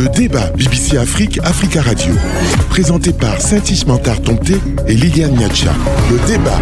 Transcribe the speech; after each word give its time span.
Le 0.00 0.08
débat 0.08 0.46
BBC 0.56 0.96
Afrique, 0.96 1.38
Africa 1.44 1.82
Radio. 1.82 2.14
Présenté 2.70 3.12
par 3.12 3.38
Saint-Is 3.38 3.84
Mantard 3.86 4.22
Tomté 4.22 4.54
et 4.88 4.94
Liliane 4.94 5.34
Niacha. 5.36 5.74
Le 6.10 6.26
débat. 6.26 6.58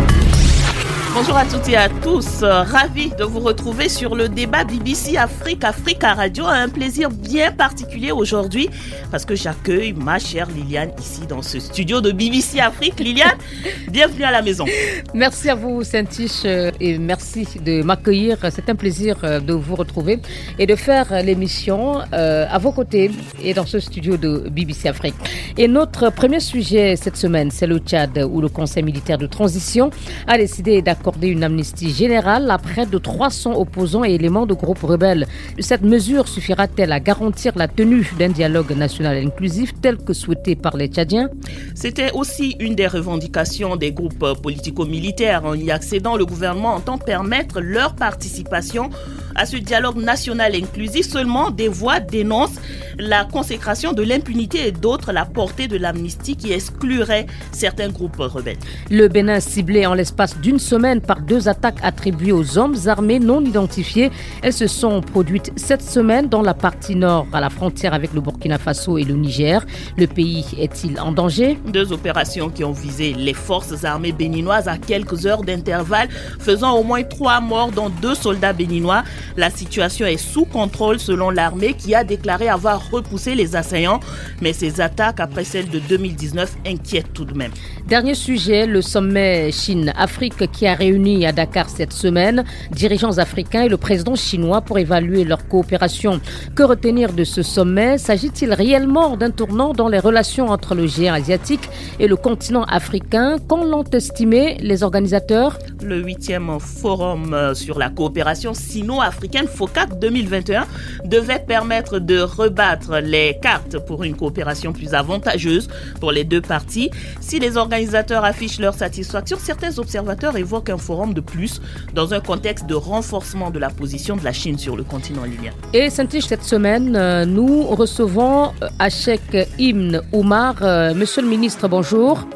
Bonjour 1.21 1.37
à 1.37 1.45
toutes 1.47 1.69
et 1.69 1.77
à 1.77 1.89
tous. 1.89 2.45
Ravi 2.45 3.11
de 3.19 3.25
vous 3.25 3.41
retrouver 3.41 3.89
sur 3.89 4.15
le 4.15 4.29
débat 4.29 4.63
BBC 4.63 5.17
Afrique 5.17 5.65
Africa 5.65 6.15
Radio. 6.15 6.45
Un 6.47 6.69
plaisir 6.69 7.11
bien 7.11 7.51
particulier 7.51 8.13
aujourd'hui 8.13 8.71
parce 9.11 9.25
que 9.25 9.35
j'accueille 9.35 9.95
ma 9.95 10.21
chère 10.21 10.47
Liliane 10.49 10.93
ici 10.97 11.23
dans 11.29 11.43
ce 11.43 11.59
studio 11.59 12.01
de 12.01 12.13
BBC 12.13 12.61
Afrique. 12.61 13.01
Liliane, 13.01 13.37
bienvenue 13.89 14.23
à 14.23 14.31
la 14.31 14.43
maison. 14.43 14.65
Merci 15.13 15.51
à 15.51 15.57
vous, 15.57 15.83
Saint-Tiche, 15.83 16.43
euh, 16.45 16.71
et 16.79 16.99
merci 16.99 17.49
de 17.65 17.83
m'accueillir. 17.83 18.39
C'est 18.53 18.71
un 18.71 18.77
plaisir 18.77 19.17
euh, 19.25 19.41
de 19.41 19.55
vous 19.55 19.75
retrouver 19.75 20.21
et 20.61 20.67
de 20.67 20.77
faire 20.77 21.25
l'émission 21.25 22.01
euh, 22.13 22.47
à 22.49 22.59
vos 22.59 22.71
côtés 22.71 23.11
et 23.43 23.55
dans 23.55 23.67
ce 23.67 23.81
studio 23.81 24.17
de 24.17 24.49
BBC 24.53 24.87
Afrique. 24.89 25.17
Et 25.57 25.67
notre 25.67 26.11
premier 26.13 26.39
sujet 26.39 26.95
cette 26.95 27.17
semaine, 27.17 27.51
c'est 27.51 27.67
le 27.67 27.79
Tchad 27.79 28.25
où 28.31 28.41
le 28.41 28.49
Conseil 28.49 28.85
militaire 28.85 29.19
de 29.19 29.27
transition 29.27 29.91
a 30.29 30.39
décidé 30.39 30.81
une 31.23 31.45
amnistie 31.45 31.91
générale 31.91 32.51
à 32.51 32.59
près 32.59 32.87
de 32.87 32.99
300 32.99 33.59
opposants 33.59 34.05
et 34.05 34.15
éléments 34.15 34.47
de 34.47 34.55
groupes 34.55 34.83
rebelles. 34.83 35.27
Cette 35.59 35.83
mesure 35.83 36.29
suffira-t-elle 36.29 36.93
à 36.93 37.01
garantir 37.01 37.53
la 37.57 37.69
tenue 37.69 38.11
d'un 38.19 38.29
dialogue 38.29 38.73
national 38.73 39.17
inclusif 39.17 39.73
tel 39.81 39.97
que 39.97 40.13
souhaité 40.13 40.57
par 40.57 40.77
les 40.77 40.89
Tchadiens? 40.89 41.29
C'était 41.75 42.13
aussi 42.13 42.57
une 42.61 42.75
des 42.75 42.87
revendications 42.87 43.77
des 43.77 43.93
groupes 43.93 44.35
politico-militaires. 44.43 45.45
En 45.45 45.55
y 45.55 45.71
accédant, 45.71 46.17
le 46.17 46.27
gouvernement 46.27 46.75
entend 46.75 46.99
permettre 46.99 47.61
leur 47.61 47.95
participation 47.95 48.91
à 49.35 49.47
ce 49.47 49.57
dialogue 49.57 49.97
national 49.97 50.55
inclusif. 50.55 51.09
Seulement, 51.09 51.51
des 51.51 51.69
voix 51.69 52.01
dénoncent 52.01 52.61
la 52.99 53.25
consécration 53.25 53.93
de 53.93 54.03
l'impunité 54.03 54.67
et 54.67 54.73
d'autres 54.73 55.13
la 55.13 55.25
portée 55.25 55.69
de 55.69 55.77
l'amnistie 55.77 56.37
qui 56.37 56.53
exclurait 56.53 57.27
certains 57.53 57.89
groupes 57.89 58.17
rebelles. 58.19 58.57
Le 58.91 59.07
Bénin 59.07 59.39
ciblé 59.39 59.87
en 59.87 59.95
l'espace 59.95 60.37
d'une 60.39 60.59
semaine 60.59 60.98
par 61.01 61.21
deux 61.21 61.49
attaques 61.49 61.79
attribuées 61.83 62.33
aux 62.33 62.59
hommes 62.59 62.77
armés 62.87 63.19
non 63.19 63.45
identifiés. 63.45 64.11
Elles 64.43 64.53
se 64.53 64.67
sont 64.67 65.01
produites 65.01 65.53
cette 65.57 65.83
semaine 65.83 66.29
dans 66.29 66.43
la 66.43 66.55
partie 66.55 66.95
nord 66.95 67.27
à 67.33 67.41
la 67.41 67.51
frontière 67.51 67.95
avec 67.95 68.13
le 68.13 68.21
Burkina 68.21 68.59
Faso 68.59 68.99
et 68.99 69.05
le 69.05 69.15
Niger. 69.15 69.65
Le 69.97 70.07
pays 70.07 70.45
est-il 70.59 70.99
en 71.01 71.13
danger? 71.13 71.59
Deux 71.67 71.93
opérations 71.93 72.51
qui 72.51 72.65
ont 72.65 72.73
visé 72.73 73.15
les 73.15 73.35
forces 73.35 73.85
armées 73.85 74.13
béninoises 74.13 74.69
à 74.69 74.77
quelques 74.79 75.27
heures 75.27 75.43
d'intervalle, 75.43 76.09
faisant 76.39 76.77
au 76.79 76.83
moins 76.83 77.03
trois 77.03 77.41
morts 77.41 77.71
dont 77.73 77.91
deux 77.91 78.15
soldats 78.15 78.53
béninois. 78.53 79.05
La 79.37 79.51
situation 79.51 80.07
est 80.07 80.17
sous 80.17 80.45
contrôle 80.45 80.99
selon 80.99 81.31
l'armée 81.31 81.75
qui 81.75 81.95
a 81.95 82.05
déclaré 82.05 82.49
avoir 82.49 82.91
repoussé 82.91 83.35
les 83.35 83.57
assaillants, 83.57 84.01
mais 84.41 84.53
ces 84.53 84.81
attaques 84.81 85.21
après 85.21 85.45
celles 85.45 85.69
de 85.69 85.79
2019 85.79 86.57
inquiètent 86.67 87.13
tout 87.13 87.25
de 87.25 87.35
même. 87.35 87.53
Dernier 87.87 88.15
sujet, 88.15 88.67
le 88.67 88.83
sommet 88.83 89.51
Chine-Afrique 89.53 90.51
qui 90.53 90.67
a 90.67 90.75
réuni 90.75 90.88
à 90.89 91.33
Dakar 91.33 91.69
cette 91.69 91.93
semaine 91.93 92.45
dirigeants 92.71 93.19
africains 93.19 93.65
et 93.65 93.69
le 93.69 93.77
président 93.77 94.15
chinois 94.15 94.63
pour 94.63 94.79
évaluer 94.79 95.25
leur 95.25 95.47
coopération. 95.47 96.19
Que 96.55 96.63
retenir 96.63 97.13
de 97.13 97.25
ce 97.25 97.43
sommet? 97.43 97.99
S'agit-il 97.99 98.55
réellement 98.55 99.19
d'un 99.19 99.31
tournant 99.31 99.75
dans 99.75 99.89
les 99.89 99.99
relations 99.99 100.49
entre 100.49 100.75
le 100.75 100.87
géant 100.87 101.13
asiatique 101.13 101.69
et 102.01 102.09
le 102.09 102.17
continent 102.17 102.65
africain? 102.65 103.37
Qu'en 103.47 103.65
l'ont 103.65 103.85
estimé 103.93 104.57
les 104.61 104.83
organisateurs? 104.83 105.59
Le 105.83 106.03
huitième 106.03 106.59
forum 106.59 107.53
sur 107.55 107.79
la 107.79 107.91
coopération 107.91 108.55
sino-africaine 108.55 109.47
FOCAC 109.47 109.99
2021 109.99 110.67
devait 111.05 111.45
permettre 111.47 111.99
de 111.99 112.19
rebattre 112.21 112.99
les 113.03 113.37
cartes 113.43 113.79
pour 113.85 114.05
une 114.05 114.17
coopération 114.17 114.73
plus 114.73 114.95
avantageuse 114.95 115.69
pour 116.01 116.13
les 116.13 116.25
deux 116.25 116.41
parties. 116.41 116.91
Si 117.21 117.39
les 117.39 117.59
organisateurs 117.59 118.25
affichent 118.25 118.59
leur 118.59 118.75
satisfaction, 118.75 119.37
certains 119.39 119.79
observateurs 119.79 120.37
évoquent 120.37 120.68
un 120.71 120.79
forum 120.79 121.15
de 121.15 121.21
plus 121.21 121.61
dans 121.95 122.15
un 122.15 122.21
contexte 122.21 122.67
de 122.67 122.75
renforcement 122.75 123.51
de 123.51 123.59
la 123.59 123.71
position 123.71 124.17
de 124.17 124.25
la 124.25 124.33
Chine 124.33 124.59
sur 124.59 124.77
le 124.77 124.85
continent 124.85 125.25
libyen. 125.25 125.53
Et 125.73 125.91
Saint-Tige, 125.91 126.27
cette 126.27 126.45
semaine, 126.45 126.97
euh, 126.97 127.25
nous 127.25 127.63
recevons 127.65 128.53
Achek 128.79 129.49
Ibn 129.59 130.01
Oumar. 130.13 130.57
Euh, 130.63 130.95
Monsieur 130.95 131.23
le 131.23 131.29
ministre, 131.29 131.69
bonjour. 131.69 132.27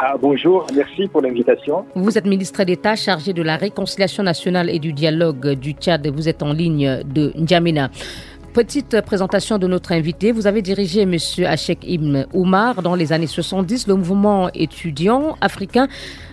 Ah, 0.00 0.16
bonjour, 0.20 0.66
merci 0.74 1.06
pour 1.06 1.22
l'invitation. 1.22 1.84
Vous 1.94 2.18
êtes 2.18 2.26
ministre 2.26 2.64
d'État 2.64 2.96
chargé 2.96 3.32
de 3.32 3.42
la 3.42 3.56
réconciliation 3.56 4.22
nationale 4.22 4.70
et 4.70 4.78
du 4.78 4.92
dialogue 4.92 5.52
du 5.52 5.72
Tchad. 5.72 6.06
Vous 6.08 6.28
êtes 6.28 6.42
en 6.42 6.52
ligne 6.52 7.02
de 7.04 7.32
N'Djamena. 7.36 7.90
Petite 8.52 9.02
présentation 9.02 9.58
de 9.58 9.66
notre 9.66 9.92
invité. 9.92 10.32
Vous 10.32 10.46
avez 10.46 10.62
dirigé 10.62 11.02
M. 11.02 11.16
Achek 11.46 11.78
Ibn 11.84 12.26
Oumar 12.34 12.82
dans 12.82 12.94
les 12.94 13.12
années 13.12 13.26
70, 13.26 13.86
le 13.86 13.94
mouvement 13.94 14.50
étudiant 14.52 15.36
africain 15.40 15.86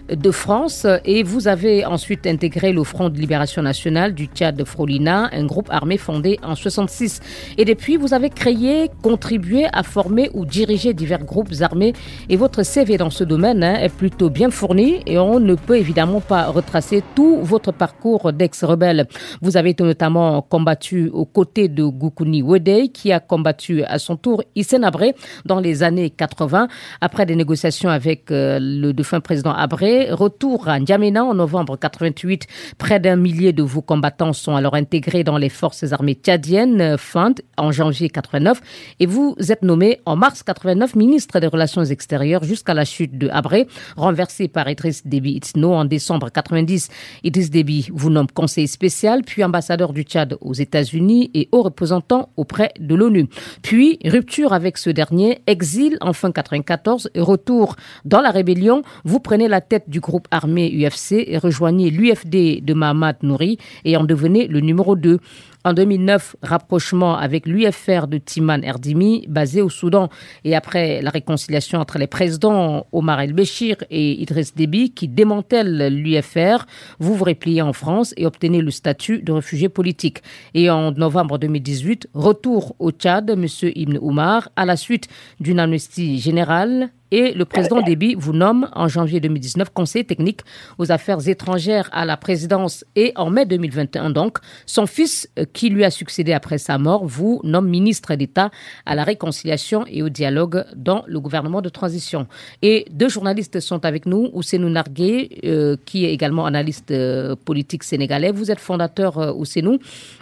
de 0.10 0.32
France 0.32 0.86
et 1.04 1.24
vous 1.24 1.48
avez 1.48 1.86
ensuite 1.86 2.28
intégré 2.28 2.72
le 2.72 2.84
Front 2.84 3.10
de 3.10 3.18
libération 3.18 3.62
nationale 3.62 4.14
du 4.14 4.26
Tchad 4.26 4.56
de 4.56 4.64
Frolina, 4.64 5.30
un 5.32 5.46
groupe 5.46 5.70
armé 5.72 5.98
fondé 5.98 6.40
en 6.44 6.56
66. 6.56 7.22
Et 7.58 7.66
depuis, 7.66 7.98
vous 7.98 8.14
avez 8.14 8.30
créé, 8.30 8.90
contribué 9.02 9.66
à 9.74 9.84
former 9.84 10.30
ou 10.34 10.46
diriger 10.46 10.94
divers 10.94 11.24
groupes 11.24 11.52
armés 11.62 11.94
et 12.30 12.36
votre 12.36 12.64
CV 12.64 12.98
dans 12.98 13.10
ce 13.10 13.24
domaine 13.24 13.64
hein, 13.64 13.76
est 13.80 13.94
plutôt 13.94 14.30
bien 14.30 14.52
fourni 14.52 15.02
et 15.06 15.18
on 15.18 15.40
ne 15.40 15.56
peut 15.56 15.78
évidemment 15.78 16.22
pas 16.22 16.48
retracer 16.48 17.04
tout 17.16 17.40
votre 17.42 17.72
parcours 17.72 18.32
d'ex-rebelle. 18.32 19.08
Vous 19.42 19.58
avez 19.58 19.76
notamment 19.80 20.42
combattu 20.42 21.10
aux 21.10 21.26
côtés 21.26 21.68
de 21.68 21.84
Goukouni 21.84 22.42
Wedei 22.44 22.90
qui 22.90 23.12
a 23.12 23.20
combattu 23.20 23.84
à 23.84 23.98
son 24.00 24.18
tour 24.18 24.44
Hissène 24.56 24.84
Abré 24.84 25.16
dans 25.46 25.60
les 25.60 25.84
années 25.84 26.10
80 26.10 26.68
après 27.02 27.26
des 27.26 27.36
négociations 27.36 27.90
avec 27.90 28.32
euh, 28.32 28.60
le 28.62 28.94
défunt 28.94 29.20
président 29.20 29.54
Abré 29.54 29.95
Retour 30.12 30.68
à 30.68 30.80
N'Djamena 30.80 31.24
en 31.24 31.34
novembre 31.34 31.78
88. 31.78 32.48
Près 32.78 33.00
d'un 33.00 33.16
millier 33.16 33.54
de 33.54 33.64
vos 33.64 33.82
combattants 33.82 34.34
sont 34.34 34.56
alors 34.56 34.76
intégrés 34.76 35.24
dans 35.24 35.38
les 35.38 35.50
forces 35.50 35.92
armées 35.92 36.20
tchadiennes, 36.22 36.98
FANT, 36.98 37.36
en 37.58 37.72
janvier 37.72 38.10
89. 38.10 38.62
Et 39.00 39.06
vous 39.06 39.36
êtes 39.50 39.62
nommé 39.62 40.02
en 40.06 40.16
mars 40.16 40.44
89 40.44 40.96
ministre 40.96 41.40
des 41.40 41.48
Relations 41.48 41.84
extérieures 41.84 42.44
jusqu'à 42.44 42.74
la 42.74 42.86
chute 42.86 43.18
de 43.18 43.30
Abré, 43.30 43.68
renversé 43.96 44.48
par 44.48 44.70
Idriss 44.70 45.06
Déby 45.08 45.32
Itno 45.32 45.74
en 45.74 45.86
décembre 45.86 46.30
90. 46.30 46.90
Idriss 47.24 47.50
Déby 47.50 47.88
vous 47.94 48.10
nomme 48.10 48.28
conseiller 48.28 48.68
spécial, 48.68 49.24
puis 49.24 49.44
ambassadeur 49.44 49.94
du 49.94 50.04
Tchad 50.04 50.38
aux 50.42 50.54
États-Unis 50.54 51.32
et 51.34 51.50
haut 51.52 51.64
représentant 51.64 52.30
auprès 52.38 52.72
de 52.80 52.96
l'ONU. 52.96 53.28
Puis, 53.62 54.00
rupture 54.06 54.54
avec 54.54 54.78
ce 54.78 54.90
dernier, 54.90 55.42
exil 55.48 55.98
en 56.02 56.14
fin 56.14 56.32
94 56.32 57.10
et 57.14 57.22
retour 57.22 57.76
dans 58.04 58.22
la 58.22 58.32
rébellion. 58.32 58.84
Vous 59.04 59.20
prenez 59.20 59.48
la 59.48 59.62
tête 59.62 59.85
du 59.88 60.00
groupe 60.00 60.28
armé 60.32 60.72
UFC 60.72 61.24
et 61.28 61.38
rejoignez 61.38 61.90
l'UFD 61.90 62.64
de 62.64 62.74
Mahamat 62.74 63.16
Nouri 63.24 63.58
et 63.84 63.98
en 63.98 64.04
devenez 64.04 64.48
le 64.48 64.60
numéro 64.60 64.96
2. 64.96 65.20
En 65.66 65.74
2009, 65.74 66.36
rapprochement 66.44 67.18
avec 67.18 67.48
l'UFR 67.48 68.06
de 68.06 68.20
Timan 68.20 68.64
Erdimi, 68.64 69.26
basé 69.28 69.64
au 69.64 69.70
Soudan. 69.70 70.10
Et 70.44 70.56
après 70.56 71.02
la 71.02 71.10
réconciliation 71.10 71.80
entre 71.80 71.98
les 71.98 72.06
présidents 72.06 72.86
Omar 72.92 73.20
El-Béchir 73.22 73.78
et 73.90 74.12
Idriss 74.22 74.54
Déby, 74.54 74.92
qui 74.92 75.08
démantèlent 75.08 75.88
l'UFR, 75.88 76.68
vous 77.00 77.16
vous 77.16 77.24
repliez 77.24 77.64
en 77.64 77.74
France 77.74 78.14
et 78.16 78.28
obtenez 78.28 78.62
le 78.62 78.70
statut 78.70 79.24
de 79.24 79.32
réfugié 79.32 79.68
politique. 79.68 80.22
Et 80.54 80.70
en 80.70 80.92
novembre 80.92 81.40
2018, 81.40 82.10
retour 82.14 82.76
au 82.78 82.92
Tchad, 82.92 83.32
M. 83.32 83.48
Ibn 83.64 83.98
Oumar, 84.02 84.50
à 84.56 84.66
la 84.66 84.78
suite 84.78 85.08
d'une 85.40 85.60
amnistie 85.60 86.20
générale 86.20 86.92
et 87.12 87.34
le 87.34 87.46
président 87.46 87.82
Déby 87.82 88.16
vous 88.18 88.34
nomme 88.34 88.70
en 88.74 88.88
janvier 88.88 89.20
2019 89.20 89.70
conseiller 89.70 90.06
technique 90.06 90.42
aux 90.78 90.92
affaires 90.92 91.28
étrangères 91.28 91.90
à 91.94 92.04
la 92.04 92.18
présidence 92.18 92.84
et 92.96 93.14
en 93.16 93.30
mai 93.30 93.46
2021 93.46 94.10
donc, 94.10 94.40
son 94.66 94.86
fils 94.86 95.30
qui 95.56 95.70
lui 95.70 95.84
a 95.86 95.90
succédé 95.90 96.34
après 96.34 96.60
sa 96.60 96.78
mort 96.78 97.06
vous 97.06 97.40
nomme 97.44 97.70
ministre 97.70 98.14
d'État 98.16 98.52
à 98.86 98.94
la 98.94 99.04
réconciliation 99.04 99.86
et 99.88 100.04
au 100.04 100.10
dialogue 100.10 100.66
dans 100.76 101.04
le 101.08 101.20
gouvernement 101.20 101.62
de 101.62 101.70
transition. 101.70 102.28
Et 102.62 102.86
deux 102.92 103.10
journalistes 103.10 103.62
sont 103.62 103.86
avec 103.86 104.06
nous, 104.06 104.30
Ousseinou 104.34 104.70
Nargué, 104.70 105.40
euh, 105.46 105.78
qui 105.86 106.06
est 106.06 106.14
également 106.14 106.46
analyste 106.46 106.92
euh, 106.92 107.36
politique 107.50 107.84
sénégalais. 107.84 108.32
Vous 108.32 108.52
êtes 108.52 108.60
fondateur, 108.60 109.18
euh, 109.18 109.32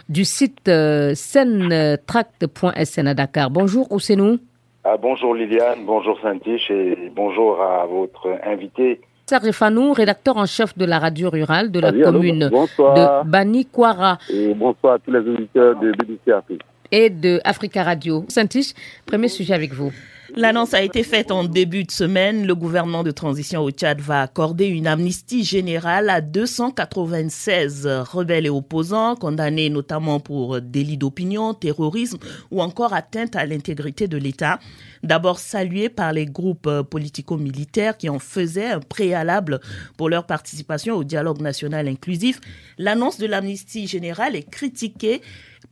du 0.08 0.24
site 0.24 0.68
euh, 0.68 1.14
sentract.sn 1.14 3.06
à 3.08 3.14
Dakar. 3.14 3.50
Bonjour 3.50 3.90
Ousseinou. 3.90 4.38
Ah, 4.84 4.96
bonjour 4.96 5.34
Liliane, 5.34 5.84
bonjour 5.84 6.20
Saint-Tiche 6.20 6.70
et 6.70 7.10
bonjour 7.16 7.60
à 7.60 7.86
votre 7.86 8.38
invité. 8.44 9.00
Serge 9.26 9.52
Fanou, 9.52 9.92
rédacteur 9.94 10.36
en 10.36 10.44
chef 10.44 10.76
de 10.76 10.84
la 10.84 10.98
radio 10.98 11.30
rurale 11.30 11.70
de 11.70 11.80
la 11.80 11.92
commune 11.92 12.50
de 12.50 13.24
Bani 13.26 13.64
Kwara 13.64 14.18
Et 14.30 14.52
bonsoir 14.54 14.94
à 14.94 14.98
tous 14.98 15.10
les 15.12 15.20
auditeurs 15.20 15.78
de 15.80 15.92
BBC 15.92 16.30
Afrique. 16.30 16.60
et 16.92 17.08
de 17.08 17.40
Africa 17.44 17.82
Radio. 17.82 18.24
Saint-Tiche, 18.28 18.74
premier 19.06 19.28
sujet 19.28 19.54
avec 19.54 19.72
vous. 19.72 19.92
L'annonce 20.36 20.74
a 20.74 20.82
été 20.82 21.04
faite 21.04 21.30
en 21.30 21.44
début 21.44 21.84
de 21.84 21.92
semaine. 21.92 22.44
Le 22.44 22.56
gouvernement 22.56 23.04
de 23.04 23.12
transition 23.12 23.62
au 23.62 23.70
Tchad 23.70 24.00
va 24.00 24.22
accorder 24.22 24.66
une 24.66 24.88
amnistie 24.88 25.44
générale 25.44 26.10
à 26.10 26.20
296 26.20 27.86
rebelles 28.10 28.46
et 28.46 28.50
opposants 28.50 29.14
condamnés 29.14 29.70
notamment 29.70 30.18
pour 30.18 30.60
délits 30.60 30.96
d'opinion, 30.96 31.54
terrorisme 31.54 32.18
ou 32.50 32.62
encore 32.62 32.94
atteinte 32.94 33.36
à 33.36 33.46
l'intégrité 33.46 34.08
de 34.08 34.16
l'État. 34.16 34.58
D'abord 35.04 35.38
salués 35.38 35.88
par 35.88 36.12
les 36.12 36.26
groupes 36.26 36.82
politico-militaires 36.90 37.96
qui 37.96 38.08
en 38.08 38.18
faisaient 38.18 38.72
un 38.72 38.80
préalable 38.80 39.60
pour 39.96 40.08
leur 40.08 40.26
participation 40.26 40.96
au 40.96 41.04
dialogue 41.04 41.42
national 41.42 41.86
inclusif, 41.86 42.40
l'annonce 42.76 43.18
de 43.18 43.26
l'amnistie 43.26 43.86
générale 43.86 44.34
est 44.34 44.50
critiquée 44.50 45.20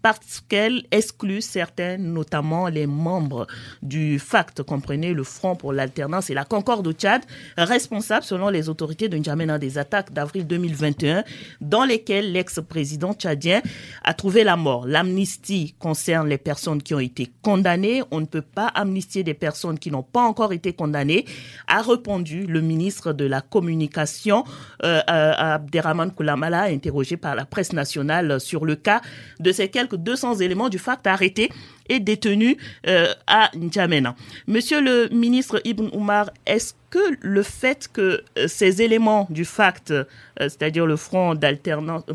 parce 0.03 0.43
qu'elle 0.49 0.83
exclut 0.91 1.41
certains, 1.41 1.97
notamment 1.97 2.69
les 2.69 2.87
membres 2.87 3.47
du 3.83 4.19
FACT, 4.19 4.63
comprenez 4.63 5.15
le 5.15 5.23
Front 5.23 5.55
pour 5.55 5.73
l'alternance 5.73 6.29
et 6.29 6.35
la 6.35 6.45
Concorde 6.45 6.87
au 6.87 6.93
Tchad, 6.93 7.23
responsables 7.57 8.25
selon 8.25 8.49
les 8.49 8.69
autorités 8.69 9.09
de 9.09 9.17
N'Djamena 9.17 9.59
des 9.59 9.79
attaques 9.79 10.13
d'avril 10.13 10.47
2021 10.47 11.25
dans 11.61 11.85
lesquelles 11.85 12.33
l'ex-président 12.33 13.15
tchadien 13.15 13.63
a 14.03 14.15
trouvé 14.15 14.45
la 14.45 14.57
mort. 14.57 14.87
L'amnistie 14.87 15.75
concerne 15.79 16.29
les 16.29 16.39
personnes 16.39 16.83
qui 16.83 16.95
ont 16.95 17.01
été 17.01 17.33
condamnées. 17.43 18.03
On 18.11 18.21
ne 18.21 18.27
peut 18.27 18.43
pas 18.43 18.67
amnistier 18.67 19.23
des 19.23 19.35
personnes 19.35 19.79
qui 19.79 19.91
n'ont 19.91 20.03
pas 20.03 20.23
encore 20.23 20.53
été 20.53 20.73
condamnées, 20.73 21.25
a 21.69 21.83
répondu 21.83 22.47
le 22.47 22.61
ministre 22.61 23.13
de 23.13 23.25
la 23.25 23.41
Communication, 23.41 24.45
euh, 24.85 25.01
euh 25.09 25.33
Abderrahman 25.37 26.11
Koulamala, 26.11 26.63
interrogé 26.65 27.17
par 27.17 27.35
la 27.35 27.45
presse 27.45 27.73
nationale 27.73 28.41
sur 28.41 28.65
le 28.65 28.77
cas 28.77 29.01
de 29.41 29.53
ces 29.53 29.69
quelques 29.69 29.92
200 29.97 30.37
éléments 30.37 30.69
du 30.69 30.79
FACT 30.79 31.07
arrêtés 31.07 31.51
et 31.89 32.01
détenus 32.01 32.57
euh, 32.87 33.07
à 33.27 33.51
N'Djamena. 33.55 34.15
Monsieur 34.47 34.81
le 34.81 35.09
ministre 35.11 35.61
Ibn 35.65 35.89
Oumar, 35.93 36.31
est-ce 36.47 36.75
que 36.91 37.17
le 37.21 37.43
fait 37.43 37.89
que 37.93 38.23
euh, 38.39 38.47
ces 38.47 38.83
éléments 38.83 39.27
du 39.31 39.45
FACT, 39.45 39.91
euh, 39.91 40.05
c'est-à-dire 40.39 40.87
le 40.87 40.97
Front 40.97 41.35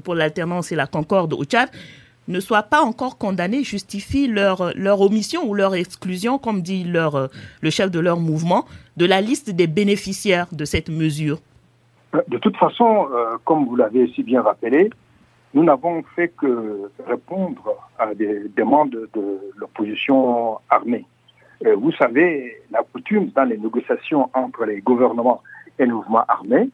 pour 0.04 0.16
l'alternance 0.16 0.72
et 0.72 0.76
la 0.76 0.88
concorde 0.88 1.34
au 1.34 1.44
Tchad, 1.44 1.70
ne 2.28 2.40
soient 2.42 2.64
pas 2.64 2.82
encore 2.82 3.18
condamnés 3.18 3.64
justifie 3.64 4.28
leur, 4.28 4.60
omission 5.02 5.48
ou 5.48 5.54
leur 5.54 5.76
exclusion, 5.76 6.38
comme 6.38 6.62
dit 6.62 6.84
le 6.84 7.70
chef 7.70 7.90
de 7.90 8.00
leur 8.02 8.20
mouvement, 8.20 8.66
de 8.98 9.06
la 9.06 9.22
liste 9.22 9.50
des 9.50 9.68
bénéficiaires 9.68 10.48
de 10.52 10.66
cette 10.66 10.90
mesure? 10.90 11.40
De 12.28 12.38
toute 12.38 12.58
façon, 12.58 13.08
comme 13.46 13.66
vous 13.66 13.78
l'avez 13.78 14.12
si 14.14 14.24
bien 14.24 14.42
rappelé, 14.42 14.90
nous 15.54 15.64
n'avons 15.64 16.04
fait 16.16 16.30
que 16.30 16.90
répondre 17.06 17.76
à 17.98 18.14
des 18.14 18.50
demandes 18.56 18.92
de 18.92 19.40
l'opposition 19.58 20.60
armée. 20.70 21.06
Euh, 21.66 21.76
vous 21.76 21.92
savez, 21.94 22.62
la 22.72 22.84
coutume 22.84 23.30
dans 23.30 23.46
les 23.46 23.58
négociations 23.58 24.30
entre 24.34 24.66
les 24.66 24.82
gouvernements 24.82 25.42
et 25.80 25.86
le 25.86 25.94
mouvement 25.94 26.24
armé, 26.28 26.70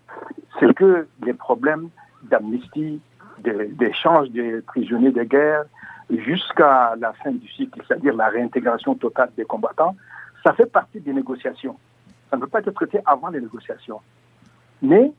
c'est 0.59 0.73
que 0.73 1.07
les 1.23 1.33
problèmes 1.33 1.89
d'amnistie, 2.23 2.99
d'échange 3.39 4.29
des 4.31 4.61
prisonniers 4.61 5.11
de 5.11 5.23
guerre, 5.23 5.65
jusqu'à 6.09 6.95
la 6.99 7.13
fin 7.13 7.31
du 7.31 7.47
cycle, 7.49 7.81
c'est-à-dire 7.87 8.15
la 8.15 8.27
réintégration 8.27 8.95
totale 8.95 9.31
des 9.37 9.45
combattants, 9.45 9.95
ça 10.45 10.53
fait 10.53 10.65
partie 10.65 10.99
des 10.99 11.13
négociations. 11.13 11.77
Ça 12.29 12.37
ne 12.37 12.41
peut 12.41 12.47
pas 12.47 12.59
être 12.59 12.71
traité 12.71 12.99
avant 13.05 13.29
les 13.29 13.39
négociations. 13.39 14.01
Mais 14.81 15.11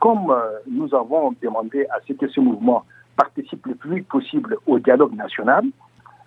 comme 0.00 0.30
euh, 0.30 0.58
nous 0.68 0.94
avons 0.94 1.34
demandé 1.42 1.86
à 1.90 1.98
ce 2.06 2.12
que 2.12 2.28
ce 2.28 2.40
mouvement 2.40 2.84
participe 3.16 3.66
le 3.66 3.74
plus 3.74 4.02
possible 4.02 4.56
au 4.66 4.78
dialogue 4.78 5.14
national, 5.14 5.64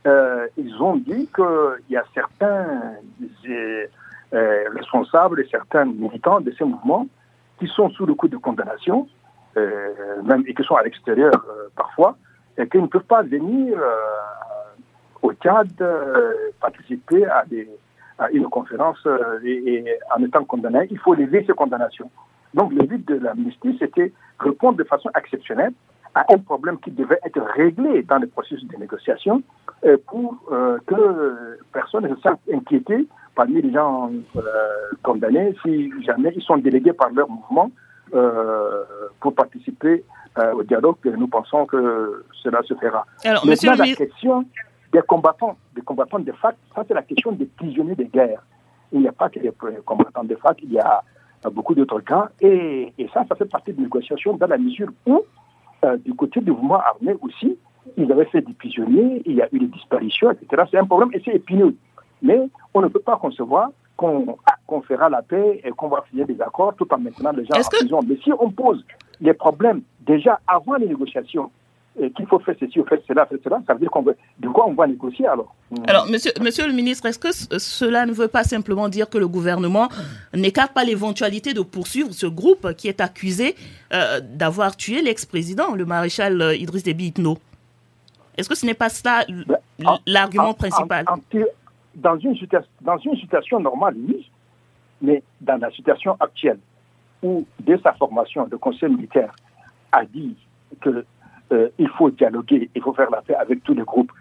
euh, 0.06 0.48
ils 0.58 0.74
ont 0.82 0.96
dit 0.96 1.30
qu'il 1.36 1.90
y 1.90 1.98
a 1.98 2.06
certains 2.14 2.96
euh, 3.50 4.70
responsables 4.74 5.42
et 5.42 5.48
certains 5.52 5.86
militants 5.86 6.40
de 6.40 6.52
ce 6.52 6.64
mouvement 6.64 7.08
qui 7.60 7.68
sont 7.68 7.90
sous 7.90 8.06
le 8.06 8.14
coup 8.14 8.28
de 8.28 8.38
condamnation, 8.38 9.08
même 10.24 10.44
et 10.46 10.54
qui 10.54 10.64
sont 10.64 10.76
à 10.76 10.84
l'extérieur 10.84 11.34
parfois, 11.76 12.16
et 12.56 12.68
qui 12.68 12.78
ne 12.78 12.86
peuvent 12.86 13.02
pas 13.02 13.24
venir 13.24 13.76
au 15.24 15.34
Tchad 15.34 15.72
participer 16.62 17.26
à, 17.26 17.44
une 18.32 18.48
conférence 18.50 19.08
et, 19.44 19.74
et, 19.74 20.00
en 20.16 20.24
étant 20.24 20.44
condamné. 20.44 20.88
Il 20.92 21.00
faut 21.00 21.16
lever 21.16 21.44
ces 21.48 21.54
condamnations. 21.54 22.12
Donc 22.54 22.74
le 22.74 22.84
but 22.86 23.08
de 23.08 23.16
l'amnistie, 23.16 23.76
c'était 23.80 24.12
répondre 24.40 24.78
de 24.78 24.84
façon 24.84 25.10
exceptionnelle 25.18 25.74
à 26.16 26.26
un 26.34 26.38
problème 26.40 26.80
qui 26.80 26.92
devait 26.92 27.20
être 27.24 27.42
réglé 27.56 28.04
dans 28.04 28.18
le 28.18 28.28
processus 28.28 28.66
de 28.68 28.78
négociation 28.78 29.44
euh, 29.86 29.98
pour 30.08 30.36
euh, 30.52 30.78
que 30.88 31.60
personne 31.72 32.08
ne 32.08 32.16
se 32.16 32.22
sente 32.22 32.40
inquiété 32.52 33.08
parmi 33.36 33.62
les 33.62 33.72
gens 33.72 34.10
euh, 34.36 34.42
condamnés 35.04 35.56
si 35.64 35.92
jamais 36.04 36.34
ils 36.36 36.42
sont 36.42 36.58
délégués 36.58 36.94
par 36.94 37.12
leur 37.12 37.30
mouvement 37.30 37.72
pour 39.20 39.36
participer 39.36 40.06
au 40.54 40.64
dialogue. 40.64 40.96
Nous 41.04 41.28
pensons 41.28 41.66
que 41.66 42.24
cela 42.42 42.64
se 42.64 42.74
fera. 42.76 43.06
Alors, 43.26 43.46
Maintenant, 43.46 43.76
la 43.76 43.94
question 43.94 44.46
des 44.94 45.02
combattants, 45.02 45.58
des 45.76 45.82
combattants 45.82 46.20
de 46.20 46.32
FAC, 46.32 46.56
ça 46.74 46.86
c'est 46.88 46.94
la 46.94 47.02
question 47.02 47.34
des 47.34 47.46
prisonniers 47.46 47.96
de 47.96 48.06
guerre. 48.06 48.42
Il 48.94 49.02
n'y 49.02 49.10
a 49.10 49.12
pas 49.12 49.28
que 49.28 49.40
des 49.40 49.52
combattants 49.86 50.24
de 50.24 50.36
FAC, 50.38 50.60
il 50.64 50.72
y 50.72 50.80
a 50.80 51.04
beaucoup 51.52 51.76
d'autres 51.76 52.00
cas. 52.02 52.30
Et, 52.42 52.94
ça, 53.14 53.26
ça 53.28 53.36
fait 53.36 53.46
partie 53.46 53.74
de 53.74 53.82
négociations 53.82 54.36
dans 54.36 54.48
la 54.48 54.58
mesure 54.58 54.90
où, 55.06 55.22
euh, 55.86 55.98
du 55.98 56.14
côté 56.14 56.42
du 56.42 56.52
mouvement 56.52 56.80
armé 56.80 57.16
aussi, 57.22 57.58
ils 57.96 58.12
avaient 58.12 58.26
fait 58.26 58.42
des 58.42 58.54
prisonniers, 58.54 59.22
il 59.26 59.36
y 59.36 59.42
a 59.42 59.48
eu 59.52 59.60
des 59.60 59.68
disparitions, 59.68 60.32
etc. 60.32 60.64
C'est 60.70 60.78
un 60.78 60.86
problème 60.86 61.10
et 61.14 61.22
c'est 61.24 61.36
épineux. 61.36 61.76
Mais 62.22 62.50
on 62.74 62.82
ne 62.82 62.88
peut 62.88 63.00
pas 63.00 63.18
concevoir 63.18 63.70
qu'on 63.96 64.82
fera 64.88 65.10
la 65.10 65.22
paix 65.22 65.62
et 65.64 65.70
qu'on 65.72 65.88
va 65.88 66.04
signer 66.10 66.26
des 66.26 66.40
accords 66.42 66.76
tout 66.76 66.92
en 66.94 67.00
maintenant 67.00 67.32
les 67.32 67.46
gens 67.46 67.58
en 67.58 67.70
prison. 67.70 68.00
Mais 68.08 68.18
si 68.24 68.32
on 68.40 68.52
pose 68.52 68.84
les 69.22 69.34
problèmes 69.34 69.82
déjà 70.02 70.40
avant 70.48 70.76
les 70.76 70.88
négociations, 70.88 71.50
qu'il 72.16 72.28
faut 72.28 72.40
faire 72.40 72.56
ceci, 72.60 72.80
ou 72.80 72.86
faire 72.86 73.00
cela, 73.08 73.26
faire 73.26 73.40
cela, 73.44 73.62
ça 73.66 73.74
veut 73.74 73.80
dire 73.80 73.90
qu'on 73.90 74.04
veut, 74.04 74.16
de 74.40 74.48
quoi 74.50 74.68
on 74.68 74.74
va 74.74 74.88
négocier 74.88 75.28
alors 75.28 75.56
hmm. 75.72 75.84
Alors, 75.88 76.08
monsieur, 76.08 76.32
monsieur 76.42 76.68
le 76.68 76.74
ministre, 76.74 77.06
est-ce 77.08 77.20
que 77.20 77.32
cela 77.60 78.06
ne 78.06 78.12
veut 78.12 78.28
pas 78.28 78.44
simplement 78.44 78.88
dire 78.90 79.10
que 79.10 79.18
le 79.18 79.28
gouvernement 79.28 79.90
n'écarte 80.34 80.74
pas 80.74 80.84
l'éventualité 80.84 81.54
de 81.54 81.62
poursuivre 81.62 82.12
ce 82.12 82.28
groupe 82.28 82.74
qui 82.74 82.88
est 82.88 83.02
accusé 83.02 83.56
euh, 83.94 84.20
d'avoir 84.22 84.76
tué 84.78 85.02
l'ex-président, 85.02 85.74
le 85.76 85.86
maréchal 85.86 86.42
euh, 86.42 86.56
Idriss 86.56 86.84
Déby 86.84 87.08
Itno? 87.08 87.38
Est-ce 88.38 88.48
que 88.48 88.56
ce 88.56 88.66
n'est 88.66 88.76
pas 88.76 88.90
ça 88.90 89.26
ben, 89.28 89.58
l'argument 90.06 90.54
principal? 90.54 91.06
dans, 91.96 92.18
une 92.18 92.36
dans 92.82 92.98
une 92.98 93.16
situation 93.18 93.60
normale, 93.60 93.96
oui, 94.08 94.30
mais 95.02 95.24
dans 95.42 95.60
la 95.60 95.72
situation 95.72 96.16
actuelle, 96.20 96.60
où 97.24 97.46
dès 97.60 97.80
sa 97.80 97.94
formation, 97.94 98.48
le 98.50 98.58
conseil 98.58 98.90
militaire 98.90 99.36
a 99.92 100.06
dit 100.06 100.36
que 100.82 101.04
euh, 101.52 101.70
il 101.78 101.90
faut 101.90 102.10
dialoguer, 102.10 102.70
il 102.76 102.82
faut 102.82 102.94
faire 102.94 103.10
la 103.10 103.22
paix 103.22 103.36
avec 103.36 103.64
tous 103.64 103.74
les 103.74 103.84
groupes. 103.84 104.12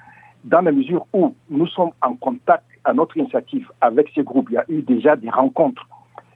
Dans 0.45 0.61
la 0.61 0.73
mesure 0.73 1.07
où 1.13 1.35
nous 1.51 1.67
sommes 1.67 1.91
en 2.03 2.15
contact 2.15 2.65
à 2.85 2.93
notre 2.93 3.17
initiative 3.17 3.69
avec 3.81 4.11
ces 4.15 4.23
groupes, 4.23 4.49
il 4.51 4.55
y 4.55 4.59
a 4.59 4.65
eu 4.69 4.83
déjà 4.83 5.17
des 5.17 5.31
rencontres 5.31 5.87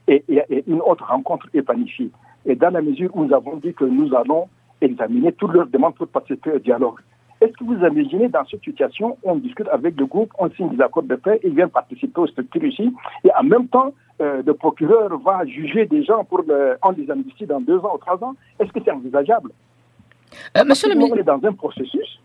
et, 0.08 0.24
une 0.66 0.80
autre 0.80 1.06
rencontre 1.06 1.46
est 1.54 1.62
planifiée. 1.62 2.10
Et 2.44 2.56
dans 2.56 2.70
la 2.70 2.82
mesure 2.82 3.10
où 3.14 3.24
nous 3.24 3.34
avons 3.34 3.56
dit 3.56 3.72
que 3.74 3.84
nous 3.84 4.14
allons 4.14 4.48
examiner 4.80 5.32
toutes 5.32 5.52
leurs 5.52 5.66
demandes 5.66 5.94
pour 5.94 6.08
participer 6.08 6.52
au 6.52 6.58
dialogue. 6.58 6.98
Est-ce 7.40 7.52
que 7.52 7.64
vous 7.64 7.74
imaginez 7.74 8.28
dans 8.28 8.44
cette 8.44 8.62
situation, 8.62 9.16
on 9.22 9.36
discute 9.36 9.68
avec 9.68 9.98
le 9.98 10.06
groupe, 10.06 10.30
on 10.38 10.50
signe 10.50 10.68
des 10.70 10.82
accords 10.82 11.04
de 11.04 11.16
paix, 11.16 11.40
ils 11.42 11.54
viennent 11.54 11.70
participer 11.70 12.20
aux 12.20 12.26
structures 12.26 12.64
ici, 12.64 12.92
et 13.24 13.30
en 13.38 13.44
même 13.44 13.68
temps, 13.68 13.94
euh, 14.20 14.42
le 14.44 14.52
procureur 14.52 15.16
va 15.18 15.46
juger 15.46 15.86
des 15.86 16.04
gens 16.04 16.24
pour 16.24 16.42
le, 16.42 16.76
en 16.82 16.92
des 16.92 17.10
amnisties 17.10 17.46
dans 17.46 17.60
deux 17.60 17.78
ans 17.78 17.92
ou 17.94 17.98
trois 17.98 18.22
ans? 18.22 18.34
Est-ce 18.58 18.70
que 18.72 18.80
c'est 18.84 18.90
envisageable? 18.90 19.52
Euh, 20.56 20.64
monsieur 20.64 20.88
le 20.88 20.94
ministre. 20.94 21.16
On 21.16 21.20
est 21.20 21.24
dans 21.24 21.48
un 21.48 21.52
processus. 21.52 22.20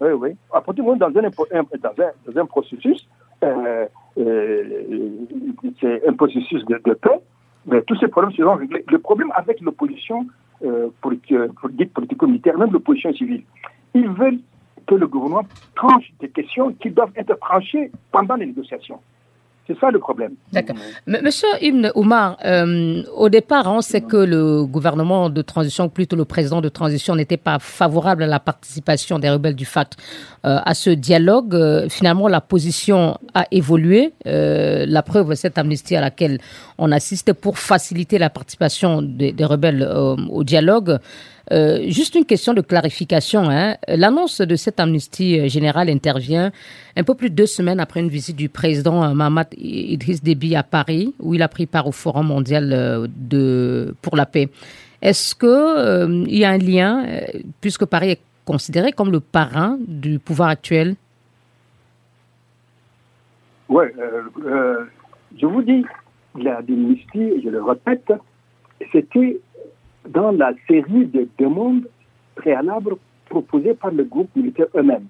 Oui, 0.00 0.10
oui. 0.12 0.30
À 0.52 0.60
partir 0.60 0.74
du 0.74 0.82
moment 0.82 0.96
où 0.96 1.04
on 1.04 1.08
est 1.08 1.12
dans 1.12 1.20
un, 1.20 1.62
dans 1.62 2.04
un, 2.04 2.32
dans 2.32 2.40
un 2.40 2.46
processus, 2.46 3.06
euh, 3.42 3.86
euh, 4.18 4.64
c'est 5.80 6.06
un 6.06 6.12
processus 6.12 6.64
de, 6.66 6.80
de 6.84 6.94
paix, 6.94 7.20
mais 7.66 7.82
tous 7.82 7.96
ces 7.96 8.08
problèmes 8.08 8.32
seront 8.34 8.56
réglés. 8.56 8.84
Le 8.88 8.98
problème 8.98 9.32
avec 9.34 9.60
l'opposition 9.60 10.26
euh, 10.64 10.88
politico-militaire, 11.00 12.58
même 12.58 12.72
l'opposition 12.72 13.12
civile, 13.12 13.42
ils 13.94 14.08
veulent 14.08 14.38
que 14.86 14.94
le 14.94 15.06
gouvernement 15.06 15.46
tranche 15.74 16.12
des 16.20 16.28
questions 16.28 16.72
qui 16.74 16.90
doivent 16.90 17.12
être 17.16 17.38
tranchées 17.38 17.90
pendant 18.10 18.36
les 18.36 18.46
négociations. 18.46 19.00
C'est 19.68 19.78
ça 19.78 19.90
le 19.90 19.98
problème. 19.98 20.32
D'accord. 20.50 20.76
Monsieur 21.06 21.48
Ibn 21.60 21.90
Oumar, 21.94 22.38
euh, 22.42 23.02
au 23.14 23.28
départ, 23.28 23.66
on 23.66 23.82
sait 23.82 24.00
que 24.00 24.16
le 24.16 24.64
gouvernement 24.64 25.28
de 25.28 25.42
transition, 25.42 25.90
plutôt 25.90 26.16
le 26.16 26.24
président 26.24 26.62
de 26.62 26.70
transition, 26.70 27.14
n'était 27.14 27.36
pas 27.36 27.58
favorable 27.58 28.22
à 28.22 28.26
la 28.26 28.40
participation 28.40 29.18
des 29.18 29.28
rebelles 29.28 29.54
du 29.54 29.66
FAT 29.66 29.90
euh, 30.46 30.56
à 30.64 30.72
ce 30.72 30.88
dialogue. 30.88 31.54
Euh, 31.54 31.86
finalement, 31.90 32.28
la 32.28 32.40
position 32.40 33.18
a 33.34 33.44
évolué. 33.50 34.14
la 34.24 35.02
preuve, 35.02 35.34
cette 35.34 35.58
amnistie 35.58 35.96
à 35.96 36.00
laquelle 36.00 36.38
on 36.78 36.90
assiste 36.90 37.34
pour 37.34 37.58
faciliter 37.58 38.16
la 38.18 38.30
participation 38.30 39.02
des 39.02 39.34
rebelles 39.44 39.86
au 40.30 40.44
dialogue. 40.44 40.98
Juste 41.88 42.14
une 42.14 42.24
question 42.24 42.54
de 42.54 42.60
clarification. 42.60 43.48
Hein. 43.48 43.76
L'annonce 43.88 44.40
de 44.40 44.56
cette 44.56 44.80
amnistie 44.80 45.48
générale 45.48 45.88
intervient 45.88 46.50
un 46.96 47.04
peu 47.04 47.14
plus 47.14 47.30
de 47.30 47.34
deux 47.34 47.46
semaines 47.46 47.80
après 47.80 48.00
une 48.00 48.08
visite 48.08 48.36
du 48.36 48.48
président 48.48 49.14
Mahamat 49.14 49.48
Idriss 49.56 50.22
Déby 50.22 50.56
à 50.56 50.62
Paris, 50.62 51.14
où 51.18 51.34
il 51.34 51.42
a 51.42 51.48
pris 51.48 51.66
part 51.66 51.86
au 51.86 51.92
Forum 51.92 52.26
mondial 52.26 53.08
pour 54.02 54.16
la 54.16 54.26
paix. 54.26 54.48
Est-ce 55.00 55.34
qu'il 55.34 56.36
y 56.36 56.44
a 56.44 56.50
un 56.50 56.58
lien, 56.58 57.06
puisque 57.60 57.84
Paris 57.84 58.10
est 58.10 58.20
considéré 58.44 58.92
comme 58.92 59.12
le 59.12 59.20
parrain 59.20 59.78
du 59.86 60.18
pouvoir 60.18 60.48
actuel? 60.48 60.96
Oui, 63.68 63.84
je 65.38 65.46
vous 65.46 65.62
dis, 65.62 65.84
la 66.34 66.60
et 66.60 67.40
je 67.44 67.48
le 67.48 67.62
répète, 67.62 68.12
c'était 68.90 69.38
dans 70.08 70.32
la 70.32 70.52
série 70.68 71.06
de 71.06 71.28
demandes 71.38 71.88
préalables 72.34 72.96
proposées 73.28 73.74
par 73.74 73.90
le 73.90 74.04
groupe 74.04 74.34
militaire 74.34 74.66
eux-mêmes. 74.74 75.06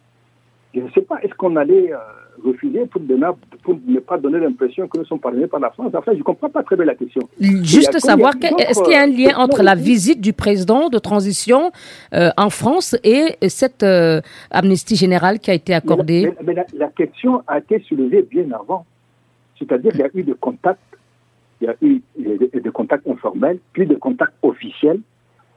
Je 0.75 0.81
ne 0.81 0.91
sais 0.91 1.03
pas, 1.03 1.21
est-ce 1.23 1.35
qu'on 1.35 1.57
allait 1.57 1.93
euh, 1.93 1.97
refuser 2.45 2.87
pour, 2.87 3.01
ne 3.01 4.01
pas 4.01 4.19
donner 4.19 4.39
l'impression 4.39 4.87
que 4.87 4.99
nous 4.99 5.05
sommes 5.05 5.21
parvenus 5.21 5.49
par 5.49 5.61
la 5.61 5.71
France? 5.71 5.93
Enfin, 5.95 6.13
je 6.13 6.19
ne 6.19 6.23
comprends 6.23 6.49
pas 6.49 6.63
très 6.63 6.77
bien 6.77 6.85
la 6.85 6.95
question. 6.95 7.23
Juste 7.41 7.99
savoir, 7.99 8.35
est-ce 8.59 8.83
qu'il 8.83 8.93
y 8.93 8.97
a 8.97 9.03
un 9.03 9.07
lien 9.07 9.37
entre 9.39 9.63
la 9.63 9.75
visite 9.75 10.21
du 10.21 10.33
président 10.33 10.89
de 10.89 10.99
transition 10.99 11.73
euh, 12.15 12.31
en 12.37 12.51
France 12.51 12.97
et 13.03 13.37
cette 13.49 13.83
euh, 13.83 14.21
amnistie 14.51 14.97
générale 14.97 15.39
qui 15.39 15.51
a 15.51 15.55
été 15.55 15.75
accordée? 15.75 16.33
Mais, 16.45 16.55
la, 16.55 16.89
question 16.89 17.43
a 17.47 17.59
été 17.59 17.81
soulevée 17.89 18.23
bien 18.23 18.51
avant. 18.53 18.85
C'est-à-dire 19.59 19.93
qu'il 19.93 20.01
y 20.01 20.05
a 20.05 20.11
eu 20.15 20.23
des 20.23 20.35
contacts 20.35 20.81
il 21.61 21.67
y 21.67 21.71
a 21.71 21.77
eu 21.83 22.03
des 22.61 22.71
contacts 22.71 23.07
informels, 23.09 23.59
puis 23.73 23.87
des 23.87 23.97
contacts 23.97 24.35
officiels 24.43 25.01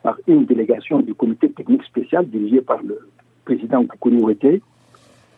par 0.04 0.18
une 0.28 0.46
délégation 0.46 1.00
du 1.00 1.14
comité 1.14 1.52
technique 1.52 1.84
spécial 1.84 2.28
dirigé 2.28 2.62
par 2.62 2.82
le 2.82 3.00
président 3.46 3.86
Koukouni 3.86 4.22
Ouete, 4.22 4.62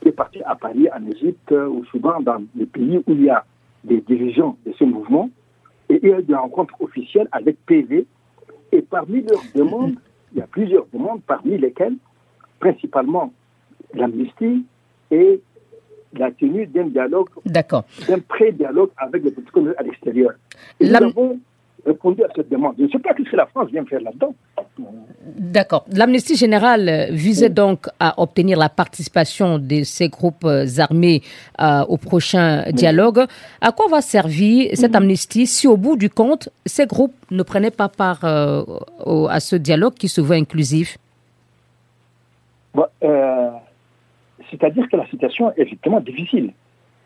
qui 0.01 0.08
est 0.08 0.12
parti 0.12 0.41
à 0.43 0.55
Paris, 0.55 0.88
en 0.96 1.05
Égypte, 1.12 1.51
ou 1.51 1.84
souvent 1.86 2.22
dans 2.22 2.41
les 2.55 2.65
pays 2.65 2.98
où 2.98 3.12
il 3.12 3.24
y 3.24 3.29
a 3.29 3.46
des 3.84 4.01
dirigeants 4.01 4.58
de 4.65 4.72
ce 4.74 4.84
mouvement, 4.84 5.29
et 5.89 6.00
il 6.01 6.10
y 6.10 6.13
a 6.13 6.20
eu 6.20 6.24
des 6.24 6.36
rencontres 6.36 6.75
officielles 6.82 7.27
avec 7.32 7.58
PV. 7.65 8.05
Et 8.72 8.82
parmi 8.82 9.22
leurs 9.22 9.43
demandes, 9.53 9.96
il 10.34 10.39
y 10.39 10.41
a 10.41 10.48
plusieurs 10.48 10.86
demandes, 10.93 11.22
parmi 11.27 11.58
lesquelles, 11.58 11.96
principalement 12.60 13.32
l'amnistie 13.93 14.65
et 15.12 15.41
la 16.13 16.32
tenue 16.32 16.65
d'un 16.67 16.86
dialogue, 16.86 17.29
d'un 18.08 18.20
pré-dialogue 18.20 18.89
avec 18.98 19.24
les 19.24 19.32
politiques 19.32 19.77
à 19.77 19.84
l'extérieur. 19.84 20.32
Nous 20.80 20.96
avons 20.96 21.40
répondu 21.86 22.24
à 22.24 22.28
cette 22.36 22.50
demande. 22.50 22.76
Je 22.78 22.84
ne 22.84 22.90
sais 22.90 23.00
pas 23.00 23.14
ce 23.18 23.30
que 23.30 23.36
la 23.36 23.46
France 23.48 23.70
vient 23.70 23.84
faire 23.86 24.02
là-dedans. 24.02 24.34
D'accord. 25.26 25.86
L'amnistie 25.92 26.36
générale 26.36 27.08
visait 27.12 27.50
donc 27.50 27.88
à 28.00 28.22
obtenir 28.22 28.58
la 28.58 28.70
participation 28.70 29.60
de 29.60 29.84
ces 29.84 30.08
groupes 30.10 30.48
armés 30.78 31.22
euh, 31.60 31.82
au 31.90 31.98
prochain 31.98 32.64
dialogue. 32.72 33.26
À 33.62 33.72
quoi 33.72 33.88
va 33.90 34.02
servir 34.02 34.72
cette 34.76 34.96
amnistie 34.96 35.46
si 35.46 35.68
au 35.68 35.78
bout 35.78 35.98
du 35.98 36.10
compte, 36.10 36.50
ces 36.66 36.86
groupes 36.86 37.16
ne 37.32 37.44
prenaient 37.44 37.72
pas 37.72 37.90
part 37.90 38.24
euh, 38.24 38.64
à 39.30 39.40
ce 39.40 39.56
dialogue 39.56 39.96
qui 39.96 40.08
se 40.08 40.22
veut 40.22 40.36
inclusif? 40.36 40.98
Euh, 43.04 43.50
c'est-à-dire 44.50 44.88
que 44.90 44.98
la 44.98 45.08
situation 45.08 45.52
est 45.52 45.62
effectivement 45.62 46.00
difficile. 46.00 46.54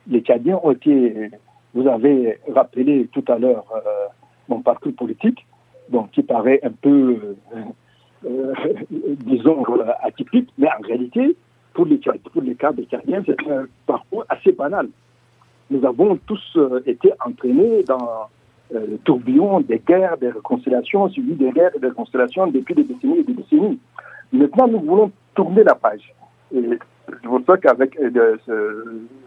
Les 0.10 0.22
Tchadiens 0.22 0.60
ont 0.64 0.72
été, 0.72 1.32
vous 1.78 1.88
avez 1.88 2.40
rappelé 2.54 3.08
tout 3.14 3.24
à 3.28 3.38
l'heure 3.38 3.66
euh, 3.76 4.08
mon 4.50 4.62
parcours 4.62 4.94
politique, 4.94 5.46
donc 5.90 6.10
qui 6.12 6.24
paraît 6.24 6.60
un 6.64 6.72
peu, 6.72 7.36
euh, 7.56 8.26
euh, 8.26 8.54
disons, 9.26 9.64
atypique, 10.02 10.50
mais 10.58 10.68
en 10.68 10.82
réalité, 10.82 11.36
pour 11.74 11.86
les, 11.86 12.00
pour 12.34 12.42
les 12.42 12.56
Tchadiens, 12.56 13.22
c'est 13.28 13.40
un 13.48 13.66
parcours 13.86 14.26
assez 14.28 14.54
banal. 14.54 14.90
Nous 15.70 15.86
avons 15.86 16.18
tous 16.26 16.58
été 16.88 17.12
entraînés 17.24 17.84
dans 17.84 18.28
le 18.72 18.98
tourbillon 19.04 19.60
des 19.60 19.80
guerres, 19.80 20.18
des 20.18 20.30
réconciliations, 20.30 21.10
suivi 21.10 21.36
des 21.36 21.52
guerres 21.52 21.76
et 21.76 21.80
des 21.80 21.90
réconciliations 21.90 22.48
depuis 22.48 22.74
des 22.74 22.86
décennies 22.86 23.20
et 23.20 23.24
des 23.24 23.34
décennies. 23.34 23.80
Maintenant, 24.32 24.68
nous 24.68 24.80
voulons 24.80 25.12
tourner 25.36 25.64
la 25.64 25.76
page. 25.76 26.12
Je 26.54 27.28
vous 27.28 27.40
qu'avec 27.62 28.00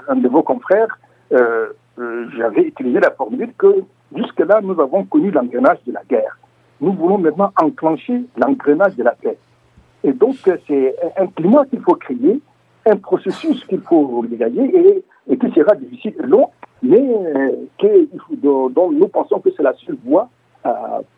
un 0.08 0.16
de 0.16 0.28
vos 0.28 0.42
confrères, 0.42 0.98
euh, 1.32 1.68
euh, 1.98 2.26
j'avais 2.36 2.62
utilisé 2.62 3.00
la 3.00 3.10
formule 3.10 3.52
que 3.56 3.84
jusque-là, 4.14 4.60
nous 4.62 4.78
avons 4.80 5.04
connu 5.04 5.30
l'engrenage 5.30 5.78
de 5.86 5.92
la 5.92 6.02
guerre. 6.08 6.38
Nous 6.80 6.92
voulons 6.92 7.18
maintenant 7.18 7.52
enclencher 7.60 8.24
l'engrenage 8.36 8.96
de 8.96 9.04
la 9.04 9.12
paix. 9.12 9.36
Et 10.02 10.12
donc, 10.12 10.36
c'est 10.66 10.96
un 11.18 11.26
climat 11.26 11.66
qu'il 11.66 11.80
faut 11.80 11.94
créer, 11.94 12.40
un 12.86 12.96
processus 12.96 13.64
qu'il 13.66 13.82
faut 13.82 14.24
dégager 14.26 15.04
et, 15.28 15.36
qui 15.36 15.50
sera 15.52 15.74
difficile 15.74 16.14
et 16.18 16.26
long, 16.26 16.48
mais 16.82 17.04
que, 17.78 18.08
dont, 18.32 18.90
nous 18.90 19.08
pensons 19.08 19.40
que 19.40 19.50
c'est 19.54 19.62
la 19.62 19.74
seule 19.74 19.98
voie 20.04 20.30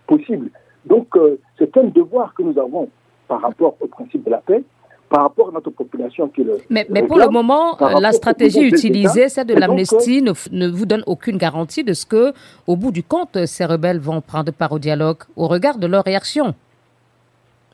possible. 0.09 0.51
Donc, 0.85 1.17
c'est 1.59 1.77
un 1.77 1.85
devoir 1.85 2.35
que 2.35 2.43
nous 2.43 2.59
avons 2.59 2.89
par 3.29 3.41
rapport 3.41 3.77
au 3.81 3.87
principe 3.87 4.25
de 4.25 4.31
la 4.31 4.39
paix, 4.39 4.65
par 5.13 5.23
rapport 5.23 5.51
à 5.51 5.53
notre 5.53 5.71
population 5.71 6.29
qui 6.29 6.43
le. 6.43 6.59
Mais, 6.71 6.87
mais 6.89 7.03
pour 7.03 7.19
le 7.19 7.29
moment, 7.29 7.77
la 7.79 8.13
stratégie 8.13 8.63
utilisée, 8.63 9.29
celle 9.29 9.47
de 9.47 9.55
l'amnistie, 9.55 10.23
ne, 10.23 10.33
ne, 10.51 10.69
vous 10.69 10.87
donne 10.87 11.05
aucune 11.07 11.37
garantie 11.37 11.85
de 11.85 11.93
ce 11.93 12.07
que, 12.07 12.33
au 12.67 12.77
bout 12.77 12.93
du 12.93 13.03
compte, 13.03 13.45
ces 13.45 13.67
rebelles 13.67 14.01
vont 14.01 14.21
prendre 14.23 14.51
part 14.53 14.73
au 14.73 14.79
dialogue 14.79 15.19
au 15.37 15.47
regard 15.49 15.77
de 15.79 15.87
leur 15.87 16.05
réaction, 16.05 16.55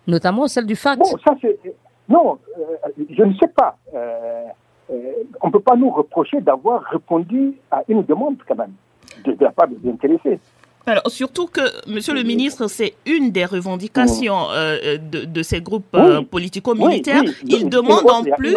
notamment 0.06 0.48
celle 0.48 0.66
du. 0.66 0.74
Bon, 0.74 1.04
ça 1.24 1.34
c'est. 1.40 1.58
Non, 2.08 2.38
euh, 2.58 3.04
je 3.10 3.22
ne 3.22 3.34
sais 3.34 3.48
pas. 3.48 3.76
Euh, 3.94 4.44
euh, 4.90 5.12
on 5.42 5.48
ne 5.48 5.52
peut 5.52 5.60
pas 5.60 5.76
nous 5.76 5.90
reprocher 5.90 6.40
d'avoir 6.40 6.82
répondu 6.84 7.54
à 7.70 7.82
une 7.88 8.02
demande 8.02 8.36
quand 8.48 8.56
même 8.56 8.72
de, 9.24 9.32
de 9.32 9.44
la 9.44 9.52
part 9.52 9.68
des 9.68 9.90
intéressés. 9.90 10.40
Alors, 10.86 11.08
surtout 11.08 11.48
que, 11.48 11.60
monsieur 11.86 12.14
le 12.14 12.22
ministre, 12.22 12.66
c'est 12.66 12.94
une 13.04 13.30
des 13.30 13.44
revendications 13.44 14.50
euh, 14.50 14.96
de, 14.96 15.42
ces 15.42 15.60
groupes 15.60 15.94
euh, 15.94 16.22
politico-militaires. 16.22 17.22
Il 17.44 17.68
demande 17.68 18.08
en 18.10 18.22
plus, 18.22 18.56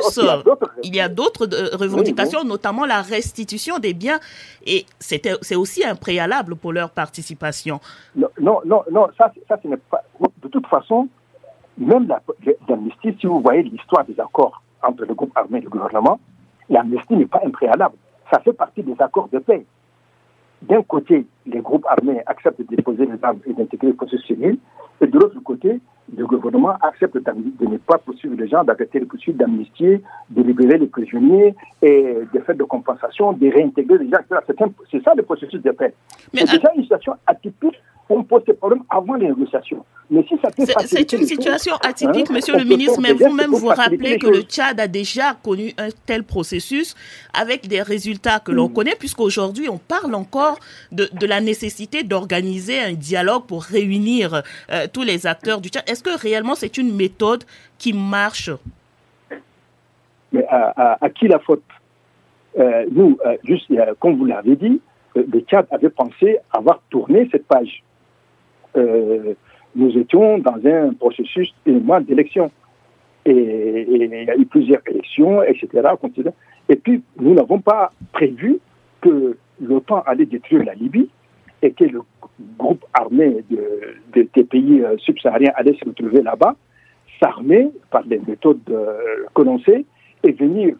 il 0.83 0.95
y 0.95 1.01
a 1.01 1.09
d'autres 1.09 1.47
euh, 1.53 1.75
revendications, 1.75 2.45
notamment 2.45 2.85
la 2.85 3.01
restitution 3.01 3.79
des 3.79 3.93
biens. 3.93 4.19
Et 4.65 4.85
c'est 4.99 5.55
aussi 5.55 5.83
un 5.83 5.95
préalable 5.95 6.55
pour 6.55 6.71
leur 6.71 6.91
participation. 6.91 7.81
Non, 8.15 8.29
non, 8.39 8.83
non, 8.89 9.07
ça, 9.17 9.31
ça 9.49 9.59
ce 9.61 9.67
n'est 9.67 9.77
pas. 9.77 10.01
De 10.41 10.47
toute 10.47 10.67
façon, 10.67 11.09
même 11.77 12.07
l'amnistie, 12.69 13.15
si 13.19 13.27
vous 13.27 13.41
voyez 13.41 13.63
l'histoire 13.63 14.05
des 14.05 14.17
accords 14.19 14.61
entre 14.83 15.03
le 15.03 15.13
groupe 15.13 15.35
armé 15.35 15.59
et 15.59 15.61
le 15.61 15.69
gouvernement, 15.69 16.19
l'amnistie 16.69 17.15
n'est 17.15 17.25
pas 17.25 17.41
un 17.45 17.49
préalable. 17.49 17.95
Ça 18.31 18.39
fait 18.39 18.53
partie 18.53 18.83
des 18.83 18.95
accords 18.99 19.27
de 19.33 19.39
paix 19.39 19.65
d'un 20.61 20.83
côté, 20.83 21.25
les 21.45 21.59
groupes 21.59 21.85
armés 21.89 22.21
acceptent 22.25 22.59
de 22.59 22.75
déposer 22.75 23.05
les 23.05 23.23
armes 23.23 23.39
et 23.45 23.53
d'intégrer 23.53 23.87
le 23.87 23.93
processus 23.93 24.25
civil, 24.25 24.57
et 25.01 25.07
de 25.07 25.17
l'autre 25.17 25.39
côté, 25.43 25.79
le 26.15 26.27
gouvernement 26.27 26.73
accepte 26.81 27.17
de 27.17 27.65
ne 27.65 27.77
pas 27.77 27.97
poursuivre 27.97 28.35
les 28.37 28.47
gens, 28.47 28.63
d'arrêter 28.63 28.99
les 28.99 29.05
poursuites, 29.05 29.37
d'amnistier, 29.37 30.01
de 30.29 30.43
libérer 30.43 30.77
les 30.77 30.87
prisonniers, 30.87 31.55
et 31.81 32.17
de 32.33 32.39
faire 32.41 32.55
de 32.55 32.63
compensation, 32.63 33.33
de 33.33 33.47
réintégrer 33.49 33.97
les 33.97 34.09
gens. 34.09 34.17
C'est 34.91 35.03
ça 35.03 35.13
le 35.15 35.23
processus 35.23 35.61
de 35.61 35.71
paix. 35.71 35.93
C'est 36.33 36.45
déjà 36.45 36.71
une 36.75 36.83
situation 36.83 37.13
atypique 37.25 37.81
on 38.17 38.23
pose 38.23 38.43
ces 38.45 38.53
problèmes 38.53 38.83
avant 38.89 39.15
les 39.15 39.27
négociations. 39.27 39.83
Mais 40.09 40.25
si 40.27 40.35
ça 40.43 40.49
C'est 40.85 41.13
une 41.13 41.23
situation 41.23 41.75
atypique, 41.75 42.29
hein, 42.29 42.33
monsieur 42.33 42.57
le 42.57 42.65
ministre, 42.65 42.99
mais 43.01 43.13
vous-même 43.13 43.51
vous 43.51 43.67
rappelez 43.67 44.17
que 44.17 44.27
le 44.27 44.41
Tchad 44.41 44.77
a 44.79 44.87
déjà 44.87 45.35
connu 45.41 45.71
un 45.77 45.87
tel 46.05 46.23
processus 46.23 46.95
avec 47.33 47.67
des 47.67 47.81
résultats 47.81 48.39
que 48.39 48.51
l'on 48.51 48.67
mm. 48.67 48.73
connaît, 48.73 48.95
puisqu'aujourd'hui 48.99 49.69
on 49.69 49.77
parle 49.77 50.13
encore 50.13 50.59
de, 50.91 51.07
la 51.25 51.39
nécessité 51.39 52.03
d'organiser 52.03 52.79
un 52.81 52.91
dialogue 52.91 53.45
pour 53.47 53.63
réunir 53.63 54.43
euh, 54.69 54.87
tous 54.91 55.03
les 55.03 55.27
acteurs 55.27 55.61
du 55.61 55.69
Tchad. 55.69 55.83
Est-ce 55.87 56.03
que 56.03 56.19
réellement 56.19 56.55
c'est 56.55 56.77
une 56.77 56.93
méthode 56.93 57.45
qui 57.77 57.93
marche? 57.93 58.49
Mais 60.33 60.45
à, 60.49 61.09
qui 61.15 61.29
la 61.29 61.39
faute? 61.39 61.63
Euh, 62.59 62.85
Nous, 62.91 63.17
euh, 63.25 63.37
juste 63.45 63.71
comme 63.99 64.17
vous 64.17 64.25
l'avez 64.25 64.57
dit, 64.57 64.81
le 65.15 65.39
Tchad 65.39 65.67
avait 65.71 65.89
pensé 65.89 66.37
avoir 66.51 66.81
tourné 66.89 67.29
cette 67.31 67.47
page. 67.47 67.81
Euh, 68.77 69.33
nous 69.75 69.97
étions 69.97 70.37
dans 70.39 70.59
un 70.65 70.93
processus 70.93 71.53
d'élection. 71.65 72.51
Et, 73.25 73.31
et, 73.31 74.03
il 74.03 74.23
y 74.25 74.29
a 74.29 74.35
eu 74.35 74.45
plusieurs 74.45 74.81
élections, 74.87 75.43
etc. 75.43 75.89
Et 76.69 76.75
puis, 76.75 77.01
nous 77.19 77.33
n'avons 77.33 77.59
pas 77.59 77.91
prévu 78.11 78.59
que 79.01 79.37
l'OTAN 79.61 80.03
allait 80.05 80.25
détruire 80.25 80.63
la 80.65 80.73
Libye 80.73 81.09
et 81.61 81.71
que 81.71 81.85
le 81.85 82.01
groupe 82.57 82.83
armé 82.93 83.43
de, 83.49 84.27
des 84.33 84.43
pays 84.43 84.81
euh, 84.81 84.97
subsahariens 84.97 85.51
allait 85.55 85.75
se 85.75 85.85
retrouver 85.85 86.21
là-bas, 86.21 86.55
s'armer 87.21 87.69
par 87.91 88.03
les 88.07 88.19
méthodes 88.27 88.59
euh, 88.69 89.25
que 89.33 89.41
l'on 89.43 89.59
sait 89.59 89.85
et 90.23 90.31
venir 90.31 90.75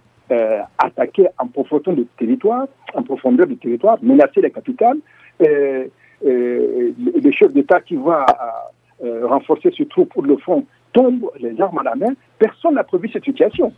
attaquer 0.78 1.28
en 1.38 1.48
profondeur 1.48 1.94
du 1.94 2.06
territoire, 2.18 2.66
en 2.94 3.04
profondeur 3.04 3.48
du 3.48 3.58
territoire, 3.58 3.98
menacer 4.02 4.40
les 4.40 4.52
capitales, 4.52 4.98
euh, 5.42 5.88
le 6.24 7.32
chef 7.32 7.54
d'État 7.54 7.82
qui 7.82 7.96
va 7.96 8.26
renforcer 9.24 9.72
ses 9.76 9.86
troupes 9.86 10.14
pour 10.14 10.24
le 10.24 10.38
front, 10.38 10.66
tombe 10.94 11.32
les 11.40 11.60
armes 11.62 11.80
à 11.80 11.84
la 11.84 11.96
main, 11.96 12.14
personne 12.38 12.76
n'a 12.76 12.84
prévu 12.84 13.10
cette 13.10 13.24
situation. 13.24 13.74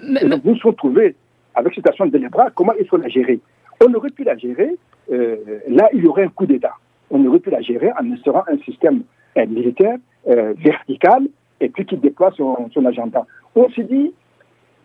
Et 0.00 0.28
donc, 0.28 0.44
nous 0.44 0.52
nous 0.52 0.58
sommes 0.58 0.74
trouvés 0.74 1.14
avec 1.54 1.74
cette 1.74 1.86
situation 1.86 2.06
de 2.06 2.28
bras, 2.28 2.50
comment 2.54 2.74
il 2.78 2.86
faut 2.86 2.98
la 2.98 3.08
gérer? 3.08 3.40
On 3.84 3.92
aurait 3.94 4.10
pu 4.10 4.24
la 4.24 4.36
gérer, 4.36 4.76
là, 5.08 5.88
il 5.92 6.04
y 6.04 6.06
aurait 6.06 6.24
un 6.24 6.28
coup 6.28 6.46
d'État. 6.46 6.74
On 7.10 7.24
aurait 7.24 7.40
pu 7.40 7.50
la 7.50 7.62
gérer 7.62 7.90
en 7.98 8.12
instaurant 8.12 8.44
un 8.48 8.58
système 8.58 9.02
militaire 9.36 9.96
vertical 10.26 11.22
et 11.60 11.68
puis 11.68 11.86
qui 11.86 11.96
déploie 11.96 12.32
son, 12.36 12.68
son 12.72 12.84
agenda. 12.84 13.24
On 13.54 13.70
s'est 13.70 13.84
dit, 13.84 14.12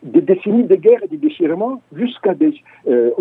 des 0.03 0.21
décennies 0.21 0.63
de 0.63 0.75
guerre 0.75 1.03
et 1.03 1.07
de 1.07 1.15
déchirements 1.15 1.81
jusqu'à 1.95 2.33
des. 2.33 2.53
Euh, 2.87 3.11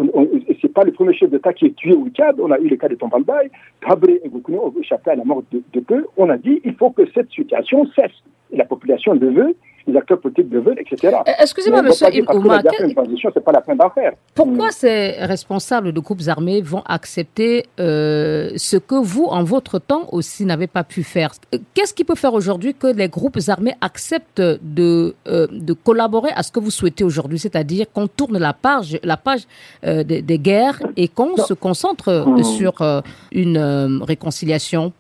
c'est 0.61 0.73
pas 0.73 0.85
le 0.85 0.93
premier 0.93 1.15
chef 1.15 1.31
d'État 1.31 1.53
qui 1.53 1.67
est 1.67 1.77
tué 1.77 1.95
au 1.95 2.09
Tchad. 2.09 2.41
On 2.41 2.51
a 2.51 2.59
eu 2.59 2.69
le 2.69 2.77
cas 2.77 2.89
de 2.89 2.95
Tombalbaye. 2.95 3.51
Tabré 3.87 4.21
et 4.25 4.29
Goukouni 4.29 4.59
ont 4.59 4.73
échappé 4.81 5.11
à 5.11 5.17
la 5.17 5.25
mort 5.25 5.43
de, 5.53 5.63
de 5.73 5.81
peu. 5.81 6.07
On 6.17 6.29
a 6.31 6.37
dit 6.37 6.61
il 6.65 6.75
faut 6.75 6.91
que 6.91 7.03
cette 7.13 7.31
situation 7.31 7.87
cesse. 7.95 8.13
La 8.53 8.65
population 8.65 9.13
le 9.15 9.31
veut 9.31 9.57
les 9.87 9.97
acteurs 9.97 10.21
politiques 10.21 10.47
le 10.51 10.61
veulent, 10.61 10.79
etc. 10.79 11.17
Euh, 11.27 11.33
excusez-moi, 11.41 11.83
monsieur 11.83 12.07
Ouma, 12.35 12.63
transition, 12.63 13.31
c'est 13.33 13.45
pas 13.45 13.53
la 13.53 13.63
fin 13.63 13.75
d'en 13.75 13.91
faire. 13.91 14.13
Pourquoi 14.35 14.71
ces 14.71 15.13
responsables 15.21 15.93
de 15.93 16.01
groupes 16.01 16.23
armés 16.29 16.61
vont 16.61 16.83
accepter 16.87 17.67
euh, 17.79 18.51
ce 18.57 18.77
que 18.77 18.95
vous, 18.95 19.25
en 19.25 19.43
votre 19.43 19.79
temps 19.79 20.07
aussi, 20.13 20.45
n'avez 20.45 20.67
pas 20.67 20.85
pu 20.85 21.03
faire? 21.03 21.33
Qu'est-ce 21.75 21.95
qui 21.95 22.05
peut 22.05 22.15
faire 22.15 22.35
aujourd'hui 22.35 22.75
que 22.75 22.87
les 22.87 23.09
groupes 23.09 23.39
armés 23.49 23.75
acceptent 23.81 24.41
de, 24.41 25.15
euh, 25.27 25.47
de 25.51 25.73
collaborer 25.73 26.31
à 26.35 26.43
ce 26.43 26.53
que 26.53 26.61
vous 26.61 26.71
souhaitez 26.71 27.05
aujourd'hui, 27.05 27.39
c'est-à-dire 27.39 27.87
qu'on 27.93 28.07
tourne 28.07 28.39
la 28.39 28.53
page, 28.53 28.99
la 29.03 29.17
page 29.17 29.47
des, 29.83 30.39
guerres 30.39 30.81
et 30.97 31.09
qu'on 31.09 31.37
se 31.37 31.55
concentre 31.55 32.25
mm. 32.27 32.45
sur 32.45 33.03
une 33.33 34.03
réconciliation? 34.03 34.93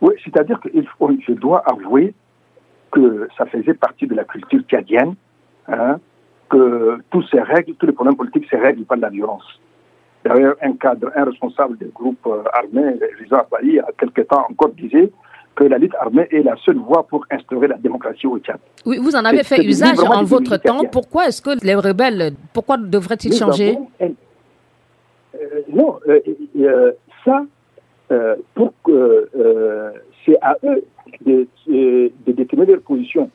Oui, 0.00 0.14
c'est-à-dire 0.24 0.58
que 0.60 0.68
je 0.72 1.32
dois 1.32 1.62
avouer 1.66 2.14
que 2.90 3.28
ça 3.36 3.46
faisait 3.46 3.74
partie 3.74 4.06
de 4.06 4.14
la 4.14 4.24
culture 4.24 4.60
tchadienne, 4.62 5.14
hein, 5.68 5.98
que 6.48 6.98
tous 7.10 7.22
ces 7.30 7.40
règles, 7.40 7.74
tous 7.74 7.86
les 7.86 7.92
problèmes 7.92 8.16
politiques 8.16 8.48
se 8.50 8.56
règlent 8.56 8.84
par 8.84 8.98
la 8.98 9.08
violence. 9.08 9.44
D'ailleurs, 10.24 10.56
un 10.60 10.72
cadre, 10.72 11.10
un 11.14 11.24
responsable 11.24 11.78
des 11.78 11.90
groupes 11.94 12.26
euh, 12.26 12.42
armés, 12.52 12.98
Rizal 13.18 13.40
à 13.40 13.44
Paris, 13.44 13.68
il 13.68 13.74
y 13.74 13.80
a 13.80 13.86
quelque 13.96 14.22
temps 14.22 14.44
encore 14.50 14.70
disait 14.70 15.10
que 15.54 15.64
la 15.64 15.78
lutte 15.78 15.94
armée 15.94 16.26
est 16.30 16.42
la 16.42 16.56
seule 16.64 16.76
voie 16.76 17.06
pour 17.06 17.24
instaurer 17.30 17.68
la 17.68 17.78
démocratie 17.78 18.26
au 18.26 18.38
Tchad. 18.38 18.58
Oui, 18.84 18.98
vous 18.98 19.14
en 19.16 19.24
avez 19.24 19.42
fait 19.44 19.62
usage 19.64 19.98
en 20.00 20.24
votre 20.24 20.56
temps. 20.58 20.84
Pourquoi 20.90 21.28
est-ce 21.28 21.40
que 21.40 21.64
les 21.64 21.74
rebelles, 21.74 22.34
pourquoi 22.52 22.76
devraient-ils 22.76 23.34
changer 23.34 23.78
euh, 24.00 24.08
Non, 25.68 25.98
euh, 26.08 26.92
ça, 27.24 27.42
pour 28.54 28.72
c'est 30.24 30.38
à 30.42 30.56
eux 30.64 30.84
de, 31.24 31.46
de, 31.66 32.32
déterminer 32.32 32.72
leur 32.72 32.82
position. 32.82 33.30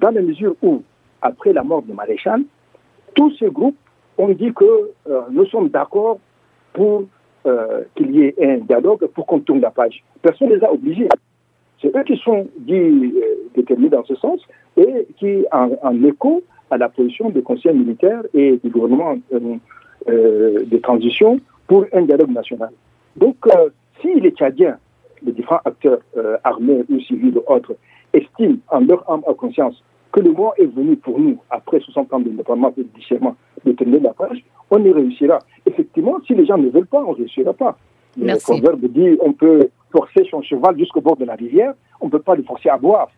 Dans 0.00 0.10
la 0.10 0.22
mesure 0.22 0.54
où, 0.62 0.82
après 1.22 1.52
la 1.52 1.62
mort 1.62 1.82
de 1.82 1.92
Maréchal, 1.92 2.42
tous 3.14 3.34
ces 3.38 3.50
groupes 3.50 3.76
ont 4.16 4.28
dit 4.28 4.52
que 4.52 4.64
euh, 5.08 5.20
nous 5.30 5.46
sommes 5.46 5.68
d'accord 5.68 6.18
pour 6.72 7.04
euh, 7.46 7.82
qu'il 7.94 8.14
y 8.14 8.22
ait 8.24 8.34
un 8.40 8.58
dialogue 8.58 9.06
pour 9.08 9.26
qu'on 9.26 9.40
tourne 9.40 9.60
la 9.60 9.70
page. 9.70 10.02
Personne 10.22 10.50
ne 10.50 10.56
les 10.56 10.64
a 10.64 10.72
obligés. 10.72 11.08
C'est 11.80 11.96
eux 11.96 12.04
qui 12.04 12.16
sont 12.16 12.46
dit, 12.58 12.74
euh, 12.74 13.10
déterminés 13.54 13.90
dans 13.90 14.04
ce 14.04 14.14
sens 14.16 14.40
et 14.76 15.06
qui, 15.18 15.44
en, 15.52 16.04
écho 16.04 16.42
à 16.70 16.76
la 16.76 16.88
position 16.88 17.30
du 17.30 17.42
Conseil 17.42 17.74
militaire 17.74 18.22
et 18.34 18.58
du 18.62 18.70
gouvernement 18.70 19.16
de 19.32 20.76
transition 20.78 21.40
pour 21.66 21.86
un 21.92 22.02
dialogue 22.02 22.30
national. 22.30 22.70
Donc, 23.16 23.36
si 24.00 24.20
les 24.20 24.30
Tchadiens 24.30 24.78
les 25.22 25.32
différents 25.32 25.60
acteurs 25.64 25.98
euh, 26.16 26.36
armés 26.44 26.84
ou 26.88 27.00
civils 27.00 27.36
ou 27.36 27.52
autres 27.52 27.74
estiment 28.12 28.56
en 28.68 28.80
leur 28.80 29.08
âme 29.10 29.22
et 29.30 29.34
conscience 29.34 29.82
que 30.12 30.20
le 30.20 30.32
moment 30.32 30.54
est 30.56 30.66
venu 30.66 30.96
pour 30.96 31.18
nous, 31.18 31.38
après 31.50 31.80
60 31.80 32.12
ans 32.12 32.20
d'indépendance 32.20 32.72
et 32.78 32.82
de 32.82 32.88
déchirement, 32.94 33.36
de 33.64 33.72
tenir 33.72 34.00
la 34.00 34.14
page, 34.14 34.42
on 34.70 34.82
y 34.82 34.90
réussira. 34.90 35.38
Effectivement, 35.66 36.18
si 36.26 36.34
les 36.34 36.46
gens 36.46 36.58
ne 36.58 36.68
veulent 36.70 36.86
pas, 36.86 37.04
on 37.04 37.12
ne 37.12 37.16
réussira 37.16 37.52
pas. 37.52 37.76
Le 38.16 38.36
proverbe 38.42 38.84
dit 38.86 39.16
on 39.20 39.32
peut 39.32 39.68
forcer 39.92 40.26
son 40.30 40.42
cheval 40.42 40.78
jusqu'au 40.78 41.00
bord 41.00 41.16
de 41.16 41.24
la 41.24 41.34
rivière, 41.34 41.74
on 42.00 42.06
ne 42.06 42.10
peut 42.10 42.18
pas 42.20 42.34
le 42.34 42.42
forcer 42.42 42.68
à 42.68 42.78
boire. 42.78 43.08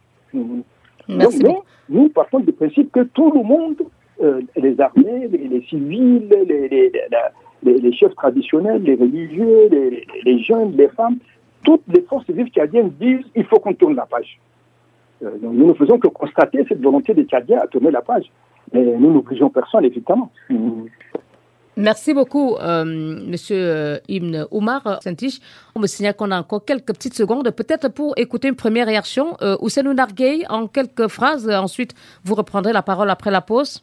Merci. 1.08 1.40
Donc, 1.40 1.64
nous, 1.88 2.08
partons 2.08 2.40
du 2.40 2.52
principe 2.52 2.92
que 2.92 3.00
tout 3.00 3.32
le 3.32 3.42
monde, 3.42 3.76
euh, 4.22 4.40
les 4.56 4.80
armées, 4.80 5.28
les, 5.28 5.62
civils, 5.68 6.28
les, 6.46 6.92
les, 7.62 7.92
chefs 7.92 8.14
traditionnels, 8.14 8.82
les 8.82 8.94
religieux, 8.94 9.68
les, 9.70 10.42
jeunes, 10.42 10.72
les 10.76 10.88
femmes, 10.88 11.18
toutes 11.62 11.82
les 11.88 12.02
forces 12.02 12.28
vives 12.28 12.48
tchadiennes 12.48 12.90
disent 13.00 13.24
il 13.34 13.44
faut 13.44 13.58
qu'on 13.58 13.74
tourne 13.74 13.94
la 13.94 14.06
page. 14.06 14.38
Euh, 15.22 15.30
nous 15.42 15.66
ne 15.66 15.74
faisons 15.74 15.98
que 15.98 16.08
constater 16.08 16.64
cette 16.68 16.80
volonté 16.80 17.12
des 17.12 17.24
Tchadiens 17.24 17.60
à 17.60 17.66
tourner 17.66 17.90
la 17.90 18.00
page. 18.00 18.24
Mais 18.72 18.84
nous 18.84 19.12
n'obligeons 19.12 19.50
personne, 19.50 19.84
évidemment. 19.84 20.30
Merci 21.76 22.14
beaucoup, 22.14 22.56
euh, 22.56 22.84
Monsieur 22.84 23.56
euh, 23.56 23.98
Ibn 24.08 24.44
Oumar 24.50 25.00
Santich. 25.02 25.40
On 25.74 25.80
me 25.80 25.86
signale 25.86 26.14
qu'on 26.14 26.30
a 26.30 26.38
encore 26.38 26.64
quelques 26.64 26.92
petites 26.92 27.14
secondes, 27.14 27.50
peut-être 27.50 27.88
pour 27.88 28.12
écouter 28.16 28.48
une 28.48 28.56
première 28.56 28.86
réaction. 28.86 29.36
Euh, 29.40 29.56
Ousseinou 29.60 29.94
en 30.48 30.66
quelques 30.66 31.08
phrases. 31.08 31.48
Ensuite, 31.48 31.94
vous 32.24 32.34
reprendrez 32.34 32.72
la 32.72 32.82
parole 32.82 33.08
après 33.10 33.30
la 33.30 33.40
pause. 33.40 33.82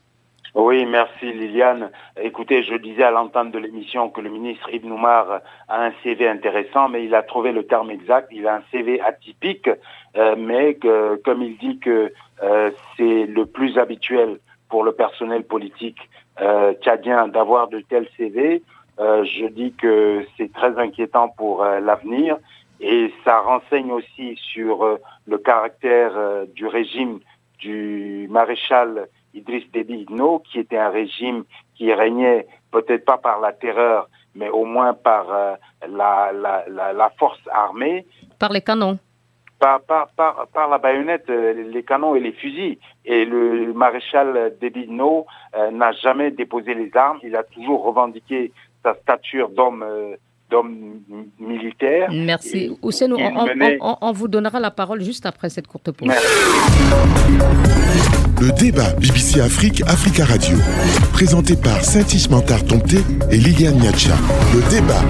Oui, 0.60 0.88
merci 0.88 1.32
Liliane. 1.32 1.92
Écoutez, 2.20 2.64
je 2.64 2.74
disais 2.74 3.04
à 3.04 3.12
l'entente 3.12 3.52
de 3.52 3.60
l'émission 3.60 4.10
que 4.10 4.22
le 4.22 4.32
ministre 4.32 4.74
Ibn 4.74 4.92
Oumar 4.92 5.42
a 5.68 5.86
un 5.86 5.92
CV 6.02 6.28
intéressant, 6.28 6.90
mais 6.90 7.06
il 7.06 7.14
a 7.14 7.22
trouvé 7.22 7.52
le 7.52 7.68
terme 7.68 7.92
exact. 7.92 8.30
Il 8.32 8.48
a 8.48 8.56
un 8.56 8.64
CV 8.72 9.00
atypique, 9.00 9.70
euh, 10.16 10.36
mais 10.36 10.80
comme 11.24 11.44
il 11.44 11.60
dit 11.60 11.78
que 11.78 12.12
euh, 12.42 12.72
c'est 12.96 13.28
le 13.28 13.46
plus 13.46 13.78
habituel 13.78 14.40
pour 14.68 14.84
le 14.84 14.94
personnel 14.94 15.44
politique 15.44 16.10
euh, 16.42 16.74
tchadien 16.82 17.28
d'avoir 17.28 17.68
de 17.68 17.82
tels 17.82 18.10
CV, 18.18 18.64
je 18.98 19.46
dis 19.50 19.74
que 19.74 20.26
c'est 20.38 20.52
très 20.52 20.76
inquiétant 20.80 21.30
pour 21.30 21.64
l'avenir 21.64 22.38
et 22.82 23.14
ça 23.24 23.42
renseigne 23.42 23.92
aussi 23.92 24.36
sur 24.38 24.98
le 25.28 25.38
caractère 25.38 26.48
du 26.56 26.66
régime 26.66 27.20
du 27.60 28.28
maréchal 28.32 29.08
Idriss 29.38 29.64
Déby 29.72 30.02
Itno, 30.02 30.40
qui 30.40 30.60
était 30.60 30.78
un 30.78 30.90
régime 30.90 31.44
qui 31.76 31.94
régnait 31.94 32.48
peut-être 32.72 33.06
pas 33.06 33.18
par 33.18 33.40
la 33.40 33.54
terreur, 33.54 34.10
mais 34.36 34.50
au 34.50 34.66
moins 34.66 34.94
par 34.94 35.26
euh, 35.32 35.56
la, 35.90 36.32
la, 36.34 36.94
la, 36.94 37.10
force 37.18 37.40
armée. 37.52 38.06
Par 38.40 38.52
les 38.52 38.62
canons 38.62 39.00
par, 39.60 39.82
par, 39.82 40.10
par, 40.10 40.48
par, 40.54 40.70
la 40.70 40.78
baïonnette, 40.78 41.28
euh, 41.32 41.52
les 41.52 41.82
canons 41.82 42.14
et 42.14 42.20
les 42.20 42.32
fusils. 42.32 42.78
Et 43.06 43.26
le 43.26 43.74
maréchal 43.74 44.56
Déby 44.62 44.88
euh, 44.88 45.72
n'a 45.72 45.92
jamais 45.94 46.30
déposé 46.30 46.76
les 46.76 46.92
armes. 46.96 47.18
Il 47.24 47.36
a 47.36 47.44
toujours 47.44 47.84
revendiqué 47.84 48.52
sa 48.84 48.94
stature 48.94 49.50
d'homme 49.50 49.84
d'homme 50.50 51.02
militaire. 51.40 52.10
Merci. 52.12 52.78
Ousseinou, 52.82 53.18
on, 53.20 53.98
on, 54.02 54.12
vous 54.12 54.28
donnera 54.28 54.60
la 54.60 54.72
parole 54.72 55.02
juste 55.02 55.26
après 55.26 55.50
cette 55.50 55.68
courte 55.68 55.92
pause. 55.92 56.10
Le 58.40 58.52
débat 58.52 58.90
BBC 59.00 59.42
Afrique, 59.42 59.82
Africa 59.88 60.24
Radio. 60.26 60.58
Présenté 61.12 61.56
par 61.56 61.84
Saint-Ismantar 61.84 62.64
Tomté 62.64 63.00
et 63.32 63.38
Liliane 63.38 63.80
Niacha. 63.80 64.16
Le 64.54 64.62
débat. 64.70 65.02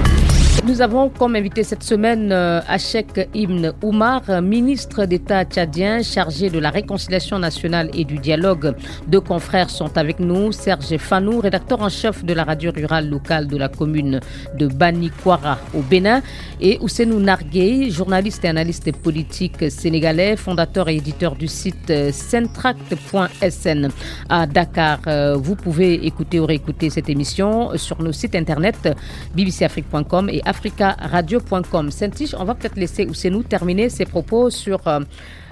Nous 0.66 0.82
avons 0.82 1.08
comme 1.08 1.36
invité 1.36 1.62
cette 1.62 1.84
semaine 1.84 2.32
euh, 2.32 2.60
Achek 2.66 3.28
Ibn 3.32 3.72
Oumar, 3.80 4.42
ministre 4.42 5.04
d'État 5.04 5.44
tchadien 5.44 6.02
chargé 6.02 6.50
de 6.50 6.58
la 6.58 6.70
réconciliation 6.70 7.38
nationale 7.38 7.90
et 7.94 8.04
du 8.04 8.18
dialogue. 8.18 8.74
Deux 9.06 9.20
confrères 9.20 9.70
sont 9.70 9.96
avec 9.96 10.18
nous. 10.18 10.50
Serge 10.50 10.96
Fanou, 10.96 11.38
rédacteur 11.38 11.80
en 11.80 11.88
chef 11.88 12.24
de 12.24 12.34
la 12.34 12.42
radio 12.42 12.72
rurale 12.74 13.08
locale 13.08 13.46
de 13.46 13.56
la 13.56 13.68
commune 13.68 14.18
de 14.58 14.66
Banikwara 14.66 15.58
au 15.74 15.80
Bénin. 15.80 16.22
Et 16.60 16.76
Ousenou 16.80 17.20
Narguey, 17.20 17.90
journaliste 17.90 18.44
et 18.44 18.48
analyste 18.48 18.90
politique 18.96 19.70
sénégalais, 19.70 20.36
fondateur 20.36 20.88
et 20.88 20.96
éditeur 20.96 21.36
du 21.36 21.46
site 21.46 21.92
centract.sn 22.10 23.88
à 24.28 24.46
Dakar. 24.46 24.98
Euh, 25.06 25.36
vous 25.36 25.54
pouvez 25.54 26.04
écouter 26.04 26.40
ou 26.40 26.46
réécouter 26.46 26.90
cette 26.90 27.08
émission 27.08 27.70
sur 27.76 28.02
nos 28.02 28.12
sites 28.12 28.34
internet 28.34 28.88
bbcafrique.com 29.36 30.28
et 30.30 30.42
africaradio.com. 30.48 31.90
saint 31.90 32.10
on 32.38 32.44
va 32.44 32.54
peut-être 32.54 32.76
laisser 32.76 33.04
Ousenou 33.06 33.42
terminer 33.42 33.90
ses 33.90 34.06
propos 34.06 34.48
sur 34.48 34.88
euh, 34.88 35.00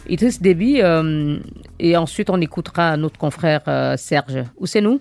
Idriss 0.08 0.40
Déby 0.40 0.80
euh, 0.80 1.36
et 1.78 1.96
ensuite 1.98 2.30
on 2.30 2.40
écoutera 2.40 2.96
notre 2.96 3.18
confrère 3.18 3.60
euh, 3.68 3.96
Serge. 3.96 4.42
Ousenou 4.56 5.00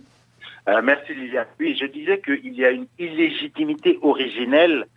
Merci 0.84 1.13
Liliane. 1.13 1.45
Oui, 1.60 1.77
je 1.79 1.86
disais 1.86 2.19
qu'il 2.19 2.55
y 2.55 2.65
a 2.65 2.71
une 2.71 2.88
illégitimité 2.97 3.99
originelle 4.01 4.88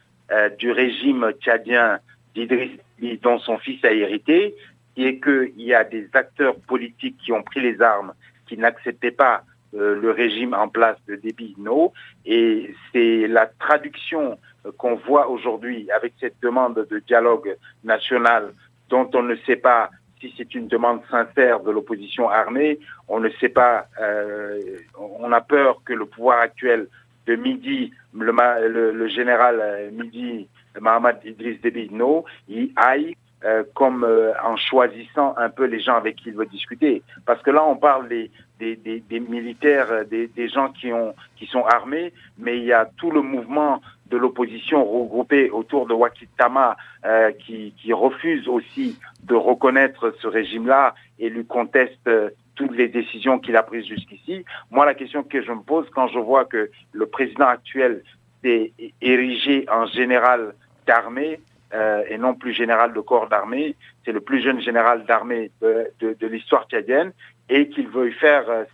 du 0.58 0.72
régime 0.72 1.30
tchadien 1.42 1.98
d'Idriss 2.34 2.70
Déby 2.98 3.18
dont 3.22 3.38
son 3.38 3.58
fils 3.58 3.84
a 3.84 3.92
hérité, 3.92 4.54
qui 4.94 5.04
est 5.04 5.20
qu'il 5.20 5.60
y 5.60 5.74
a 5.74 5.84
des 5.84 6.08
acteurs 6.14 6.56
politiques 6.56 7.18
qui 7.22 7.32
ont 7.32 7.42
pris 7.42 7.60
les 7.60 7.82
armes, 7.82 8.14
qui 8.46 8.56
n'acceptaient 8.56 9.10
pas 9.10 9.42
le 9.74 10.10
régime 10.10 10.54
en 10.54 10.68
place 10.68 10.96
de 11.06 11.16
Déby 11.16 11.54
No, 11.58 11.92
et 12.24 12.74
c'est 12.90 13.26
la 13.26 13.44
traduction 13.44 14.38
qu'on 14.76 14.96
voit 14.96 15.28
aujourd'hui 15.28 15.88
avec 15.90 16.14
cette 16.20 16.40
demande 16.42 16.86
de 16.90 16.98
dialogue 17.00 17.56
national 17.84 18.52
dont 18.88 19.08
on 19.14 19.22
ne 19.22 19.36
sait 19.46 19.56
pas 19.56 19.90
si 20.20 20.34
c'est 20.36 20.54
une 20.54 20.68
demande 20.68 21.00
sincère 21.10 21.60
de 21.60 21.70
l'opposition 21.70 22.28
armée, 22.28 22.78
on 23.06 23.20
ne 23.20 23.28
sait 23.40 23.48
pas, 23.48 23.86
euh, 24.00 24.60
on 24.98 25.30
a 25.32 25.40
peur 25.40 25.82
que 25.84 25.92
le 25.92 26.06
pouvoir 26.06 26.40
actuel 26.40 26.88
de 27.26 27.36
Midi, 27.36 27.92
le, 28.14 29.08
général 29.08 29.60
euh, 29.60 29.90
Midi, 29.92 30.48
Mohamed 30.80 31.18
Idriss 31.24 31.60
Déby, 31.60 31.90
no, 31.92 32.24
y 32.48 32.72
aille 32.76 33.14
euh, 33.44 33.62
comme 33.74 34.02
euh, 34.02 34.32
en 34.42 34.56
choisissant 34.56 35.34
un 35.36 35.48
peu 35.48 35.66
les 35.66 35.78
gens 35.78 35.94
avec 35.94 36.16
qui 36.16 36.30
il 36.30 36.34
veut 36.34 36.46
discuter. 36.46 37.02
Parce 37.24 37.40
que 37.42 37.52
là, 37.52 37.64
on 37.64 37.76
parle 37.76 38.08
des, 38.08 38.30
des, 38.58 39.20
militaires, 39.20 40.04
des, 40.06 40.26
des, 40.26 40.48
gens 40.48 40.70
qui, 40.72 40.92
ont, 40.92 41.14
qui 41.36 41.46
sont 41.46 41.64
armés, 41.64 42.12
mais 42.36 42.58
il 42.58 42.64
y 42.64 42.72
a 42.72 42.90
tout 42.96 43.12
le 43.12 43.22
mouvement 43.22 43.80
de 44.10 44.16
l'opposition 44.16 44.84
regroupé 44.84 45.50
autour 45.50 45.86
de 45.86 45.94
Wakitama 45.94 46.76
euh, 47.04 47.32
qui, 47.32 47.92
refuse 47.92 48.48
aussi 48.48 48.98
de 49.24 49.34
reconnaître 49.34 50.14
ce 50.20 50.26
régime-là 50.26 50.94
et 51.18 51.30
lui 51.30 51.44
conteste 51.46 52.08
toutes 52.54 52.76
les 52.76 52.88
décisions 52.88 53.38
qu'il 53.38 53.56
a 53.56 53.62
prises 53.62 53.86
jusqu'ici. 53.86 54.44
Moi, 54.70 54.84
la 54.86 54.94
question 54.94 55.22
que 55.22 55.42
je 55.42 55.52
me 55.52 55.62
pose 55.62 55.86
quand 55.94 56.08
je 56.08 56.18
vois 56.18 56.44
que 56.44 56.70
le 56.92 57.06
président 57.06 57.46
actuel 57.46 58.02
s'est 58.42 58.72
érigé 59.00 59.66
en 59.70 59.86
général 59.86 60.54
d'armée, 60.86 61.40
euh, 61.74 62.02
et 62.08 62.16
non 62.16 62.34
plus 62.34 62.54
général 62.54 62.94
de 62.94 63.00
corps 63.00 63.28
d'armée. 63.28 63.76
C'est 64.02 64.12
le 64.12 64.22
plus 64.22 64.40
jeune 64.42 64.58
général 64.58 65.04
d'armée 65.04 65.50
de, 65.60 66.26
l'histoire 66.26 66.66
tchadienne 66.66 67.12
et 67.50 67.68
qu'il 67.68 67.88
veuille 67.88 68.14
faire 68.14 68.48
euh, 68.48 68.64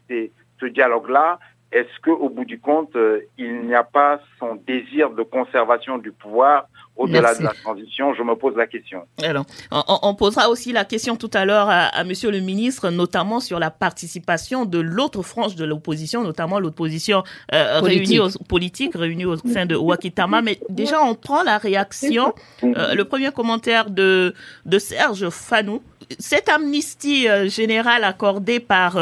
ce 0.60 0.66
dialogue-là. 0.66 1.40
Est-ce 1.74 2.00
qu'au 2.04 2.28
bout 2.28 2.44
du 2.44 2.60
compte, 2.60 2.94
euh, 2.94 3.18
il 3.36 3.62
n'y 3.62 3.74
a 3.74 3.82
pas 3.82 4.20
son 4.38 4.54
désir 4.54 5.10
de 5.10 5.24
conservation 5.24 5.98
du 5.98 6.12
pouvoir 6.12 6.68
au-delà 6.96 7.34
de 7.34 7.42
la 7.42 7.50
transition? 7.50 8.14
Je 8.14 8.22
me 8.22 8.36
pose 8.36 8.54
la 8.56 8.68
question. 8.68 9.02
Alors, 9.24 9.44
on, 9.72 10.14
posera 10.14 10.48
aussi 10.48 10.70
la 10.70 10.84
question 10.84 11.16
tout 11.16 11.30
à 11.34 11.44
l'heure 11.44 11.66
à, 11.68 12.04
Monsieur 12.04 12.30
le 12.30 12.38
ministre, 12.38 12.90
notamment 12.90 13.40
sur 13.40 13.58
la 13.58 13.72
participation 13.72 14.66
de 14.66 14.78
l'autre 14.78 15.22
frange 15.22 15.56
de 15.56 15.64
l'opposition, 15.64 16.22
notamment 16.22 16.60
l'opposition 16.60 17.24
euh, 17.52 17.80
réunie 17.80 18.20
au, 18.20 18.28
politique 18.48 18.94
réunie 18.94 19.24
au 19.24 19.36
sein 19.36 19.66
de 19.66 19.74
Wakitama. 19.74 20.42
Mais 20.42 20.60
déjà, 20.68 21.02
on 21.02 21.16
prend 21.16 21.42
la 21.42 21.58
réaction, 21.58 22.34
euh, 22.62 22.94
le 22.94 23.04
premier 23.04 23.32
commentaire 23.32 23.90
de, 23.90 24.32
de 24.64 24.78
Serge 24.78 25.28
Fanou. 25.28 25.82
Cette 26.20 26.48
amnistie 26.48 27.28
euh, 27.28 27.48
générale 27.48 28.04
accordée 28.04 28.60
par 28.60 28.96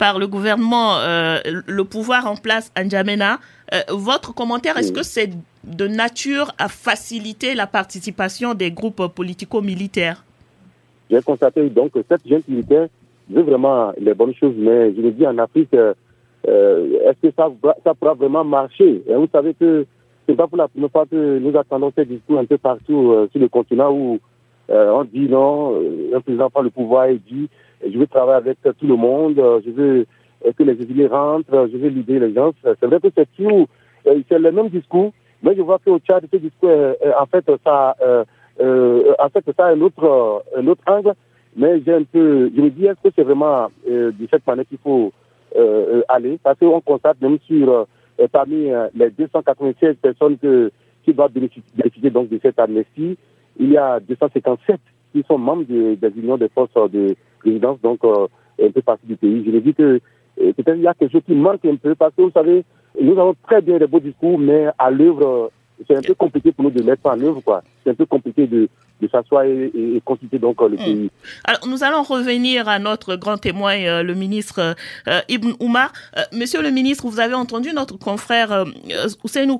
par 0.00 0.18
le 0.18 0.26
gouvernement, 0.26 0.96
le 1.44 1.84
pouvoir 1.84 2.26
en 2.26 2.34
place 2.34 2.72
à 2.74 2.82
N'Djamena, 2.82 3.38
votre 3.90 4.34
commentaire, 4.34 4.78
est-ce 4.78 4.92
que 4.92 5.02
c'est 5.02 5.30
de 5.62 5.86
nature 5.86 6.52
à 6.58 6.68
faciliter 6.68 7.54
la 7.54 7.66
participation 7.66 8.54
des 8.54 8.70
groupes 8.72 9.06
politico-militaires? 9.14 10.24
J'ai 11.10 11.20
constaté 11.20 11.68
donc 11.68 11.92
que 11.92 12.00
cette 12.08 12.26
jeune 12.26 12.42
militaire 12.48 12.88
veut 13.28 13.42
vraiment 13.42 13.92
les 13.98 14.14
bonnes 14.14 14.34
choses, 14.34 14.54
mais 14.56 14.94
je 14.94 15.00
le 15.02 15.10
dis 15.10 15.26
en 15.26 15.36
Afrique, 15.38 15.74
euh, 16.48 17.00
est-ce 17.04 17.28
que 17.28 17.34
ça, 17.36 17.48
ça 17.84 17.94
pourra 17.94 18.14
vraiment 18.14 18.44
marcher? 18.44 19.02
Et 19.06 19.14
Vous 19.14 19.28
savez 19.30 19.54
que 19.54 19.86
c'est 20.26 20.34
pas 20.34 20.46
pour 20.46 20.56
la 20.56 20.68
première 20.68 20.90
fois 20.90 21.06
que 21.06 21.38
nous 21.38 21.56
attendons 21.56 21.92
ces 21.94 22.04
discours 22.04 22.38
un 22.38 22.44
peu 22.44 22.58
partout 22.58 23.10
euh, 23.10 23.28
sur 23.32 23.40
le 23.40 23.48
continent 23.48 23.92
où 23.92 24.18
euh, 24.70 24.92
on 24.92 25.04
dit 25.04 25.28
non, 25.28 25.76
un 26.14 26.20
président 26.20 26.48
prend 26.48 26.62
le 26.62 26.70
pouvoir 26.70 27.06
et 27.06 27.18
dit 27.18 27.48
je 27.86 27.98
veux 27.98 28.06
travailler 28.06 28.36
avec 28.38 28.58
tout 28.62 28.86
le 28.86 28.96
monde, 28.96 29.36
je 29.64 29.70
veux 29.70 30.06
que 30.56 30.62
les 30.62 30.72
exilés 30.72 31.06
rentrent, 31.06 31.68
je 31.72 31.76
veux 31.76 31.88
libérer 31.88 32.28
les 32.28 32.34
gens. 32.34 32.52
C'est 32.62 32.86
vrai 32.86 33.00
que 33.00 33.08
c'est 33.16 33.28
tout, 33.36 33.66
c'est 34.04 34.38
le 34.38 34.52
même 34.52 34.68
discours, 34.68 35.12
mais 35.42 35.56
je 35.56 35.62
vois 35.62 35.78
qu'au 35.78 35.98
Tchad, 35.98 36.24
ce 36.30 36.36
discours, 36.36 36.68
euh, 36.68 36.94
euh, 37.04 37.12
en 37.18 37.26
fait, 37.26 37.44
ça, 37.64 37.96
euh, 38.02 38.24
euh, 38.60 39.14
en 39.18 39.28
fait, 39.30 39.44
ça 39.56 39.66
a 39.66 39.70
un 39.70 39.80
autre, 39.80 40.44
un 40.56 40.66
autre 40.66 40.82
angle. 40.86 41.14
Mais 41.56 41.80
j'ai 41.84 41.94
un 41.94 42.04
peu, 42.04 42.50
je 42.54 42.60
me 42.60 42.70
dis, 42.70 42.86
est-ce 42.86 43.02
que 43.02 43.12
c'est 43.16 43.24
vraiment 43.24 43.68
euh, 43.88 44.12
de 44.12 44.28
cette 44.30 44.46
manière 44.46 44.66
qu'il 44.68 44.78
faut 44.78 45.12
euh, 45.56 46.02
aller? 46.08 46.38
Parce 46.42 46.58
qu'on 46.58 46.80
constate 46.80 47.20
même 47.20 47.38
sur, 47.46 47.86
parmi 48.30 48.70
les 48.94 49.10
296 49.10 49.96
personnes 49.96 50.38
que, 50.38 50.70
qui 51.04 51.12
doivent 51.12 51.32
bénéficier, 51.32 52.10
donc 52.10 52.28
de 52.28 52.38
cette 52.40 52.58
amnistie, 52.58 53.16
il 53.58 53.72
y 53.72 53.76
a 53.76 53.98
257 53.98 54.78
qui 55.12 55.24
sont 55.26 55.38
membres 55.38 55.64
de, 55.64 55.94
des 55.94 56.20
unions 56.20 56.36
des 56.36 56.48
forces 56.48 56.72
de 56.90 57.14
résidence, 57.44 57.80
donc 57.82 58.00
un 58.04 58.70
peu 58.70 58.82
partie 58.82 59.06
du 59.06 59.16
pays. 59.16 59.42
Je 59.44 59.50
me 59.50 59.60
dis 59.60 59.74
que 59.74 60.00
peut-être 60.36 60.76
il 60.76 60.82
y 60.82 60.86
a 60.86 60.94
quelque 60.94 61.12
chose 61.12 61.22
qui 61.26 61.34
manque 61.34 61.64
un 61.64 61.76
peu 61.76 61.94
parce 61.94 62.14
que 62.14 62.22
vous 62.22 62.30
savez, 62.30 62.64
nous 63.00 63.18
avons 63.18 63.34
très 63.46 63.60
bien 63.60 63.78
des 63.78 63.86
beaux 63.86 64.00
discours, 64.00 64.38
mais 64.38 64.66
à 64.78 64.90
l'œuvre, 64.90 65.50
c'est 65.86 65.96
un 65.96 66.02
peu 66.02 66.14
compliqué 66.14 66.52
pour 66.52 66.64
nous 66.64 66.70
de 66.70 66.82
mettre 66.82 67.06
en 67.06 67.20
œuvre, 67.20 67.40
quoi. 67.40 67.62
C'est 67.82 67.90
un 67.90 67.94
peu 67.94 68.06
compliqué 68.06 68.46
de, 68.46 68.68
de 69.00 69.08
s'asseoir 69.08 69.44
et, 69.44 69.70
et, 69.74 70.00
constituer 70.04 70.38
donc 70.38 70.60
le 70.60 70.70
hmm. 70.70 70.76
pays. 70.76 71.10
Alors, 71.44 71.66
nous 71.68 71.82
allons 71.84 72.02
revenir 72.02 72.68
à 72.68 72.78
notre 72.78 73.16
grand 73.16 73.38
témoin, 73.38 73.76
euh, 73.78 74.02
le 74.02 74.14
ministre 74.14 74.74
euh, 75.08 75.20
Ibn 75.28 75.52
Oumar. 75.60 75.92
Euh, 76.16 76.22
monsieur 76.32 76.62
le 76.62 76.70
ministre, 76.70 77.06
vous 77.06 77.20
avez 77.20 77.34
entendu 77.34 77.72
notre 77.72 77.98
confrère 77.98 78.52
euh, 78.52 78.64
Ousseinou 79.24 79.58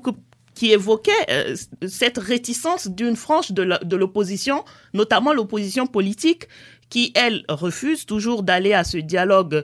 qui 0.61 0.73
évoquait 0.73 1.55
cette 1.87 2.19
réticence 2.19 2.87
d'une 2.87 3.15
frange 3.15 3.51
de 3.51 3.95
l'opposition, 3.95 4.63
notamment 4.93 5.33
l'opposition 5.33 5.87
politique, 5.87 6.47
qui, 6.91 7.11
elle, 7.15 7.45
refuse 7.49 8.05
toujours 8.05 8.43
d'aller 8.43 8.73
à 8.75 8.83
ce 8.83 8.97
dialogue 8.97 9.63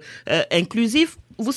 inclusif 0.51 1.19
vous 1.39 1.51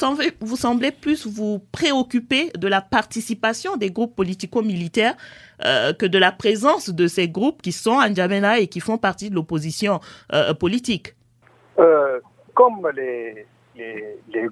semblez, 0.56 0.90
plus 0.90 1.26
vous 1.26 1.60
préoccuper 1.72 2.50
de 2.56 2.68
la 2.68 2.80
participation 2.80 3.76
des 3.76 3.90
groupes 3.90 4.14
politico-militaires 4.14 5.14
euh, 5.64 5.92
que 5.92 6.06
de 6.06 6.18
la 6.18 6.32
présence 6.32 6.90
de 6.90 7.06
ces 7.06 7.28
groupes 7.28 7.62
qui 7.62 7.72
sont 7.72 7.98
à 7.98 8.08
N'Djamena 8.08 8.58
et 8.58 8.66
qui 8.66 8.80
font 8.80 8.98
partie 8.98 9.30
de 9.30 9.34
l'opposition 9.34 10.00
euh, 10.34 10.52
politique. 10.54 11.14
Euh, 11.78 12.20
comme 12.54 12.86
les, 12.94 13.46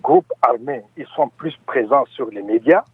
groupes 0.03 0.33
armés, 0.40 0.83
ils 0.96 1.07
sont 1.14 1.29
plus 1.37 1.55
présents 1.66 2.07
sur 2.14 2.31
les 2.31 2.42
médias, 2.42 2.85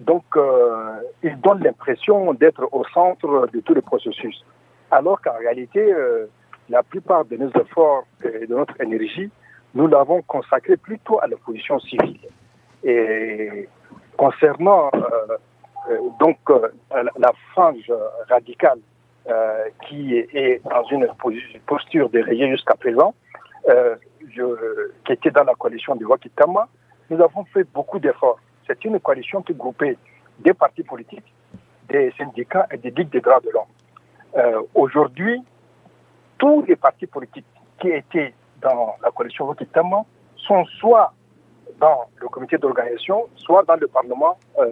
donc 0.00 0.24
euh, 0.36 1.00
ils 1.22 1.38
donnent 1.40 1.62
l'impression 1.62 2.32
d'être 2.34 2.68
au 2.72 2.84
centre 2.94 3.48
de 3.52 3.60
tout 3.60 3.74
le 3.74 3.82
processus. 3.82 4.44
Alors 4.90 5.20
qu'en 5.20 5.36
réalité, 5.38 5.92
euh, 5.92 6.26
la 6.68 6.82
plupart 6.82 7.24
de 7.24 7.36
nos 7.36 7.50
efforts 7.50 8.04
et 8.24 8.46
de 8.46 8.54
notre 8.54 8.80
énergie 8.80 9.30
nous 9.74 9.86
l'avons 9.86 10.22
consacré 10.22 10.76
plutôt 10.78 11.20
à 11.20 11.26
l'opposition 11.26 11.78
civile. 11.78 12.18
Et 12.82 13.68
concernant 14.16 14.90
euh, 14.94 15.00
euh, 15.90 15.98
donc 16.18 16.38
la 16.90 17.32
frange 17.52 17.92
radicale 18.28 18.78
qui 19.86 20.16
est 20.16 20.62
dans 20.64 20.84
une 20.84 21.06
posture 21.66 22.08
délayée 22.08 22.48
jusqu'à 22.48 22.74
présent, 22.76 23.14
je, 23.66 24.90
qui 25.04 25.12
était 25.12 25.30
dans 25.30 25.44
la 25.44 25.54
coalition 25.54 25.94
de 25.96 26.06
Wakitama, 26.06 26.66
nous 27.10 27.20
avons 27.20 27.44
fait 27.44 27.64
beaucoup 27.74 27.98
d'efforts. 27.98 28.40
C'est 28.68 28.84
une 28.84 29.00
coalition 29.00 29.42
qui 29.42 29.54
groupait 29.54 29.96
des 30.40 30.52
partis 30.54 30.82
politiques, 30.82 31.32
des 31.88 32.12
syndicats 32.18 32.66
et 32.70 32.76
des 32.76 32.90
digues 32.90 33.10
des 33.10 33.20
droits 33.20 33.40
de 33.40 33.50
l'homme. 33.50 34.64
Aujourd'hui, 34.74 35.42
tous 36.38 36.62
les 36.68 36.76
partis 36.76 37.06
politiques 37.06 37.46
qui 37.80 37.88
étaient 37.88 38.34
dans 38.60 38.94
la 39.02 39.10
coalition 39.10 39.46
Rokitama 39.46 40.04
sont 40.36 40.64
soit 40.78 41.12
dans 41.80 42.06
le 42.20 42.28
comité 42.28 42.58
d'organisation, 42.58 43.28
soit 43.36 43.62
dans 43.64 43.76
le 43.76 43.86
Parlement 43.86 44.38
euh, 44.58 44.64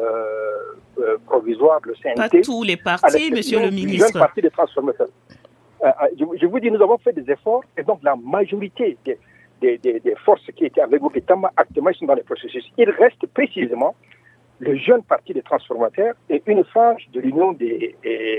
euh, 0.98 1.18
provisoire, 1.26 1.80
le 1.84 1.94
CNT. 1.94 2.14
Pas 2.16 2.28
tous 2.28 2.62
les 2.62 2.76
partis, 2.76 3.30
monsieur 3.30 3.60
le 3.60 3.70
ministre. 3.70 4.18
parti 4.18 4.40
des 4.40 4.50
transformateurs. 4.50 5.08
Euh, 5.84 5.90
je, 6.40 6.46
vous 6.46 6.58
dis, 6.58 6.70
nous 6.70 6.82
avons 6.82 6.98
fait 6.98 7.12
des 7.12 7.30
efforts 7.30 7.62
et 7.76 7.82
donc 7.82 8.00
la 8.02 8.16
majorité 8.16 8.96
des, 9.04 9.18
des, 9.60 9.78
des, 9.78 10.00
des 10.00 10.14
forces 10.24 10.46
qui 10.56 10.66
étaient 10.66 10.80
avec 10.80 11.00
Rokitama 11.00 11.50
actuellement 11.56 11.92
sont 11.92 12.06
dans 12.06 12.14
le 12.14 12.22
processus. 12.22 12.64
Il 12.76 12.90
reste 12.90 13.26
précisément 13.34 13.94
le 14.58 14.76
jeune 14.76 15.02
parti 15.02 15.32
des 15.34 15.42
transformateurs 15.42 16.14
et 16.30 16.42
une 16.46 16.64
frange 16.64 17.06
de 17.12 17.20
l'union 17.20 17.52
des, 17.52 17.94
des, 18.02 18.38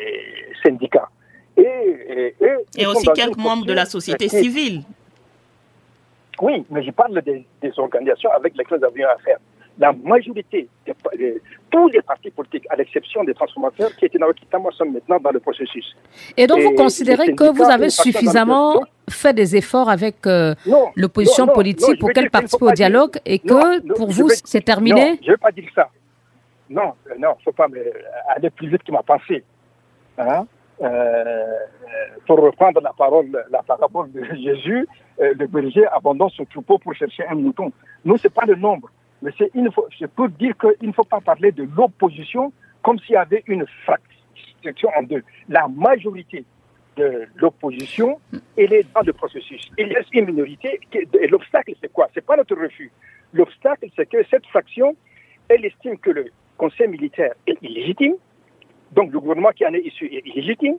syndicats. 0.63 1.09
Et, 1.55 1.61
et, 1.61 2.35
et, 2.39 2.81
et 2.81 2.85
aussi 2.85 3.07
quelques 3.15 3.37
membres 3.37 3.65
de 3.65 3.73
la 3.73 3.85
société 3.85 4.27
civile. 4.29 4.81
Oui, 6.39 6.63
mais 6.69 6.83
je 6.83 6.91
parle 6.91 7.19
des, 7.21 7.45
des 7.61 7.79
organisations 7.79 8.31
avec 8.31 8.55
lesquelles 8.55 8.79
nous 8.79 8.85
avions 8.85 9.07
affaire. 9.09 9.37
La 9.79 9.93
majorité, 9.93 10.67
de, 10.87 10.93
de, 11.17 11.41
tous 11.69 11.87
les 11.89 12.01
partis 12.01 12.31
politiques, 12.31 12.65
à 12.69 12.75
l'exception 12.75 13.23
des 13.23 13.33
transformateurs 13.33 13.95
qui 13.95 14.05
étaient 14.05 14.17
dans 14.17 14.27
le 14.27 14.71
sont 14.71 14.85
maintenant 14.85 15.19
dans 15.19 15.31
le 15.31 15.39
processus. 15.39 15.95
Et 16.35 16.47
donc, 16.47 16.59
et 16.59 16.63
vous 16.63 16.73
considérez 16.73 17.33
que 17.35 17.51
vous 17.55 17.63
avez 17.63 17.89
suffisamment 17.89 18.81
fait 19.09 19.33
des 19.33 19.55
efforts 19.55 19.89
avec 19.89 20.27
euh, 20.27 20.53
l'opposition 20.95 21.47
politique 21.47 21.99
pour 21.99 22.11
qu'elle 22.11 22.29
participe 22.29 22.61
au 22.61 22.71
dialogue 22.71 23.17
et 23.25 23.39
que 23.39 23.81
non, 23.85 23.95
pour 23.95 24.09
vous, 24.09 24.29
c'est 24.29 24.63
terminé 24.63 25.11
Non, 25.11 25.17
je 25.21 25.27
ne 25.27 25.31
vais 25.31 25.37
pas 25.37 25.51
dire 25.51 25.69
ça. 25.73 25.89
Non, 26.69 26.93
euh, 27.09 27.15
non, 27.17 27.35
il 27.35 27.39
ne 27.39 27.43
faut 27.43 27.51
pas 27.51 27.67
aller 28.35 28.49
plus 28.49 28.69
vite 28.69 28.83
que 28.83 28.91
ma 28.91 29.03
pensée. 29.03 29.43
Hein? 30.17 30.45
Euh, 30.81 31.45
pour 32.27 32.39
reprendre 32.39 32.81
la 32.81 32.93
parole, 32.93 33.31
la 33.49 33.63
parole 33.63 34.11
de 34.11 34.23
Jésus, 34.35 34.87
euh, 35.19 35.33
le 35.37 35.47
berger 35.47 35.87
abandonne 35.87 36.29
son 36.29 36.45
troupeau 36.45 36.77
pour 36.77 36.93
chercher 36.93 37.25
un 37.27 37.35
mouton. 37.35 37.71
Nous, 38.05 38.17
c'est 38.17 38.33
pas 38.33 38.45
le 38.45 38.55
nombre, 38.55 38.89
mais 39.21 39.31
c'est 39.37 40.11
pour 40.11 40.29
dire 40.29 40.53
qu'il 40.57 40.89
ne 40.89 40.93
faut 40.93 41.03
pas 41.03 41.21
parler 41.21 41.51
de 41.51 41.67
l'opposition 41.75 42.51
comme 42.83 42.99
s'il 42.99 43.13
y 43.13 43.17
avait 43.17 43.43
une 43.47 43.65
fraction 43.83 44.89
en 44.97 45.03
deux. 45.03 45.23
La 45.49 45.67
majorité 45.67 46.45
de 46.97 47.27
l'opposition, 47.35 48.19
elle 48.57 48.73
est 48.73 48.85
dans 48.93 49.01
le 49.01 49.13
processus. 49.13 49.69
Il 49.77 49.93
reste 49.93 50.13
une 50.13 50.25
minorité. 50.25 50.79
Et 50.93 51.27
l'obstacle, 51.27 51.73
c'est 51.81 51.91
quoi? 51.91 52.09
C'est 52.13 52.25
pas 52.25 52.35
notre 52.35 52.55
refus. 52.55 52.91
L'obstacle, 53.33 53.87
c'est 53.95 54.09
que 54.09 54.23
cette 54.29 54.45
fraction, 54.47 54.95
elle 55.49 55.63
estime 55.65 55.97
que 55.97 56.09
le 56.09 56.25
conseil 56.57 56.87
militaire 56.87 57.33
est 57.45 57.57
illégitime, 57.61 58.15
donc 58.91 59.11
le 59.11 59.19
gouvernement 59.19 59.51
qui 59.51 59.65
en 59.65 59.73
est 59.73 59.85
issu 59.85 60.05
est 60.05 60.25
illégitime, 60.25 60.77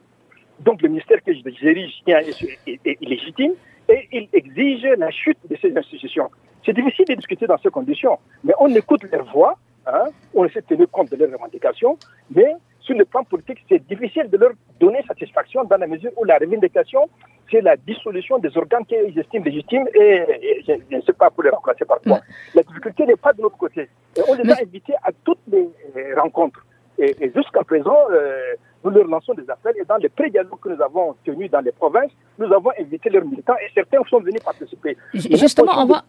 donc 0.61 0.83
le 0.83 0.89
ministère 0.89 1.23
que 1.23 1.33
je 1.33 1.41
dirige 1.41 1.93
qui 2.05 2.15
en 2.15 2.19
est 2.19 2.29
issu 2.29 2.59
est 2.67 2.99
illégitime, 3.01 3.53
et 3.89 4.09
il 4.13 4.29
exige 4.33 4.85
la 4.99 5.11
chute 5.11 5.39
de 5.49 5.57
ces 5.63 5.77
institutions. 5.77 6.31
C'est 6.65 6.75
difficile 6.75 7.05
de 7.07 7.15
discuter 7.15 7.47
dans 7.47 7.59
ces 7.59 7.71
conditions, 7.71 8.19
mais 8.45 8.53
on 8.59 8.69
écoute 8.75 9.05
leur 9.13 9.25
voix, 9.33 9.55
hein, 9.87 10.07
on 10.35 10.45
essaie 10.45 10.61
de 10.61 10.67
tenir 10.67 10.91
compte 10.91 11.11
de 11.11 11.17
leurs 11.17 11.31
revendications, 11.33 11.97
mais 12.35 12.53
sur 12.89 12.97
le 12.97 13.05
plan 13.05 13.23
politique, 13.23 13.59
c'est 13.69 13.87
difficile 13.87 14.31
de 14.31 14.39
leur 14.39 14.53
donner 14.81 15.03
satisfaction 15.07 15.63
dans 15.65 15.77
la 15.77 15.87
mesure 15.87 16.11
où 16.17 16.25
la 16.25 16.39
revendication, 16.39 17.03
c'est 17.51 17.61
la 17.61 17.77
dissolution 17.77 18.39
des 18.39 18.57
organes 18.57 18.87
qu'ils 18.87 19.19
estiment 19.19 19.45
légitimes 19.45 19.87
et, 19.95 20.65
je, 20.67 20.97
ne 20.97 21.03
sais 21.03 21.13
pas 21.13 21.29
pour 21.29 21.43
les 21.43 21.51
remplacer 21.51 21.85
par 21.85 22.01
quoi. 22.01 22.21
La 22.55 22.63
difficulté 22.63 23.05
n'est 23.05 23.17
pas 23.17 23.35
de 23.35 23.43
l'autre 23.43 23.59
côté. 23.59 23.91
Et 24.17 24.21
on 24.27 24.35
les 24.35 24.51
a 24.51 24.57
invités 24.63 24.95
à 25.05 25.11
toutes 25.23 25.45
les 25.53 25.69
rencontres. 26.15 26.65
Et, 26.99 27.31
jusqu'à 27.37 27.63
présent, 27.63 27.99
euh, 28.11 28.55
nous 28.83 28.91
leur 28.91 29.07
lançons 29.07 29.35
des 29.35 29.49
appels 29.51 29.75
et 29.79 29.85
dans 29.85 29.99
les 29.99 30.09
pré-dialogues 30.09 30.59
que 30.61 30.71
nous 30.71 30.83
avons 30.83 31.15
tenus 31.25 31.51
dans 31.51 31.61
les 31.61 31.73
provinces, 31.73 32.13
nous 32.39 32.51
avons 32.53 32.71
invité 32.81 33.11
leurs 33.11 33.25
militants 33.25 33.57
et 33.63 33.71
certains 33.75 34.03
sont 34.09 34.21
venus 34.21 34.43
participer. 34.43 34.97
Justement, 35.13 35.83
on 35.83 35.87
va... 35.87 36.05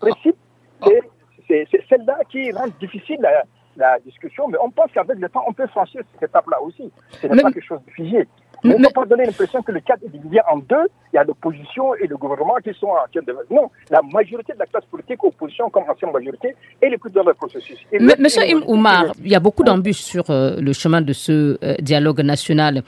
C'est 1.47 1.67
celle-là 1.89 2.19
qui 2.29 2.51
rend 2.51 2.67
difficile 2.79 3.17
la, 3.21 3.43
la 3.79 3.97
discussion, 4.05 4.47
mais 4.47 4.57
on 4.61 4.69
pense 4.69 4.91
qu'avec 4.93 5.17
le 5.17 5.29
temps, 5.29 5.43
on 5.47 5.53
peut 5.53 5.67
franchir 5.67 6.01
cette 6.13 6.29
étape-là 6.29 6.61
aussi. 6.61 6.91
Ce 7.21 7.27
n'est 7.27 7.41
pas 7.41 7.51
quelque 7.51 7.65
chose 7.65 7.79
de 7.87 7.91
figé. 7.91 8.27
Mais, 8.63 8.75
on 8.75 8.79
ne 8.79 8.85
peut 8.85 8.93
pas 8.93 9.05
donner 9.05 9.25
l'impression 9.25 9.61
que 9.61 9.71
le 9.71 9.79
cadre 9.79 10.03
est 10.05 10.09
divisé 10.09 10.39
en 10.51 10.57
deux. 10.57 10.87
Il 11.13 11.15
y 11.15 11.19
a 11.19 11.23
l'opposition 11.23 11.95
et 11.95 12.07
le 12.07 12.17
gouvernement 12.17 12.55
qui 12.61 12.73
sont 12.77 12.87
en 12.87 13.07
train 13.11 13.21
de... 13.25 13.35
Non, 13.49 13.71
la 13.89 14.01
majorité 14.01 14.51
de 14.53 14.59
la 14.59 14.65
classe 14.65 14.83
politique, 14.85 15.23
opposition 15.23 15.69
comme 15.69 15.83
ancienne 15.89 16.11
majorité, 16.11 16.55
est 16.81 16.97
plus 16.97 17.09
dans 17.11 17.23
le 17.23 17.33
processus. 17.33 17.77
Monsieur 18.19 18.41
Im 18.43 18.61
Oumar, 18.67 19.05
il 19.23 19.31
y 19.31 19.35
a 19.35 19.39
beaucoup 19.39 19.63
d'embûches 19.63 20.01
sur 20.01 20.29
euh, 20.29 20.57
le 20.59 20.73
chemin 20.73 21.01
de 21.01 21.13
ce 21.13 21.57
euh, 21.63 21.75
dialogue 21.79 22.19
national. 22.19 22.83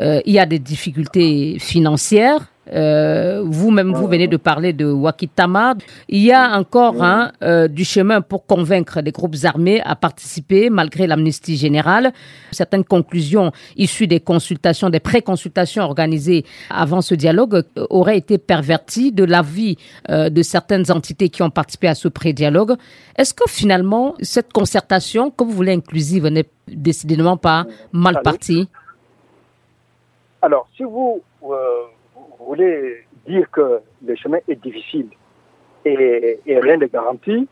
Euh, 0.00 0.20
il 0.24 0.32
y 0.32 0.38
a 0.38 0.46
des 0.46 0.60
difficultés 0.60 1.58
financières. 1.58 2.52
Euh, 2.72 3.42
Vous-même, 3.44 3.92
vous 3.92 4.08
venez 4.08 4.26
de 4.26 4.36
parler 4.36 4.72
de 4.72 4.86
Wakitama. 4.86 5.74
Il 6.08 6.22
y 6.22 6.32
a 6.32 6.58
encore 6.58 7.02
hein, 7.02 7.32
euh, 7.42 7.68
du 7.68 7.84
chemin 7.84 8.20
pour 8.20 8.46
convaincre 8.46 9.00
les 9.00 9.12
groupes 9.12 9.36
armés 9.44 9.80
à 9.82 9.94
participer 9.96 10.70
malgré 10.70 11.06
l'amnistie 11.06 11.56
générale. 11.56 12.12
Certaines 12.50 12.84
conclusions 12.84 13.52
issues 13.76 14.06
des 14.06 14.20
consultations, 14.20 14.90
des 14.90 15.00
pré-consultations 15.00 15.82
organisées 15.82 16.44
avant 16.70 17.00
ce 17.00 17.14
dialogue 17.14 17.54
euh, 17.54 17.86
auraient 17.90 18.18
été 18.18 18.38
perverties 18.38 19.12
de 19.12 19.24
l'avis 19.24 19.76
euh, 20.10 20.28
de 20.28 20.42
certaines 20.42 20.90
entités 20.90 21.28
qui 21.28 21.42
ont 21.42 21.50
participé 21.50 21.88
à 21.88 21.94
ce 21.94 22.08
pré-dialogue. 22.08 22.74
Est-ce 23.16 23.34
que 23.34 23.48
finalement, 23.48 24.14
cette 24.20 24.52
concertation, 24.52 25.30
que 25.30 25.44
vous 25.44 25.52
voulez 25.52 25.72
inclusive, 25.72 26.26
n'est 26.26 26.48
décidément 26.68 27.36
pas 27.36 27.66
mal 27.92 28.20
partie? 28.22 28.68
Alors, 30.42 30.68
si 30.76 30.82
vous 30.82 31.22
voulez 32.46 33.04
dire 33.26 33.50
que 33.50 33.80
le 34.04 34.16
chemin 34.16 34.38
est 34.48 34.60
difficile 34.62 35.08
et, 35.84 36.38
rien 36.46 36.76
n'est 36.76 36.88
garanti, 36.88 37.48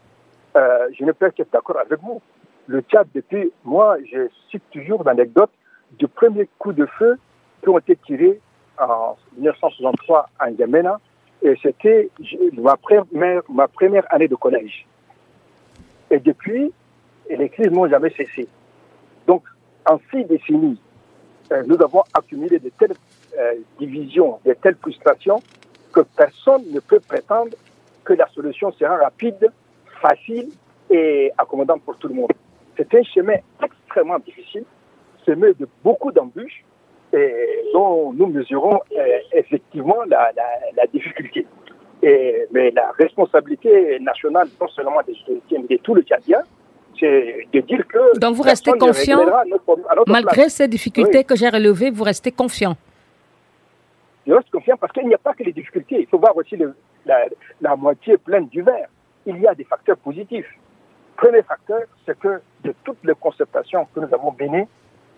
euh, 0.57 0.89
je 0.99 1.05
ne 1.05 1.13
peux 1.13 1.27
être 1.27 1.47
d'accord 1.53 1.79
avec 1.79 2.01
vous. 2.01 2.21
Le 2.67 2.81
Tchad, 2.81 3.07
depuis, 3.15 3.53
moi, 3.65 3.97
je 4.11 4.29
cite 4.51 4.63
toujours 4.71 5.05
l'anecdote 5.05 5.51
du 5.99 6.09
premier 6.09 6.49
coup 6.59 6.73
de 6.73 6.87
feu 6.87 7.19
qui 7.63 7.69
ont 7.69 7.79
été 7.79 7.97
tirés 8.07 8.41
en 8.79 9.17
1963 9.37 10.31
à 10.39 10.51
N'Djamena, 10.51 10.99
et 11.43 11.55
c'était 11.63 12.09
ma 12.55 12.77
première, 12.77 13.43
ma 13.49 13.69
première 13.69 14.13
année 14.13 14.29
de 14.29 14.35
collège. 14.35 14.87
Et 16.11 16.19
depuis, 16.19 16.73
les 17.31 17.49
crises 17.49 17.71
n'ont 17.71 17.89
jamais 17.89 18.11
cessé. 18.11 18.49
Donc, 19.27 19.45
en 19.87 19.99
six 20.11 20.25
décennies, 20.25 20.81
euh, 21.53 21.63
nous 21.67 21.81
avons 21.83 22.03
accumulé 22.15 22.59
de 22.59 22.71
telles 22.71 22.95
euh, 23.39 23.55
division, 23.79 24.39
de 24.45 24.53
telles 24.55 24.77
frustrations, 24.77 25.43
que 25.93 26.01
personne 26.17 26.63
ne 26.73 26.81
peut 26.81 27.01
prétendre 27.01 27.57
que 28.05 28.13
la 28.13 28.29
solution 28.29 28.73
sera 28.73 28.97
rapide, 28.97 29.51
facile 30.03 30.49
et 30.91 31.33
accommodante 31.39 31.83
pour 31.83 31.97
tout 31.97 32.09
le 32.09 32.15
monde. 32.15 32.33
C'est 32.77 32.93
un 32.95 33.03
chemin 33.03 33.37
extrêmement 33.63 34.19
difficile, 34.19 34.65
semé 35.25 35.55
de 35.55 35.67
beaucoup 35.83 36.13
d'embûches, 36.13 36.65
et 37.13 37.65
dont 37.73 38.13
nous 38.13 38.27
mesurons 38.27 38.81
euh, 38.93 39.19
effectivement 39.33 40.03
la, 40.07 40.87
difficulté. 40.93 41.47
Et, 42.03 42.47
mais 42.51 42.71
la 42.73 42.91
responsabilité 42.99 43.99
nationale, 44.01 44.49
non 44.61 44.69
seulement 44.69 45.01
des 45.07 45.15
autorités, 45.23 45.57
mais 45.59 45.77
de 45.77 45.83
tout 45.83 45.95
le 45.95 46.03
Tchadien, 46.03 46.41
c'est 46.99 47.47
de 47.53 47.61
dire 47.61 47.87
que... 47.87 48.19
Donc 48.19 48.35
vous 48.35 48.43
restez 48.43 48.73
confiant, 48.73 49.25
malgré 50.07 50.49
ces 50.49 50.69
difficultés 50.69 51.25
que 51.25 51.37
j'ai 51.37 51.49
relevées, 51.49 51.91
vous 51.91 52.05
restez 52.05 52.33
confiant 52.33 52.77
je 54.27 54.33
reste 54.33 54.51
confiant 54.51 54.77
parce 54.77 54.93
qu'il 54.93 55.07
n'y 55.07 55.15
a 55.15 55.19
pas 55.19 55.35
que 55.35 55.43
les 55.43 55.53
difficultés. 55.53 56.01
Il 56.01 56.07
faut 56.07 56.19
voir 56.19 56.37
aussi 56.37 56.57
la, 57.05 57.77
moitié 57.77 58.17
pleine 58.17 58.49
du 58.49 58.63
verre. 58.63 58.89
Il 59.27 59.39
y 59.39 59.47
a 59.47 59.55
des 59.55 59.65
facteurs 59.65 59.97
positifs. 59.99 60.47
Premier 61.17 61.43
facteur, 61.43 61.83
c'est 62.05 62.19
que 62.19 62.41
de 62.63 62.75
toutes 62.85 63.05
les 63.05 63.15
concertations 63.15 63.87
que 63.95 64.01
nous 64.01 64.13
avons 64.13 64.35
menées, 64.39 64.67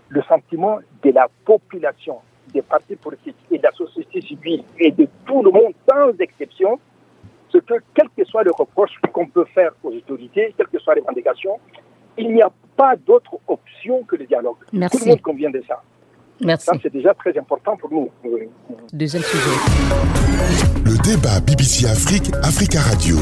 le 0.09 0.23
sentiment 0.23 0.79
de 1.03 1.11
la 1.11 1.29
population, 1.45 2.19
des 2.53 2.63
partis 2.63 2.97
politiques 2.97 3.37
et 3.51 3.59
de 3.59 3.63
la 3.63 3.73
société 3.73 4.21
civile 4.21 4.63
et 4.79 4.91
de 4.91 5.09
tout 5.25 5.43
le 5.43 5.51
monde, 5.51 5.73
sans 5.89 6.13
exception, 6.21 6.79
c'est 7.51 7.65
que, 7.65 7.75
quel 7.95 8.09
que 8.17 8.25
soit 8.25 8.45
le 8.45 8.53
reproche 8.53 8.93
qu'on 9.13 9.27
peut 9.27 9.47
faire 9.47 9.73
aux 9.83 9.93
autorités, 9.93 10.55
quelles 10.57 10.69
que 10.69 10.79
soient 10.79 10.95
les 10.95 11.01
revendications, 11.01 11.59
il 12.19 12.33
n'y 12.33 12.43
a 12.43 12.51
pas 12.77 12.97
d'autre 12.97 13.39
option 13.49 14.03
que 14.05 14.17
le 14.17 14.27
dialogue. 14.27 14.57
Merci. 14.73 14.99
Tout 14.99 15.05
le 15.05 15.11
monde 15.11 15.23
convient 15.23 15.51
de 15.51 15.63
ça. 15.67 15.83
Merci. 16.41 16.67
Ça, 16.67 16.73
c'est 16.83 16.93
déjà 16.93 17.15
très 17.15 17.37
important 17.39 17.77
pour 17.77 17.91
nous. 17.91 18.11
Deuxième 18.93 19.23
sujet. 19.23 19.51
Le 20.85 21.03
débat 21.03 21.41
BBC 21.41 21.87
Afrique, 21.87 22.31
Africa 22.43 22.81
Radio. 22.81 23.17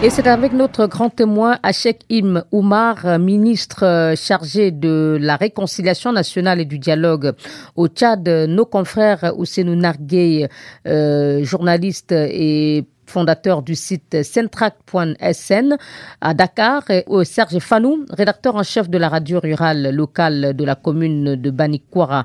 Et 0.00 0.10
c'est 0.10 0.28
avec 0.28 0.52
notre 0.52 0.86
grand 0.86 1.10
témoin, 1.10 1.58
Achek 1.64 2.04
Im 2.08 2.44
Oumar, 2.52 3.18
ministre 3.18 4.14
chargé 4.16 4.70
de 4.70 5.18
la 5.20 5.34
réconciliation 5.34 6.12
nationale 6.12 6.60
et 6.60 6.64
du 6.64 6.78
dialogue 6.78 7.32
au 7.74 7.88
Tchad, 7.88 8.28
nos 8.28 8.64
confrères 8.64 9.32
Ousseinou 9.36 9.74
Nargué, 9.74 10.46
euh, 10.86 11.42
journaliste 11.42 12.12
et 12.12 12.84
fondateur 13.08 13.62
du 13.62 13.74
site 13.74 14.22
centrac.sn 14.22 15.76
à 16.20 16.34
Dakar, 16.34 16.84
et 16.90 17.04
Serge 17.24 17.58
Fanou, 17.58 18.04
rédacteur 18.10 18.56
en 18.56 18.62
chef 18.62 18.88
de 18.88 18.98
la 18.98 19.08
radio 19.08 19.40
rurale 19.40 19.90
locale 19.90 20.54
de 20.54 20.64
la 20.64 20.74
commune 20.74 21.34
de 21.36 21.50
Banikwara 21.50 22.24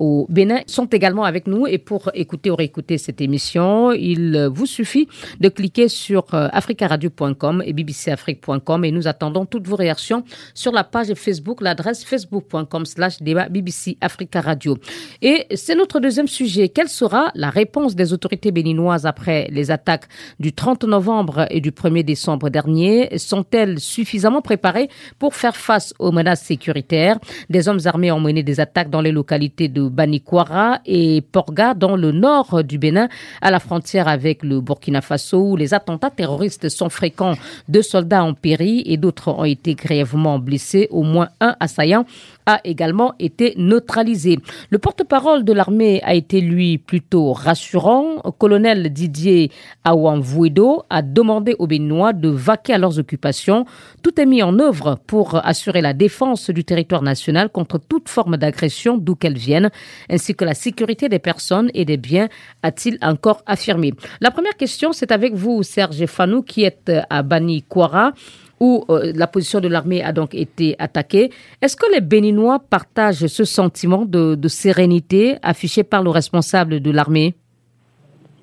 au 0.00 0.26
Bénin 0.30 0.60
sont 0.66 0.86
également 0.86 1.24
avec 1.24 1.46
nous 1.46 1.66
et 1.66 1.78
pour 1.78 2.10
écouter 2.14 2.50
ou 2.50 2.56
réécouter 2.56 2.98
cette 2.98 3.20
émission, 3.20 3.92
il 3.92 4.48
vous 4.52 4.66
suffit 4.66 5.06
de 5.38 5.48
cliquer 5.48 5.88
sur 5.88 6.34
euh, 6.34 6.48
africaradio.com 6.52 7.62
et 7.64 7.72
bbcafrique.com 7.72 8.84
et 8.84 8.90
nous 8.90 9.06
attendons 9.06 9.44
toutes 9.44 9.68
vos 9.68 9.76
réactions 9.76 10.24
sur 10.54 10.72
la 10.72 10.84
page 10.84 11.12
Facebook, 11.14 11.60
l'adresse 11.60 12.02
facebook.com 12.04 12.86
slash 12.86 13.20
débat 13.20 13.48
BBC 13.48 13.98
Africa 14.00 14.40
Radio. 14.40 14.78
Et 15.20 15.46
c'est 15.54 15.74
notre 15.74 16.00
deuxième 16.00 16.28
sujet. 16.28 16.70
Quelle 16.70 16.88
sera 16.88 17.30
la 17.34 17.50
réponse 17.50 17.94
des 17.94 18.14
autorités 18.14 18.52
béninoises 18.52 19.04
après 19.04 19.48
les 19.50 19.70
attaques 19.70 20.08
du 20.38 20.54
30 20.54 20.84
novembre 20.84 21.46
et 21.50 21.60
du 21.60 21.72
1er 21.72 22.04
décembre 22.04 22.48
dernier? 22.48 23.18
Sont-elles 23.18 23.78
suffisamment 23.78 24.40
préparées 24.40 24.88
pour 25.18 25.34
faire 25.34 25.56
face 25.56 25.92
aux 25.98 26.10
menaces 26.10 26.42
sécuritaires? 26.42 27.18
Des 27.50 27.68
hommes 27.68 27.80
armés 27.84 28.10
ont 28.12 28.20
mené 28.20 28.42
des 28.42 28.60
attaques 28.60 28.88
dans 28.88 29.02
les 29.02 29.12
localités 29.12 29.68
de 29.68 29.89
Banikwara 29.90 30.80
et 30.86 31.20
Porga 31.20 31.74
dans 31.74 31.96
le 31.96 32.12
nord 32.12 32.64
du 32.64 32.78
Bénin, 32.78 33.08
à 33.42 33.50
la 33.50 33.60
frontière 33.60 34.08
avec 34.08 34.42
le 34.42 34.60
Burkina 34.60 35.00
Faso, 35.00 35.50
où 35.50 35.56
les 35.56 35.74
attentats 35.74 36.10
terroristes 36.10 36.68
sont 36.68 36.88
fréquents. 36.88 37.34
Deux 37.68 37.82
soldats 37.82 38.24
ont 38.24 38.34
péri 38.34 38.82
et 38.86 38.96
d'autres 38.96 39.28
ont 39.28 39.44
été 39.44 39.74
grièvement 39.74 40.38
blessés. 40.38 40.88
Au 40.90 41.02
moins 41.02 41.28
un 41.40 41.56
assaillant 41.60 42.06
a 42.50 42.60
également 42.64 43.14
été 43.18 43.54
neutralisé. 43.56 44.38
Le 44.70 44.78
porte-parole 44.78 45.44
de 45.44 45.52
l'armée 45.52 46.00
a 46.02 46.14
été, 46.14 46.40
lui, 46.40 46.78
plutôt 46.78 47.32
rassurant. 47.32 48.16
Colonel 48.38 48.92
Didier 48.92 49.50
Awanvuedo 49.84 50.82
a 50.90 51.02
demandé 51.02 51.54
aux 51.58 51.66
Béninois 51.66 52.12
de 52.12 52.28
vaquer 52.28 52.74
à 52.74 52.78
leurs 52.78 52.98
occupations. 52.98 53.64
Tout 54.02 54.20
est 54.20 54.26
mis 54.26 54.42
en 54.42 54.58
œuvre 54.58 54.98
pour 55.06 55.36
assurer 55.46 55.80
la 55.80 55.92
défense 55.92 56.50
du 56.50 56.64
territoire 56.64 57.02
national 57.02 57.50
contre 57.50 57.78
toute 57.78 58.08
forme 58.08 58.36
d'agression 58.36 58.98
d'où 58.98 59.14
qu'elle 59.14 59.38
vienne, 59.38 59.70
ainsi 60.08 60.34
que 60.34 60.44
la 60.44 60.54
sécurité 60.54 61.08
des 61.08 61.18
personnes 61.18 61.70
et 61.74 61.84
des 61.84 61.96
biens, 61.96 62.28
a-t-il 62.62 62.98
encore 63.02 63.42
affirmé. 63.46 63.94
La 64.20 64.30
première 64.30 64.56
question, 64.56 64.92
c'est 64.92 65.12
avec 65.12 65.34
vous, 65.34 65.62
Serge 65.62 66.04
Fanou, 66.06 66.42
qui 66.42 66.64
est 66.64 66.90
à 67.08 67.22
Bani 67.22 67.62
Kwara. 67.62 68.12
Où 68.60 68.84
la 68.88 69.26
position 69.26 69.60
de 69.60 69.68
l'armée 69.68 70.02
a 70.02 70.12
donc 70.12 70.34
été 70.34 70.76
attaquée. 70.78 71.30
Est-ce 71.62 71.76
que 71.76 71.90
les 71.92 72.00
Béninois 72.00 72.58
partagent 72.58 73.26
ce 73.26 73.44
sentiment 73.44 74.04
de, 74.04 74.36
sérénité 74.48 75.36
affiché 75.42 75.82
par 75.82 76.02
le 76.02 76.10
responsable 76.10 76.80
de 76.80 76.90
l'armée? 76.90 77.34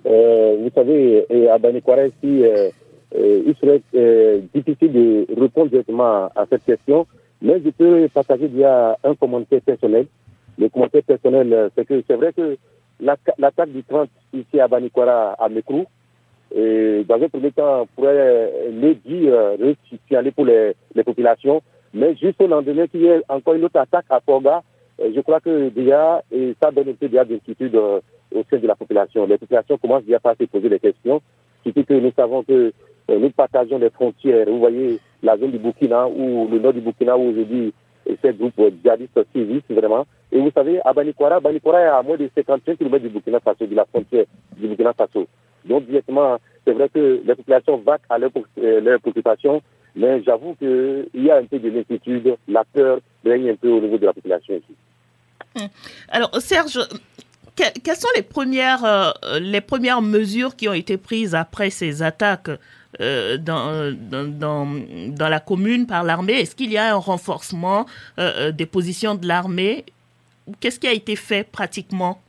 Vous 0.03 0.71
savez, 0.73 1.25
à 1.49 1.58
Banikwara, 1.60 2.08
ici, 2.08 2.43
il 3.15 3.56
serait 3.62 3.82
difficile 4.53 4.91
de 4.91 5.27
répondre 5.39 5.69
directement 5.69 6.30
à 6.36 6.45
cette 6.49 6.65
question, 6.65 7.06
mais 7.41 7.62
je 7.63 7.69
peux 7.69 8.08
partager 8.13 8.47
via 8.47 8.97
un 9.03 9.15
commentaire 9.15 9.62
personnel. 9.62 10.08
Le 10.58 10.69
commentaire 10.69 11.03
personnel, 11.03 11.69
c'est 11.75 11.86
que 11.86 12.03
c'est 12.08 12.15
vrai 12.15 12.34
que 12.34 12.58
l'attaque 12.99 13.71
du 13.71 13.84
30 13.84 14.10
ici 14.34 14.60
à 14.60 14.67
Banikwara, 14.67 15.34
à 15.34 15.49
Mekrou, 15.49 15.86
et 16.55 17.03
dans 17.07 17.21
un 17.21 17.29
premier 17.29 17.51
temps, 17.51 17.88
pourrait 17.95 18.51
le 18.71 18.93
dire, 18.95 19.33
aller 20.12 20.31
pour 20.31 20.45
les, 20.45 20.75
populations. 21.03 21.62
Mais 21.93 22.15
juste 22.15 22.41
au 22.41 22.47
lendemain, 22.47 22.88
qu'il 22.88 23.01
y 23.01 23.07
ait 23.07 23.21
encore 23.29 23.55
une 23.55 23.65
autre 23.65 23.79
attaque 23.79 24.05
à 24.10 24.19
Forga, 24.19 24.63
je 24.99 25.19
crois 25.21 25.39
que 25.39 25.69
déjà, 25.69 26.23
et 26.31 26.55
ça 26.62 26.71
donne 26.71 26.89
un 26.89 26.93
peu 26.93 27.07
d'inquiétude 27.07 27.75
au 27.75 28.43
sein 28.49 28.57
de 28.57 28.67
la 28.67 28.75
population. 28.75 29.25
Les 29.25 29.38
populations 29.38 29.77
commencent 29.77 30.05
déjà 30.05 30.19
à 30.23 30.36
se 30.36 30.45
poser 30.45 30.69
des 30.69 30.79
questions, 30.79 31.21
surtout 31.63 31.83
que 31.83 31.93
nous 31.93 32.12
savons 32.15 32.43
que 32.43 32.71
nous 33.10 33.29
partageons 33.29 33.77
les 33.77 33.89
frontières. 33.89 34.47
Vous 34.47 34.60
voyez 34.60 34.99
la 35.23 35.38
zone 35.38 35.51
du 35.51 35.60
Burkina 35.60 36.07
ou 36.07 36.47
le 36.51 36.60
nord 36.60 36.73
du 36.73 36.81
Burkina 36.81 37.17
où 37.17 37.29
aujourd'hui 37.29 37.73
ces 38.23 38.33
groupes 38.33 38.62
djihadistes 38.81 39.19
sévissent 39.33 39.63
vraiment. 39.69 40.05
Et 40.31 40.39
vous 40.39 40.51
savez, 40.51 40.79
à 40.83 40.93
Banikwara, 40.93 41.39
Banikwara 41.39 41.81
est 41.81 41.88
à 41.88 42.01
moins 42.01 42.17
de 42.17 42.29
55 42.36 42.77
km 42.77 43.03
du 43.03 43.10
Burkina 43.10 43.39
Faso, 43.39 43.65
de 43.65 43.75
la 43.75 43.86
frontière 43.86 44.25
du 44.57 44.67
Burkina 44.67 44.93
Faso. 44.93 45.27
Donc, 45.67 45.86
directement, 45.86 46.38
c'est 46.65 46.73
vrai 46.73 46.89
que 46.89 47.21
les 47.25 47.36
populations 47.36 47.77
vaquent 47.77 48.01
à 48.10 48.17
leur, 48.17 48.32
leur 48.58 48.99
préoccupation, 48.99 49.62
mais 49.95 50.21
j'avoue 50.23 50.56
qu'il 50.56 51.08
y 51.15 51.32
a 51.32 51.38
un 51.38 51.45
peu 51.45 51.60
de 51.60 51.69
l'inquiétude, 51.69 52.36
la 52.47 52.63
peur 52.63 52.99
règne 53.25 53.49
un 53.49 53.56
peu 53.56 53.69
au 53.69 53.82
niveau 53.82 53.97
de 53.97 54.06
la 54.06 54.13
population 54.13 54.56
ici. 54.56 54.75
Hum. 55.56 55.69
Alors, 56.10 56.36
Serge, 56.39 56.80
quelles 57.56 57.95
sont 57.95 58.08
les 58.15 58.21
premières, 58.21 58.86
euh, 58.86 59.39
les 59.39 59.62
premières 59.62 60.01
mesures 60.01 60.56
qui 60.56 60.69
ont 60.69 60.73
été 60.73 60.97
prises 60.97 61.34
après 61.34 61.69
ces 61.69 62.03
attaques 62.03 62.51
euh, 63.01 63.38
dans, 63.38 63.91
dans, 63.93 64.67
dans, 65.08 65.30
la 65.30 65.39
commune 65.39 65.88
par 65.88 66.03
l'armée? 66.03 66.34
Est-ce 66.34 66.56
qu'il 66.56 66.71
y 66.71 66.77
a 66.77 66.93
un 66.93 66.97
renforcement 66.97 67.86
euh, 68.19 68.51
des 68.51 68.65
positions 68.65 69.15
de 69.15 69.27
l'armée? 69.27 69.86
Qu'est-ce 70.60 70.80
qui 70.80 70.88
a 70.88 70.93
été 70.93 71.15
fait 71.15 71.43
pratiquement 71.43 72.21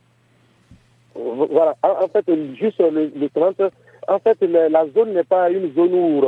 Voilà, 1.50 1.76
en 1.82 2.08
fait, 2.08 2.24
juste 2.58 2.78
le, 2.80 3.12
le 3.14 3.28
30, 3.28 3.60
en 4.08 4.18
fait, 4.18 4.40
la 4.42 4.86
zone 4.88 5.12
n'est 5.12 5.24
pas 5.24 5.50
une 5.50 5.72
zone 5.74 5.94
où 5.94 6.22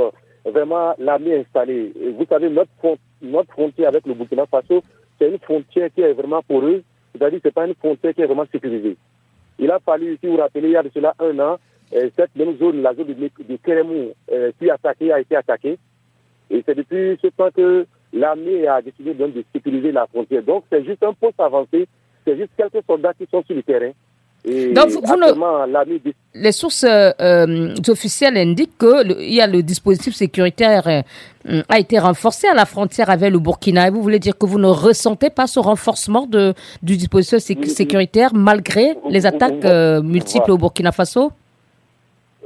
vraiment 0.45 0.95
l'armée 0.99 1.31
est 1.31 1.41
installée. 1.41 1.93
Vous 2.17 2.27
savez, 2.29 2.49
notre, 2.49 2.71
notre 3.23 3.53
frontière 3.53 3.89
avec 3.89 4.07
le 4.07 4.15
Burkina 4.15 4.47
Faso, 4.47 4.83
c'est 5.19 5.29
une 5.29 5.39
frontière 5.39 5.89
qui 5.95 6.03
est 6.03 6.13
vraiment 6.13 6.43
poreuse 6.43 6.83
c'est-à-dire 7.13 7.41
que 7.41 7.49
ce 7.49 7.55
pas 7.55 7.67
une 7.67 7.75
frontière 7.75 8.15
qui 8.15 8.23
est 8.23 8.27
vraiment 8.27 8.47
sécurisée. 8.51 8.97
Il 9.59 9.71
a 9.71 9.79
fallu, 9.81 10.17
si 10.21 10.27
vous 10.27 10.37
rappelez, 10.37 10.69
il 10.69 10.73
y 10.73 10.77
a 10.77 10.83
de 10.83 10.91
cela 10.95 11.15
un 11.19 11.39
an, 11.39 11.59
euh, 11.93 12.09
cette 12.17 12.35
même 12.37 12.57
zone, 12.57 12.83
la 12.83 12.95
zone 12.95 13.09
de, 13.09 13.57
Keremou, 13.57 14.13
euh, 14.33 14.53
qui 14.59 14.71
attaquée, 14.71 15.13
a 15.13 15.21
été 15.21 15.37
attaquée. 15.37 15.79
Et 16.51 16.63
c'est 16.65 16.75
depuis 16.75 17.19
ce 17.21 17.29
temps 17.29 17.51
que 17.55 17.87
l'armée 18.13 18.67
a 18.67 18.81
décidé 18.81 19.15
donc, 19.15 19.35
de 19.35 19.45
sécuriser 19.53 19.93
la 19.93 20.07
frontière. 20.07 20.43
Donc 20.43 20.65
c'est 20.71 20.85
juste 20.85 21.03
un 21.03 21.13
poste 21.13 21.39
avancé, 21.39 21.87
c'est 22.25 22.37
juste 22.37 22.53
quelques 22.57 22.85
soldats 22.87 23.15
qui 23.15 23.27
sont 23.31 23.43
sur 23.43 23.55
le 23.55 23.63
terrain. 23.63 23.91
Donc, 24.45 24.89
les 26.35 26.53
sources 26.53 26.85
euh, 26.85 27.75
officielles 27.89 28.39
indiquent 28.39 28.79
qu'il 28.79 29.35
y 29.35 29.41
a 29.41 29.47
le 29.47 29.63
dispositif 29.63 30.15
sécuritaire 30.15 30.87
euh, 30.87 31.63
a 31.69 31.79
été 31.79 31.99
renforcé 31.99 32.49
à 32.49 32.55
la 32.55 32.65
frontière 32.65 33.11
avec 33.11 33.31
le 33.31 33.39
Burkina. 33.39 33.89
Et 33.89 33.91
vous 33.91 34.01
voulez 34.01 34.19
dire 34.19 34.39
que 34.39 34.47
vous 34.47 34.59
ne 34.59 34.69
ressentez 34.69 35.29
pas 35.29 35.47
ce 35.47 35.61
renforcement 35.61 36.27
de, 36.27 36.55
du 36.83 36.97
dispositif 36.97 37.39
sécuritaire 37.67 38.31
malgré 38.33 38.97
les 39.11 39.27
attaques 39.27 39.65
euh, 39.65 40.01
multiples 40.01 40.53
au 40.53 40.59
Burkina 40.59 40.93
Faso? 40.93 41.33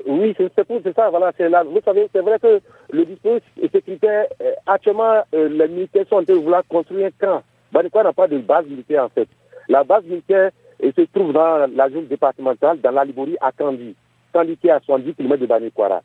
Oui, 0.07 0.35
c'est 0.37 0.53
ça, 0.97 1.11
voilà, 1.11 1.33
c'est 1.39 1.49
là. 1.49 1.63
Vous 1.63 1.81
savez, 1.85 2.09
c'est 2.13 2.21
vrai 2.21 2.39
que 2.41 2.61
le 2.91 3.05
dispositif 3.05 3.71
sécuritaire, 3.73 4.27
actuellement, 4.67 5.23
les 5.33 5.69
militaires 5.69 6.05
sont 6.11 6.17
en 6.17 6.25
train 6.25 6.35
de 6.35 6.41
vouloir 6.41 6.63
construire 6.69 7.07
un 7.07 7.27
camp. 7.27 7.43
Banikwa 7.73 8.03
n'a 8.03 8.13
pas 8.13 8.29
de 8.29 8.39
base 8.39 8.67
militaire, 8.67 9.05
en 9.05 9.09
fait. 9.09 9.29
La 9.69 9.83
base 9.83 10.05
militaire, 10.05 10.51
et 10.85 10.93
se 10.93 11.01
trouve 11.13 11.33
dans 11.33 11.67
la 11.75 11.89
zone 11.89 12.07
départementale, 12.07 12.79
dans 12.81 12.91
la 12.91 13.05
Liborie, 13.05 13.37
à 13.41 13.53
Kandi. 13.53 13.95
Kandi 14.33 14.57
qui 14.59 14.69
est 14.69 14.71
à 14.71 14.81
70 14.81 15.15
km 15.15 15.41
de 15.41 15.47
Banikwara. 15.47 16.03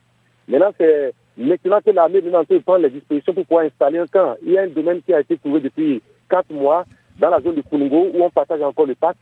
Maintenant, 0.47 0.71
c'est 0.77 1.13
maintenant 1.37 1.79
que 1.85 1.91
l'armée 1.91 2.21
prendre 2.21 2.83
les 2.83 2.89
dispositions 2.89 3.33
pour 3.33 3.45
pouvoir 3.45 3.65
installer 3.65 3.99
un 3.99 4.07
camp. 4.07 4.35
Il 4.41 4.53
y 4.53 4.57
a 4.57 4.61
un 4.61 4.67
domaine 4.67 5.01
qui 5.01 5.13
a 5.13 5.19
été 5.19 5.37
trouvé 5.37 5.59
depuis 5.59 6.01
4 6.29 6.51
mois 6.53 6.85
dans 7.19 7.29
la 7.29 7.41
zone 7.41 7.55
de 7.55 7.61
Kunungo 7.61 8.09
où 8.13 8.23
on 8.23 8.29
partage 8.29 8.61
encore 8.61 8.85
le 8.85 8.95
parc. 8.95 9.17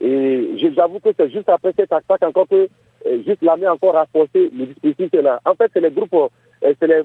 Et 0.00 0.58
j'avoue 0.76 1.00
que 1.00 1.08
c'est 1.16 1.30
juste 1.30 1.48
après 1.48 1.72
cette 1.74 1.92
attaque 1.92 2.22
encore 2.22 2.46
que 2.46 2.68
euh, 3.06 3.22
juste 3.26 3.42
l'armée 3.42 3.66
a 3.66 3.72
encore 3.72 3.94
renforcé 3.94 4.50
le 4.54 4.66
dispositif 4.66 5.10
là. 5.14 5.40
En 5.46 5.54
fait, 5.54 5.70
c'est 5.72 5.80
les 5.80 5.90
groupes, 5.90 6.12
euh, 6.14 6.28
c'est 6.78 6.86
les, 6.86 7.02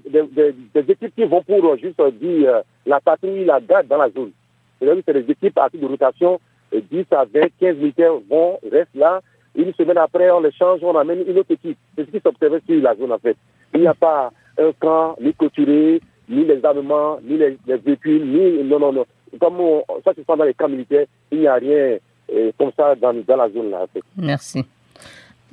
des, 0.74 0.92
équipes 0.92 1.16
qui 1.16 1.24
vont 1.24 1.42
pour 1.42 1.66
euh, 1.66 1.78
juste 1.78 2.02
dire 2.20 2.62
la 2.86 3.00
patrouille, 3.00 3.46
la 3.46 3.62
garde 3.62 3.88
dans 3.88 3.98
la 3.98 4.10
zone. 4.10 4.32
C'est 4.80 5.14
des 5.14 5.32
équipes 5.32 5.58
à 5.58 5.70
de 5.70 5.86
rotation 5.86 6.40
10 6.82 7.06
à 7.12 7.26
20, 7.26 7.48
15 7.60 7.78
militaires 7.78 8.14
vont, 8.30 8.60
restent 8.72 8.96
là. 8.96 9.22
Une 9.56 9.74
semaine 9.74 9.98
après, 9.98 10.32
on 10.32 10.40
les 10.40 10.52
change, 10.52 10.80
on 10.84 10.96
amène 10.98 11.24
une 11.28 11.38
autre 11.38 11.52
équipe. 11.52 11.78
C'est 11.96 12.06
ce 12.06 12.12
qui 12.12 12.20
s'observait 12.20 12.62
sur 12.68 12.82
la 12.82 12.96
zone 12.96 13.12
en 13.12 13.20
fait. 13.20 13.38
Il 13.74 13.82
n'y 13.82 13.88
a 13.88 13.94
pas 13.94 14.32
un 14.58 14.72
camp, 14.80 15.16
ni 15.22 15.34
clôturé, 15.34 16.02
ni 16.30 16.46
les 16.46 16.64
armements, 16.66 17.20
ni 17.24 17.38
les, 17.38 17.58
véhicules, 17.78 18.26
ni. 18.26 18.64
Non, 18.64 18.80
non, 18.80 18.94
non. 18.94 19.06
Comme 19.40 19.58
ça 20.04 20.14
se 20.14 20.22
sent 20.22 20.38
dans 20.38 20.44
les 20.44 20.54
camps 20.54 20.70
militaires, 20.70 21.06
il 21.32 21.40
n'y 21.40 21.48
a 21.48 21.56
rien 21.56 21.98
euh, 22.34 22.52
comme 22.58 22.72
ça 22.76 22.96
dans, 22.96 23.14
dans 23.14 23.36
la 23.36 23.50
zone 23.50 23.70
là. 23.72 23.84
En 23.84 23.88
fait. 23.88 24.04
Merci. 24.18 24.66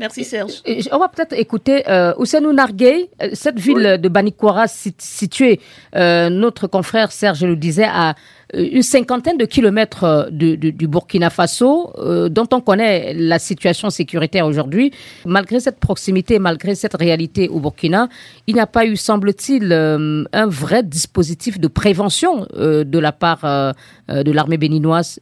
Merci 0.01 0.25
Serge. 0.25 0.63
On 0.93 0.99
va 0.99 1.09
peut-être 1.09 1.35
écouter 1.35 1.87
euh, 1.87 2.15
Ousseinou 2.17 2.55
Narguey, 2.55 3.11
euh, 3.23 3.29
cette 3.35 3.61
ville 3.61 3.99
de 4.01 4.09
Banikwara 4.09 4.65
située, 4.67 5.61
euh, 5.95 6.31
notre 6.31 6.67
confrère 6.69 7.13
Serge 7.13 7.45
le 7.45 7.55
disait, 7.55 7.85
à 7.85 8.15
euh, 8.55 8.67
une 8.73 8.83
cinquantaine 8.83 9.37
de 9.37 9.45
kilomètres 9.45 10.31
du, 10.33 10.57
du, 10.57 10.89
Burkina 10.89 11.29
Faso, 11.29 11.93
dont 12.31 12.49
on 12.51 12.63
connaît 12.63 13.13
la 13.13 13.39
situation 13.39 13.91
sécuritaire 13.91 14.47
aujourd'hui. 14.47 14.91
Malgré 15.27 15.61
cette 15.61 15.79
proximité, 15.79 16.39
malgré 16.39 16.75
cette 16.75 16.95
réalité 16.95 17.51
au 17.51 17.61
Burkina, 17.61 18.09
il 18.47 18.55
n'y 18.55 18.61
a 18.61 18.67
pas 18.67 18.87
eu, 18.87 18.97
semble-t-il, 18.97 19.71
un 19.71 20.47
vrai 20.47 20.83
dispositif 20.83 21.61
de 21.61 21.69
prévention 21.69 22.47
de 22.57 22.99
la 22.99 23.13
part 23.13 23.75
de 24.09 24.33
l'armée 24.33 24.57
béninoise 24.57 25.21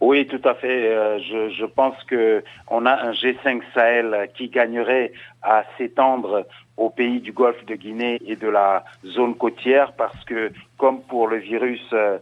oui, 0.00 0.26
tout 0.26 0.40
à 0.44 0.54
fait. 0.54 0.88
Euh, 0.88 1.18
je, 1.20 1.50
je, 1.50 1.64
pense 1.64 2.02
que 2.04 2.42
on 2.68 2.86
a 2.86 2.92
un 2.92 3.12
G5 3.12 3.62
Sahel 3.72 4.28
qui 4.36 4.48
gagnerait 4.48 5.12
à 5.42 5.64
s'étendre 5.76 6.46
aux 6.76 6.90
pays 6.90 7.20
du 7.20 7.32
Golfe 7.32 7.64
de 7.66 7.74
Guinée 7.74 8.20
et 8.26 8.36
de 8.36 8.48
la 8.48 8.84
zone 9.06 9.34
côtière 9.36 9.92
parce 9.92 10.24
que, 10.24 10.52
comme 10.78 11.02
pour 11.02 11.28
le 11.28 11.36
virus 11.36 11.84
euh, 11.92 12.18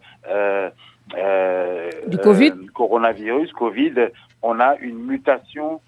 euh, 1.16 1.90
du 2.06 2.18
COVID 2.18 2.66
coronavirus, 2.74 3.52
Covid, 3.52 3.94
on 4.42 4.61
a 4.61 4.76
une 4.76 4.98
mutation 4.98 5.80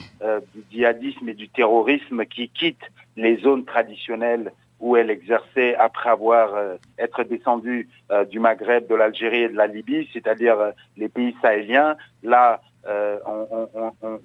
du 0.54 0.62
djihadisme 0.70 1.28
et 1.28 1.34
du 1.34 1.48
terrorisme 1.48 2.24
qui 2.24 2.48
quitte 2.48 2.82
les 3.16 3.36
zones 3.38 3.64
traditionnelles 3.64 4.52
où 4.84 4.96
elle 4.96 5.10
exerçait 5.10 5.74
après 5.76 6.10
avoir 6.10 6.54
euh, 6.54 6.76
être 6.98 7.24
descendue 7.24 7.88
euh, 8.12 8.26
du 8.26 8.38
Maghreb, 8.38 8.86
de 8.86 8.94
l'Algérie 8.94 9.44
et 9.44 9.48
de 9.48 9.56
la 9.56 9.66
Libye, 9.66 10.06
c'est-à-dire 10.12 10.60
euh, 10.60 10.72
les 10.98 11.08
pays 11.08 11.34
sahéliens. 11.40 11.96
Là, 12.22 12.60
on, 13.26 13.66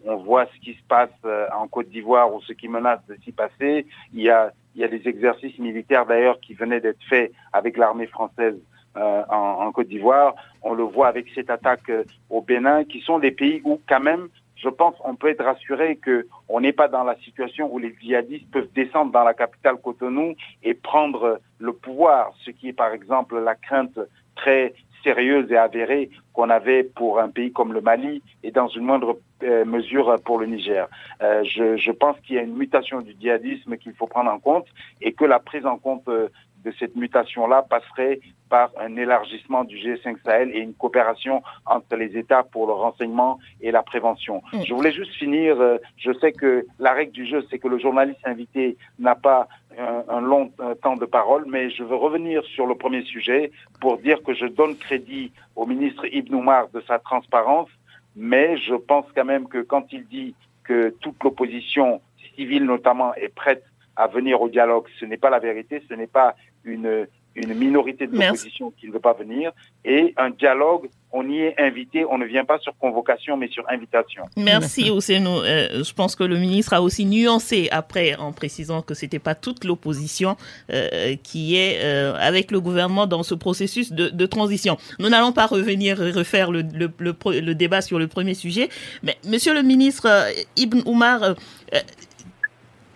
on, 0.06 0.16
voit 0.18 0.48
ce 0.48 0.60
qui 0.60 0.74
se 0.74 0.84
passe 0.90 1.18
en 1.56 1.66
Côte 1.70 1.88
d'Ivoire 1.88 2.34
ou 2.34 2.42
ce 2.42 2.52
qui 2.52 2.68
menace 2.68 3.00
de 3.08 3.16
s'y 3.24 3.32
passer. 3.32 3.86
Il 4.14 4.20
y 4.20 4.30
a, 4.30 4.52
des 4.76 5.08
exercices 5.08 5.58
militaires 5.60 6.06
d'ailleurs 6.06 6.42
qui 6.42 6.56
venaient 6.56 6.82
d'être 6.82 7.02
faits 7.10 7.32
avec 7.54 7.78
l'armée 7.78 8.08
française 8.08 8.58
en, 8.96 9.72
Côte 9.72 9.88
d'Ivoire. 9.88 10.36
On 10.62 10.74
le 10.74 10.84
voit 10.84 11.08
avec 11.08 11.28
cette 11.34 11.50
attaque 11.50 11.90
au 12.30 12.42
Bénin, 12.42 12.84
qui 12.84 13.00
sont 13.00 13.18
des 13.18 13.32
pays 13.32 13.62
où 13.64 13.80
quand 13.88 14.02
même 14.02 14.28
je 14.62 14.70
pense 14.70 14.96
qu'on 14.98 15.16
peut 15.16 15.30
être 15.30 15.44
rassuré 15.44 15.96
que 15.98 16.28
on 16.48 16.60
n'est 16.60 16.74
pas 16.74 16.88
dans 16.88 17.04
la 17.04 17.16
situation 17.18 17.74
où 17.74 17.80
les 17.80 17.96
djihadistes 18.00 18.50
peuvent 18.52 18.70
descendre 18.74 19.12
dans 19.12 19.24
la 19.24 19.34
capitale 19.34 19.78
Cotonou 19.78 20.36
et 20.64 20.74
prendre 20.74 21.40
le 21.60 21.74
pouvoir, 21.74 22.34
ce 22.46 22.52
qui 22.52 22.70
est 22.70 22.74
par 22.74 22.94
exemple 22.94 23.40
la 23.40 23.56
crainte 23.56 24.00
très 24.36 24.74
sérieuse 25.04 25.50
et 25.52 25.58
avérée 25.58 26.10
qu'on 26.34 26.50
avait 26.50 26.84
pour 26.84 27.20
un 27.20 27.30
pays 27.30 27.52
comme 27.54 27.74
le 27.74 27.82
Mali 27.82 28.22
et 28.44 28.52
dans 28.52 28.68
une 28.68 28.84
moindre 28.84 29.18
euh, 29.44 29.64
mesure 29.64 30.14
pour 30.26 30.40
le 30.40 30.46
Niger. 30.46 30.88
Euh, 31.22 31.44
je, 31.44 31.78
je, 31.78 31.92
pense 31.92 32.20
qu'il 32.22 32.36
y 32.36 32.40
a 32.40 32.42
une 32.42 32.56
mutation 32.56 33.00
du 33.02 33.16
djihadisme 33.20 33.78
qu'il 33.78 33.94
faut 33.94 34.08
prendre 34.08 34.32
en 34.32 34.40
compte 34.40 34.68
et 35.02 35.14
que 35.14 35.24
la 35.26 35.40
prise 35.40 35.66
en 35.66 35.78
compte 35.78 36.08
euh, 36.10 36.28
de 36.64 36.72
cette 36.80 36.96
mutation-là 36.96 37.66
passerait 37.70 38.20
par 38.50 38.72
un 38.80 38.96
élargissement 38.96 39.64
du 39.64 39.78
G5 39.78 40.18
Sahel 40.26 40.52
et 40.54 40.60
une 40.60 40.74
coopération 40.74 41.42
entre 41.66 41.96
les 41.96 42.18
États 42.18 42.44
pour 42.44 42.68
le 42.68 42.74
renseignement 42.74 43.40
et 43.62 43.72
la 43.72 43.84
prévention. 43.84 44.42
Mm. 44.52 44.64
Je 44.66 44.74
voulais 44.74 44.92
juste 44.92 45.14
finir, 45.14 45.60
euh, 45.62 45.78
je 45.98 46.12
sais 46.14 46.32
que 46.32 46.66
la 46.80 46.94
règle 46.94 47.12
du 47.12 47.26
jeu, 47.26 47.46
c'est 47.50 47.60
que 47.60 47.68
le 47.68 47.78
journaliste 47.80 48.20
invité 48.26 48.78
n'a 48.98 49.16
pas 49.16 49.48
un, 49.78 50.22
long 50.22 50.52
temps 50.82 50.98
de 50.98 51.06
parole, 51.06 51.46
mais 51.48 51.70
je 51.70 51.84
veux 51.84 51.96
revenir 51.96 52.44
sur 52.44 52.66
le 52.66 52.76
premier 52.76 53.04
sujet 53.04 53.52
pour 53.80 53.98
dire 53.98 54.22
que 54.24 54.34
je 54.34 54.46
donne 54.46 54.76
crédit 54.76 55.32
au 55.56 55.66
ministre 55.66 56.06
Ibn 56.06 56.36
Oumar 56.36 56.68
de 56.70 56.82
sa 56.82 57.00
transparence, 57.00 57.70
mais 58.16 58.58
je 58.58 58.76
pense 58.76 59.06
quand 59.16 59.26
même 59.26 59.48
que 59.48 59.62
quand 59.62 59.86
il 59.94 60.06
dit 60.08 60.36
que 60.64 60.90
toute 61.00 61.24
l'opposition 61.24 62.02
civile 62.36 62.66
notamment 62.66 63.14
est 63.16 63.34
prête 63.34 63.64
à 63.96 64.08
venir 64.08 64.42
au 64.42 64.50
dialogue, 64.50 64.86
ce 65.00 65.06
n'est 65.06 65.18
pas 65.18 65.30
la 65.30 65.40
vérité, 65.40 65.84
ce 65.90 65.94
n'est 65.94 66.08
pas 66.08 66.36
une 66.64 67.08
une 67.36 67.54
minorité 67.54 68.08
de 68.08 68.18
l'opposition 68.18 68.72
qui 68.72 68.88
ne 68.88 68.94
veut 68.94 69.00
pas 69.00 69.14
venir, 69.14 69.52
et 69.86 70.14
un 70.18 70.30
dialogue, 70.30 70.90
on 71.12 71.28
y 71.28 71.40
est 71.40 71.56
invité, 71.60 72.06
on 72.06 72.18
ne 72.18 72.26
vient 72.26 72.46
pas 72.46 72.60
sur 72.60 72.78
convocation, 72.78 73.38
mais 73.38 73.48
sur 73.48 73.64
invitation. 73.70 74.24
Merci 74.38 74.92
Ousseinou. 74.92 75.40
Euh, 75.42 75.84
je 75.84 75.94
pense 75.94 76.16
que 76.16 76.24
le 76.24 76.38
ministre 76.38 76.74
a 76.74 76.82
aussi 76.82 77.06
nuancé 77.06 77.68
après 77.72 78.16
en 78.16 78.32
précisant 78.32 78.82
que 78.82 78.94
c'était 78.94 79.20
pas 79.20 79.36
toute 79.36 79.64
l'opposition 79.64 80.38
euh, 80.72 81.16
qui 81.24 81.56
est 81.56 81.80
euh, 81.84 82.16
avec 82.20 82.52
le 82.52 82.60
gouvernement 82.60 83.08
dans 83.08 83.24
ce 83.24 83.34
processus 83.34 83.92
de, 83.92 84.10
de 84.10 84.26
transition. 84.26 84.78
Nous 85.00 85.10
n'allons 85.10 85.32
pas 85.32 85.48
revenir 85.48 86.02
et 86.02 86.12
refaire 86.12 86.52
le, 86.52 86.62
le, 86.62 86.92
le, 87.00 87.16
le, 87.40 87.56
débat 87.56 87.82
sur 87.82 87.98
le 87.98 88.08
premier 88.08 88.34
sujet, 88.34 88.70
mais 89.02 89.18
Monsieur 89.26 89.54
le 89.54 89.64
ministre 89.64 90.08
euh, 90.08 90.30
Ibn 90.58 90.82
Oumar, 90.86 91.24
euh, 91.24 91.34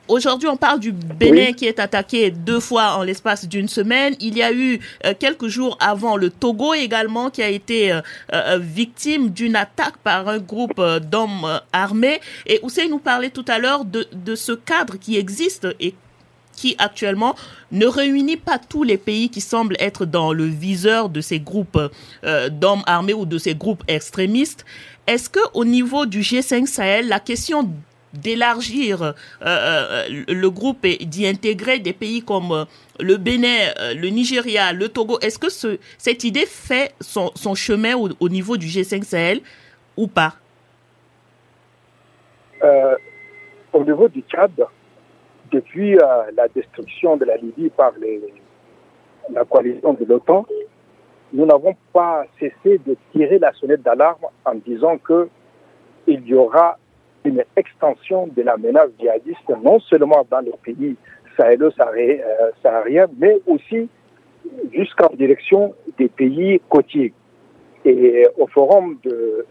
Aujourd'hui, 0.10 0.50
on 0.50 0.58
parle 0.58 0.82
du 0.82 0.92
Bénin 0.92 1.54
qui 1.54 1.66
est 1.66 1.80
attaqué 1.80 2.30
deux 2.30 2.60
fois 2.60 2.98
en 2.98 3.04
l'espace 3.04 3.48
d'une 3.48 3.70
semaine. 3.70 4.16
Il 4.20 4.38
y 4.38 4.44
a 4.44 4.52
eu 4.52 4.82
euh, 5.06 5.14
quelques 5.18 5.48
jours 5.48 5.78
avant 5.80 6.18
le 6.18 6.30
Togo 6.30 6.74
également 6.74 7.30
qui 7.30 7.42
a 7.42 7.48
été 7.48 7.94
euh, 7.94 8.02
euh, 8.34 8.60
victime 8.62 9.30
d'une 9.30 9.56
attaque 9.56 9.96
par 10.04 10.28
un 10.28 10.40
groupe 10.40 10.82
d'hommes 11.10 11.62
armés. 11.72 12.20
Et 12.46 12.60
Hussein 12.66 12.90
nous 12.90 13.00
parlait 13.00 13.30
tout 13.30 13.46
à 13.48 13.60
l'heure 13.60 13.86
de, 13.86 14.06
de 14.12 14.36
ce 14.36 14.52
cadre 14.52 14.98
qui 14.98 15.16
existe 15.16 15.70
et 15.80 15.96
qui 16.54 16.76
actuellement 16.80 17.34
ne 17.72 17.86
réunit 17.86 18.38
pas 18.38 18.60
tous 18.60 18.84
les 18.84 18.98
pays 18.98 19.30
qui 19.30 19.40
semblent 19.40 19.78
être 19.80 20.06
dans 20.06 20.34
le 20.34 20.46
viseur 20.46 21.08
de 21.10 21.22
ces 21.22 21.40
groupes 21.40 21.80
d'hommes 22.52 22.84
armés 22.86 23.14
ou 23.14 23.26
de 23.26 23.38
ces 23.40 23.56
groupes 23.56 23.84
extrémistes. 23.88 24.64
Est-ce 25.08 25.30
que 25.30 25.40
au 25.54 25.66
niveau 25.66 26.06
du 26.06 26.20
G5 26.22 26.68
Sahel, 26.68 27.08
la 27.08 27.20
question 27.20 27.68
d'élargir 28.14 29.02
euh, 29.02 29.14
euh, 29.46 30.08
le 30.28 30.50
groupe 30.50 30.86
et 30.86 30.98
d'y 30.98 31.28
intégrer 31.28 31.80
des 31.80 31.94
pays 31.94 32.24
comme 32.24 32.52
euh, 32.52 32.66
le 33.00 33.18
Bénin, 33.18 33.74
le 33.96 34.08
Nigeria, 34.10 34.72
le 34.72 34.88
Togo. 34.90 35.20
Est-ce 35.20 35.40
que 35.40 35.50
ce, 35.50 35.80
cette 35.98 36.24
idée 36.24 36.46
fait 36.46 36.94
son, 37.02 37.32
chemin 37.56 37.96
au, 37.96 38.10
au, 38.20 38.30
niveau 38.30 38.58
du 38.58 38.68
G5 38.68 39.04
Sahel 39.04 39.42
ou 39.98 40.08
pas? 40.08 40.34
Au 43.74 43.84
niveau 43.84 44.08
du 44.08 44.22
Tchad, 44.22 44.52
depuis 45.52 45.96
la 45.96 46.48
destruction 46.56 47.18
de 47.18 47.26
la 47.26 47.36
Libye 47.36 47.70
par 47.76 47.92
la 49.30 49.44
coalition 49.44 49.94
de 49.94 50.06
l'OTAN, 50.06 50.46
nous 51.34 51.46
n'avons 51.46 51.76
pas 51.92 52.26
cessé 52.40 52.80
de 52.86 52.96
tirer 53.12 53.40
la 53.40 53.52
sonnette 53.54 53.82
d'alarme 53.82 54.28
en 54.46 54.56
disant 54.56 54.98
que 54.98 55.28
il 56.08 56.26
y 56.28 56.34
aura 56.34 56.78
une 57.26 57.44
extension 57.56 58.28
de 58.28 58.42
la 58.42 58.58
menace 58.58 58.90
djihadiste, 59.00 59.50
non 59.64 59.80
seulement 59.80 60.26
dans 60.30 60.40
les 60.40 60.54
pays 60.64 60.96
sahélo-sahariens, 61.38 63.08
mais 63.18 63.40
aussi 63.48 63.90
jusqu'en 64.72 65.10
direction 65.16 65.74
des 65.98 66.10
pays 66.10 66.62
côtiers. 66.70 67.14
Et 67.86 68.26
au 68.38 68.48
Forum 68.48 68.98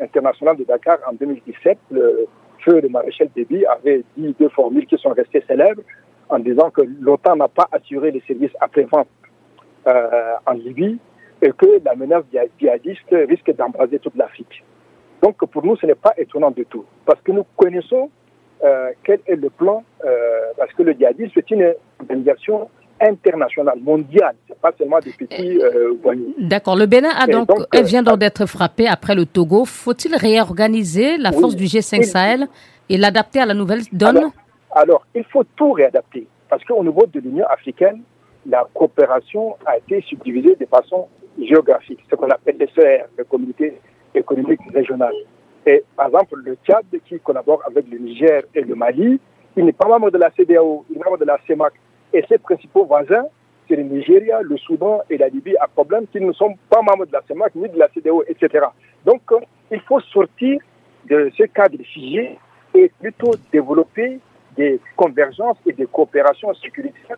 international 0.00 0.56
de 0.56 0.64
Dakar 0.64 0.98
en 1.08 1.12
2017, 1.14 1.78
le 1.90 2.26
feu 2.64 2.80
de 2.80 2.88
maréchal 2.88 3.28
Déby 3.34 3.64
avait 3.66 4.02
dit 4.16 4.34
deux 4.38 4.48
formules 4.50 4.86
qui 4.86 4.96
sont 4.96 5.10
restées 5.10 5.44
célèbres 5.46 5.82
en 6.28 6.38
disant 6.38 6.70
que 6.70 6.82
l'OTAN 7.00 7.36
n'a 7.36 7.48
pas 7.48 7.68
assuré 7.72 8.10
les 8.10 8.22
services 8.26 8.52
après-vente 8.60 9.08
euh, 9.86 10.34
en 10.46 10.52
Libye 10.52 10.98
et 11.42 11.50
que 11.50 11.80
la 11.84 11.94
menace 11.94 12.24
djihadiste 12.58 13.10
risque 13.28 13.54
d'embraser 13.54 13.98
toute 13.98 14.16
l'Afrique. 14.16 14.62
Donc 15.22 15.36
pour 15.46 15.64
nous, 15.64 15.76
ce 15.76 15.86
n'est 15.86 15.94
pas 15.94 16.12
étonnant 16.18 16.50
du 16.50 16.66
tout, 16.66 16.84
parce 17.06 17.20
que 17.20 17.30
nous 17.30 17.46
connaissons 17.56 18.10
euh, 18.64 18.90
quel 19.04 19.20
est 19.26 19.36
le 19.36 19.50
plan, 19.50 19.84
euh, 20.04 20.08
parce 20.56 20.72
que 20.72 20.82
le 20.82 20.92
djihadisme, 20.92 21.30
c'est 21.34 21.50
une 21.50 21.74
organisation 22.00 22.68
internationale, 23.00 23.78
mondiale, 23.80 24.34
c'est 24.46 24.58
pas 24.60 24.72
seulement 24.78 24.98
des 25.00 25.12
petits 25.12 25.58
euh, 25.60 25.94
D'accord, 26.38 26.76
le 26.76 26.86
Bénin 26.86 27.10
a 27.10 27.26
donc, 27.26 27.48
donc 27.48 27.66
elle 27.72 27.84
vient 27.84 28.02
donc 28.02 28.18
d'être 28.18 28.46
frappé 28.46 28.86
après 28.86 29.14
le 29.16 29.26
Togo. 29.26 29.64
Faut-il 29.64 30.14
réorganiser 30.14 31.18
la 31.18 31.32
force 31.32 31.56
du 31.56 31.64
G5 31.64 32.02
Sahel 32.04 32.46
et 32.88 32.96
l'adapter 32.96 33.40
à 33.40 33.46
la 33.46 33.54
nouvelle 33.54 33.80
donne 33.92 34.18
alors, 34.18 34.32
alors, 34.72 35.06
il 35.14 35.24
faut 35.24 35.44
tout 35.56 35.72
réadapter, 35.72 36.26
parce 36.48 36.64
qu'au 36.64 36.82
niveau 36.82 37.06
de 37.06 37.20
l'Union 37.20 37.46
africaine, 37.46 38.02
la 38.46 38.66
coopération 38.74 39.56
a 39.66 39.78
été 39.78 40.00
subdivisée 40.02 40.56
de 40.56 40.66
façon 40.66 41.08
géographique, 41.40 42.00
ce 42.10 42.16
qu'on 42.16 42.30
appelle 42.30 42.56
les 42.58 42.68
CER, 42.74 43.04
les 43.18 43.24
communautés 43.24 43.78
économique 44.14 44.60
régionale. 44.72 45.14
Et 45.66 45.84
par 45.96 46.06
exemple, 46.06 46.40
le 46.44 46.56
Tchad, 46.64 46.84
qui 47.06 47.18
collabore 47.20 47.62
avec 47.66 47.86
le 47.90 47.98
Niger 47.98 48.42
et 48.54 48.62
le 48.62 48.74
Mali, 48.74 49.20
il 49.56 49.64
n'est 49.64 49.72
pas 49.72 49.86
membre 49.86 50.10
de 50.10 50.18
la 50.18 50.30
CDAO, 50.30 50.84
il 50.90 50.96
est 50.96 51.04
membre 51.04 51.18
de 51.18 51.24
la 51.24 51.38
CEMAC. 51.46 51.74
Et 52.12 52.24
ses 52.28 52.38
principaux 52.38 52.84
voisins, 52.84 53.24
c'est 53.68 53.76
le 53.76 53.82
Nigeria, 53.84 54.40
le 54.42 54.56
Soudan 54.58 55.00
et 55.08 55.18
la 55.18 55.28
Libye, 55.28 55.56
à 55.58 55.68
problème 55.68 56.06
qu'ils 56.08 56.26
ne 56.26 56.32
sont 56.32 56.54
pas 56.68 56.82
membres 56.82 57.06
de 57.06 57.12
la 57.12 57.22
CEMAC 57.28 57.54
ni 57.54 57.68
de 57.68 57.78
la 57.78 57.88
CDAO, 57.88 58.24
etc. 58.26 58.66
Donc, 59.04 59.22
il 59.70 59.80
faut 59.80 60.00
sortir 60.00 60.60
de 61.08 61.30
ce 61.36 61.44
cadre 61.44 61.78
figé 61.84 62.38
et 62.74 62.90
plutôt 63.00 63.32
développer 63.52 64.18
des 64.56 64.80
convergences 64.96 65.58
et 65.66 65.72
des 65.72 65.86
coopérations 65.86 66.52
sécuritaires 66.54 67.16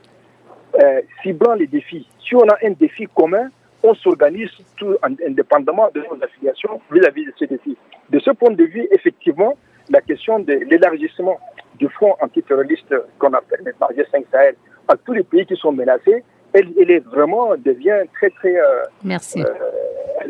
euh, 0.83 1.01
ciblant 1.23 1.55
les 1.55 1.67
défis. 1.67 2.07
Si 2.27 2.35
on 2.35 2.49
a 2.49 2.57
un 2.65 2.71
défi 2.71 3.07
commun, 3.15 3.49
on 3.85 3.95
s'organise 3.95 4.51
tout 4.77 4.97
indépendamment 5.03 5.91
de 5.95 6.01
nos 6.01 6.19
affiliations 6.25 6.81
vis-à-vis 6.91 7.27
de 7.27 7.33
ces 7.39 7.47
défis. 7.47 7.77
De 8.11 8.19
ce 8.19 8.31
point 8.31 8.51
de 8.51 8.65
vue, 8.65 8.89
effectivement, 8.91 9.57
la 9.91 10.01
question 10.01 10.39
de 10.39 10.55
l'élargissement 10.55 11.39
du 11.79 11.89
front 11.89 12.17
antiterroriste 12.21 12.95
qu'on 13.19 13.33
appelle 13.35 13.61
le 13.65 13.73
G5 13.73 14.25
Sahel 14.33 14.55
à 14.89 14.97
tous 14.97 15.13
les 15.13 15.23
pays 15.23 15.45
qui 15.45 15.57
sont 15.57 15.73
menacés, 15.73 16.25
elle, 16.55 16.69
elle 16.81 16.91
est 16.91 17.05
vraiment 17.05 17.57
devient 17.57 18.03
très 18.15 18.31
très. 18.31 18.57
Euh, 18.57 18.85
Merci. 19.03 19.43
Euh, 19.43 19.45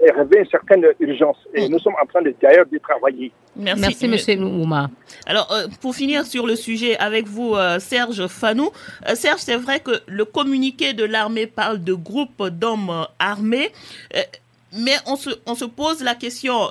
elle 0.03 0.13
révèle 0.13 0.41
une 0.41 0.51
certaine 0.51 0.85
urgence 1.01 1.37
et 1.55 1.69
nous 1.69 1.79
sommes 1.79 1.95
en 2.03 2.07
train 2.07 2.23
de 2.23 2.35
d'ailleurs 2.41 2.67
d'y 2.67 2.81
travailler. 2.81 3.33
Merci, 3.57 3.81
Merci 3.81 4.09
Monsieur 4.09 4.35
Nouma. 4.37 4.91
Alors, 5.27 5.51
euh, 5.53 5.67
pour 5.81 5.95
finir 5.95 6.27
sur 6.27 6.47
le 6.47 6.57
sujet 6.57 6.97
avec 6.99 7.27
vous, 7.27 7.55
euh, 7.55 7.79
Serge 7.79 8.27
Fanou. 8.27 8.71
Euh, 9.09 9.15
Serge, 9.15 9.41
c'est 9.41 9.57
vrai 9.57 9.81
que 9.81 9.93
le 10.07 10.25
communiqué 10.25 10.93
de 10.93 11.05
l'armée 11.05 11.47
parle 11.47 11.83
de 11.83 11.95
groupes 11.95 12.49
d'hommes 12.49 13.07
armés, 13.19 13.71
mais 14.73 14.97
on 15.07 15.17
se, 15.17 15.31
on 15.47 15.55
se 15.55 15.65
pose 15.65 16.03
la 16.03 16.15
question 16.15 16.71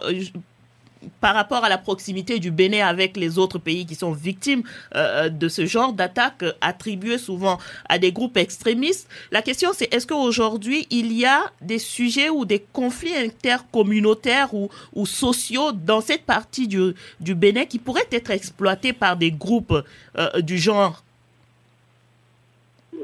par 1.22 1.36
rapport 1.36 1.64
à 1.64 1.70
la 1.70 1.78
proximité 1.78 2.39
du 2.39 2.51
Bénin 2.51 2.86
avec 2.86 3.18
les 3.18 3.38
autres 3.38 3.60
pays 3.60 3.86
qui 3.86 3.95
sont 3.95 4.12
victimes 4.12 4.64
euh, 4.95 5.30
de 5.30 5.47
ce 5.47 5.66
genre 5.66 5.93
d'attaques 5.93 6.45
attribuées 6.62 7.18
souvent 7.18 7.58
à 7.89 7.99
des 7.99 8.12
groupes 8.12 8.38
extrémistes. 8.38 9.10
La 9.32 9.41
question 9.41 9.70
c'est 9.74 9.93
est-ce 9.93 10.08
qu'aujourd'hui 10.08 10.88
il 10.89 11.12
y 11.14 11.26
a 11.26 11.41
des 11.62 11.80
sujets 11.80 12.30
ou 12.30 12.45
des 12.45 12.64
conflits 12.74 13.16
intercommunautaires 13.16 14.54
ou, 14.54 14.70
ou 14.93 15.06
sociaux 15.06 15.72
dans 15.72 16.01
cette 16.01 16.24
partie 16.24 16.68
du, 16.68 16.93
du 17.20 17.36
Bénin 17.36 17.66
qui 17.66 17.80
pourraient 17.80 18.01
être 18.12 18.32
exploités 18.32 18.93
par 18.93 19.18
des 19.18 19.32
groupes 19.32 19.84
euh, 20.18 20.41
du 20.41 20.58
genre? 20.58 21.04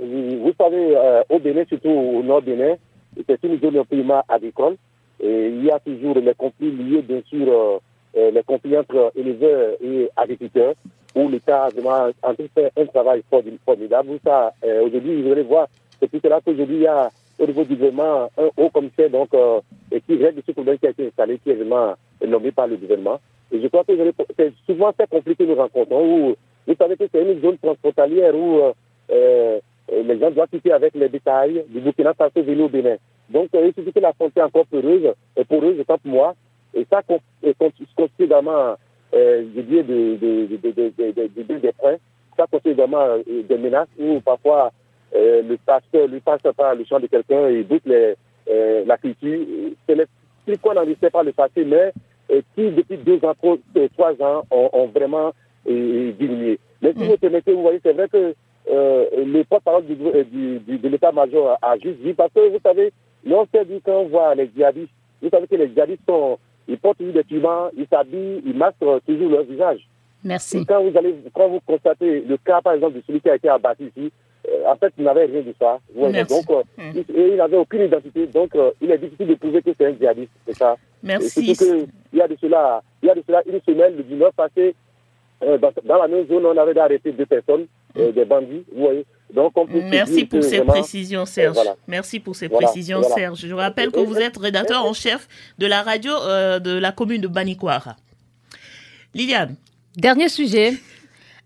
Vous 0.02 0.54
savez, 0.58 0.96
euh, 0.96 1.24
au 1.30 1.40
Bénin, 1.40 1.64
surtout 1.68 1.90
au 1.90 2.24
nord 2.24 2.42
Bénin, 2.42 2.76
c'est 3.28 3.44
une 3.44 3.60
zone 3.60 3.84
primaire 3.86 4.24
agricole. 4.30 4.78
Et 5.22 5.50
il 5.50 5.66
y 5.66 5.72
a 5.72 5.80
toujours 5.80 6.16
les 6.16 6.34
conflits 6.34 6.72
liés, 6.72 7.02
bien 7.02 7.22
sûr, 7.30 7.82
euh, 8.16 8.20
euh, 8.20 8.32
les 8.32 8.44
conflits 8.44 8.78
entre 8.78 9.12
éleveurs 9.16 9.76
et 9.82 10.10
agriculteurs, 10.16 10.74
où 11.16 11.30
l'État 11.30 11.66
a 11.66 11.70
vraiment 11.70 12.12
en 12.24 12.32
un 12.32 12.86
travail 12.86 13.24
formidable. 13.66 14.20
Ça, 14.24 14.54
euh, 14.64 14.86
aujourd'hui, 14.86 15.22
vous 15.22 15.32
allez 15.32 15.44
voir, 15.44 15.68
c'est 16.00 16.10
tout 16.10 16.20
cela 16.22 16.40
qu'aujourd'hui, 16.44 16.78
il 16.78 16.82
y 16.84 16.88
a 16.88 17.10
au 17.40 17.46
niveau 17.48 17.64
du 17.64 17.76
gouvernement 17.76 18.30
un 18.38 18.50
haut 18.58 18.70
commissaire 18.70 19.10
donc, 19.10 19.34
euh, 19.34 19.62
qui 20.08 20.24
règle 20.24 20.42
ce 20.46 20.52
problème 20.52 20.78
qui 20.78 20.88
a 20.88 20.92
été 20.92 21.08
installé, 21.08 21.40
qui 21.40 21.52
est 21.52 21.56
vraiment 21.56 21.94
nommé 22.26 22.52
par 22.52 22.68
le 22.68 22.76
gouvernement. 22.76 23.20
Et 23.52 23.62
je 23.62 23.68
crois 23.68 23.84
que 23.84 23.94
c'est 24.38 24.54
souvent 24.66 24.92
très 24.92 25.08
compliqué 25.08 25.46
nous 25.46 25.56
rencontrons, 25.56 26.06
où 26.06 26.36
vous 26.68 26.76
savez 26.78 26.98
que 26.98 27.06
c'est 27.12 27.22
une 27.22 27.42
zone 27.42 27.58
transfrontalière 27.58 28.36
où 28.36 28.60
euh, 29.12 29.60
les 29.92 30.20
gens 30.20 30.30
doivent 30.32 30.50
quitter 30.50 30.72
avec 30.72 30.94
les 30.94 31.10
détails 31.10 31.64
du 31.70 31.80
Burkina 31.80 32.14
Faso 32.14 32.42
au 32.42 32.70
Bénin. 32.70 32.98
Donc, 33.30 33.50
il 33.54 33.74
suffit 33.74 33.94
que 33.94 34.00
la 34.00 34.14
frontière 34.14 34.46
encore 34.46 34.66
poreuse, 34.66 35.14
et 35.38 35.46
poreuse, 35.46 35.84
tant 35.88 35.98
pour 35.98 36.12
moi, 36.12 36.36
et 36.74 36.86
ça 36.90 37.02
constitue 37.04 38.24
également, 38.24 38.76
euh, 39.14 39.44
je 39.56 39.62
dirais, 39.62 39.84
des 39.84 40.18
de, 40.18 40.48
de, 40.48 41.44
de, 41.44 41.58
des 41.58 41.72
freins. 41.74 41.98
Ça 42.38 42.46
constitue 42.48 42.74
également 42.74 43.18
des 43.28 43.58
menaces 43.58 43.88
où 44.00 44.20
parfois 44.22 44.72
euh, 45.16 45.42
le 45.42 45.58
pasteur 45.58 46.08
lui 46.08 46.20
passe 46.20 46.42
par 46.56 46.76
le 46.76 46.84
champ 46.86 47.00
de 47.00 47.08
quelqu'un 47.08 47.48
et 47.48 47.64
doute 47.64 47.84
les, 47.86 48.16
euh, 48.50 48.84
la 48.86 48.98
culture. 48.98 49.40
C'est 49.88 49.96
les 49.96 50.06
qu'on 50.58 50.74
n'en 50.74 50.86
sait 51.00 51.10
pas 51.12 51.22
le 51.22 51.32
passé, 51.32 51.64
mais 51.64 51.92
euh, 52.32 52.42
qui 52.56 52.72
depuis 52.72 52.98
deux 52.98 53.24
ans, 53.24 53.34
trois, 53.36 53.58
trois 53.96 54.14
ans 54.22 54.44
ont, 54.50 54.70
ont 54.74 54.88
vraiment 54.88 55.32
euh, 55.70 56.12
diminué. 56.14 56.60
Mais 56.82 56.94
si 56.94 57.06
vous 57.06 57.18
permettez, 57.18 57.54
vous 57.54 57.62
voyez, 57.62 57.80
c'est 57.84 57.94
vrai 57.94 58.08
que 58.08 58.34
euh, 58.72 59.06
le 59.26 59.44
porte-parole 59.44 59.86
du, 59.86 59.96
du, 59.96 60.78
de 60.78 60.88
l'état-major 60.88 61.58
a 61.62 61.78
juste 61.78 62.00
dit, 62.00 62.14
parce 62.14 62.32
que 62.34 62.50
vous 62.50 62.60
savez, 62.64 62.92
l'on 63.26 63.46
s'est 63.54 63.66
dit 63.66 63.82
quand 63.84 64.00
on 64.00 64.08
voit 64.08 64.34
les 64.34 64.50
djihadistes, 64.56 64.92
vous 65.22 65.30
savez 65.30 65.48
que 65.48 65.56
les 65.56 65.68
djihadistes 65.68 66.02
sont, 66.08 66.40
ils 66.70 66.78
portent 66.78 67.00
toujours 67.00 67.14
des 67.14 67.24
turbans, 67.24 67.70
ils 67.76 67.88
s'habillent, 67.88 68.42
ils 68.46 68.56
masquent 68.56 69.04
toujours 69.06 69.30
leur 69.30 69.44
visage. 69.44 69.88
Merci. 70.24 70.66
quand 70.66 70.84
vous 70.84 70.98
allez, 70.98 71.16
quand 71.34 71.48
vous 71.50 71.62
constatez 71.66 72.22
le 72.22 72.38
cas, 72.38 72.62
par 72.62 72.74
exemple, 72.74 72.98
de 72.98 73.04
celui 73.08 73.22
qui 73.22 73.30
a 73.30 73.36
été 73.36 73.50
abattu 73.50 73.86
ici, 73.96 74.12
euh, 74.48 74.68
en 74.68 74.76
fait, 74.76 74.94
il 74.98 75.04
n'avait 75.04 75.26
rien 75.26 75.42
de 75.42 75.54
ça. 75.60 75.80
donc, 75.96 76.50
euh, 76.50 76.64
hmm. 76.78 77.04
il, 77.16 77.36
n'avait 77.36 77.58
aucune 77.58 77.82
identité. 77.82 78.28
Donc, 78.28 78.56
euh, 78.56 78.72
il 78.82 78.92
est 78.92 78.98
difficile 78.98 79.28
de 79.28 79.36
prouver 79.36 79.62
que 79.62 79.72
c'est 79.78 79.86
un 79.86 79.94
djihadiste. 79.94 80.32
C'est 80.48 80.56
ça. 80.56 80.76
Merci. 81.04 81.56
Que, 81.56 81.86
il 82.14 82.20
y 82.20 82.22
a 82.22 82.28
de 82.28 82.38
cela, 82.42 82.82
il 83.02 83.08
y 83.08 83.10
a 83.10 83.16
de 83.16 83.24
cela 83.26 83.42
une 83.46 83.62
semaine, 83.62 83.96
le 83.98 84.04
19 84.04 84.34
passé, 84.36 84.76
dans, 85.42 85.72
dans, 85.86 85.98
la 85.98 86.08
même 86.08 86.28
zone, 86.28 86.46
on 86.46 86.58
avait 86.58 86.78
arrêté 86.78 87.14
deux 87.14 87.26
personnes, 87.26 87.68
des 87.96 88.26
bandits. 88.26 88.66
Vous 88.74 88.82
voyez. 88.84 89.06
Donc, 89.34 89.52
on 89.56 89.66
peut 89.66 89.82
Merci 89.82 90.26
pour 90.26 90.44
ces 90.44 90.62
précisions, 90.62 91.26
Serge. 91.26 91.58
Merci 91.88 92.20
pour 92.20 92.36
ces 92.36 92.50
précisions, 92.50 93.04
Serge. 93.04 93.46
Je 93.46 93.54
rappelle 93.54 93.92
que 93.92 94.00
vous 94.00 94.18
êtes 94.18 94.38
rédacteur 94.38 94.86
en 94.86 94.94
chef 94.94 95.28
de 95.58 95.66
la 95.68 95.84
radio 95.84 96.12
de 96.60 96.78
la 96.78 96.92
commune 96.92 97.22
de 97.22 97.28
Banikwara. 97.28 97.96
Liliane. 99.14 99.56
Dernier 99.96 100.30
sujet 100.30 100.74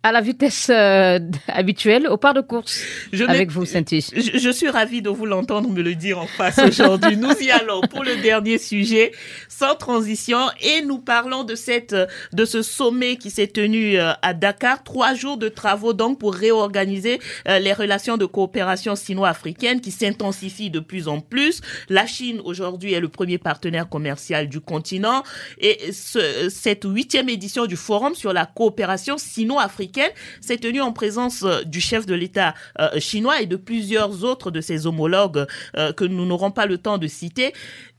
à 0.04 0.12
la 0.12 0.20
vitesse 0.20 0.68
euh, 0.70 1.18
habituelle 1.48 2.08
au 2.08 2.18
part 2.18 2.34
de 2.34 2.42
course 2.42 2.82
je 3.14 3.24
avec 3.24 3.52
vous, 3.52 3.66
Saintis. 3.66 4.10
Je, 4.14 4.38
je, 4.38 4.50
suis 4.50 4.70
ravie 4.70 5.02
de 5.02 5.10
vous 5.10 5.26
l'entendre 5.26 5.70
me 5.70 5.82
le 5.82 5.96
dire 5.96 6.20
en 6.20 6.28
face 6.28 6.60
aujourd'hui. 6.60 7.16
nous 7.16 7.32
y 7.42 7.52
allons 7.52 7.82
pour 7.82 8.04
le 8.04 8.18
dernier 8.22 8.58
sujet, 8.58 9.14
sans 9.48 9.76
transition, 9.76 10.40
et 10.62 10.82
nous 10.82 10.98
parlons 11.00 11.44
de 11.44 11.56
cette, 11.56 11.96
de 12.34 12.46
ce 12.46 12.62
sommet 12.62 13.16
qui 13.16 13.32
s'est 13.32 13.48
tenu 13.48 13.98
euh, 13.98 14.12
à 14.22 14.34
Dakar. 14.34 14.84
Trois 14.84 15.14
jours 15.14 15.38
de 15.38 15.48
travaux 15.48 15.94
donc 15.94 16.20
pour 16.20 16.34
réorganiser 16.34 17.20
euh, 17.48 17.60
les 17.60 17.72
relations 17.72 18.18
de 18.18 18.26
coopération 18.26 18.96
sino-africaine 18.96 19.80
qui 19.80 19.92
s'intensifient 19.92 20.70
de 20.70 20.80
plus 20.82 21.08
en 21.08 21.22
plus. 21.22 21.62
La 21.88 22.06
Chine 22.06 22.42
aujourd'hui 22.44 22.94
est 22.94 23.00
le 23.00 23.10
premier 23.10 23.38
partenaire 23.38 23.88
commercial 23.88 24.50
du 24.50 24.60
continent 24.60 25.24
et 25.60 25.94
ce, 25.94 26.50
cette 26.50 26.84
huitième 26.84 27.30
édition 27.30 27.68
du 27.68 27.78
forum 27.78 28.16
sur 28.16 28.34
la 28.34 28.46
coopération 28.46 29.18
sino-africaine 29.18 29.93
s'est 30.42 30.58
tenue 30.58 30.82
en 30.82 30.92
présence 30.92 31.44
euh, 31.44 31.64
du 31.64 31.82
chef 31.82 32.06
de 32.06 32.14
l'État 32.14 32.54
euh, 32.80 33.00
chinois 33.00 33.42
et 33.42 33.46
de 33.46 33.56
plusieurs 33.56 34.24
autres 34.24 34.52
de 34.52 34.62
ses 34.62 34.88
homologues 34.88 35.46
euh, 35.78 35.94
que 35.94 36.06
nous 36.06 36.26
n'aurons 36.26 36.52
pas 36.52 36.66
le 36.66 36.78
temps 36.78 36.98
de 36.98 37.08
citer. 37.08 37.54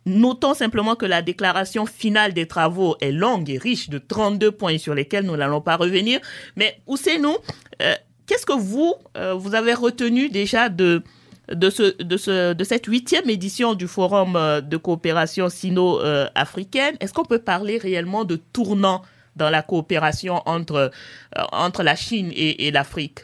Notons 0.06 0.54
simplement 0.54 0.96
que 0.96 1.06
la 1.06 1.22
déclaration 1.22 1.86
finale 1.86 2.34
des 2.34 2.46
travaux 2.46 2.96
est 3.00 3.12
longue 3.12 3.48
et 3.48 3.58
riche 3.58 3.88
de 3.88 3.98
32 3.98 4.52
points 4.52 4.78
sur 4.78 4.94
lesquels 4.94 5.24
nous 5.24 5.36
n'allons 5.36 5.62
pas 5.62 5.76
revenir. 5.76 6.20
Mais 6.56 6.80
où 6.86 6.96
c'est 6.96 7.18
nous 7.18 7.36
Qu'est-ce 8.26 8.46
que 8.46 8.52
vous, 8.52 8.94
vous 9.34 9.54
avez 9.54 9.72
retenu 9.72 10.28
déjà 10.28 10.68
de, 10.68 11.02
de, 11.50 11.70
ce, 11.70 12.02
de, 12.02 12.16
ce, 12.18 12.52
de 12.52 12.64
cette 12.64 12.84
huitième 12.84 13.30
édition 13.30 13.72
du 13.72 13.88
Forum 13.88 14.38
de 14.62 14.76
coopération 14.76 15.48
sino-africaine 15.48 16.96
Est-ce 17.00 17.14
qu'on 17.14 17.24
peut 17.24 17.38
parler 17.38 17.78
réellement 17.78 18.24
de 18.24 18.36
tournant 18.36 19.02
dans 19.36 19.50
la 19.50 19.62
coopération 19.62 20.40
entre, 20.46 20.90
euh, 21.36 21.42
entre 21.52 21.82
la 21.82 21.94
Chine 21.94 22.30
et, 22.34 22.70
l'Afrique? 22.70 23.20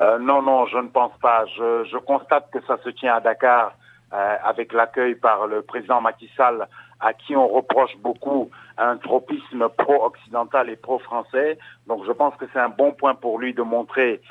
Euh, 0.00 0.18
Non, 0.18 0.42
non, 0.42 0.66
je 0.66 0.78
ne 0.78 0.88
pense 0.88 1.12
pas. 1.20 1.44
Je, 1.56 1.96
constate 1.98 2.50
que 2.50 2.58
ça 2.66 2.78
se 2.82 2.90
tient 2.90 3.14
à 3.14 3.20
Dakar 3.20 3.72
euh, 4.12 4.36
avec 4.44 4.72
l'accueil 4.72 5.14
par 5.14 5.46
le 5.46 5.62
président 5.62 6.00
Macky 6.00 6.30
Sall 6.36 6.66
à 7.00 7.12
qui 7.12 7.36
on 7.36 7.46
reproche 7.48 7.94
beaucoup 7.98 8.50
un 8.78 8.96
tropisme 8.96 9.68
pro-occidental 9.76 10.70
et 10.70 10.76
pro-français. 10.76 11.58
Donc 11.86 12.04
je 12.06 12.12
pense 12.12 12.34
que 12.36 12.46
c'est 12.52 12.58
un 12.58 12.70
bon 12.70 12.92
point 12.92 13.14
pour 13.14 13.38
lui 13.38 13.52
de 13.52 13.62
montrer, 13.62 14.22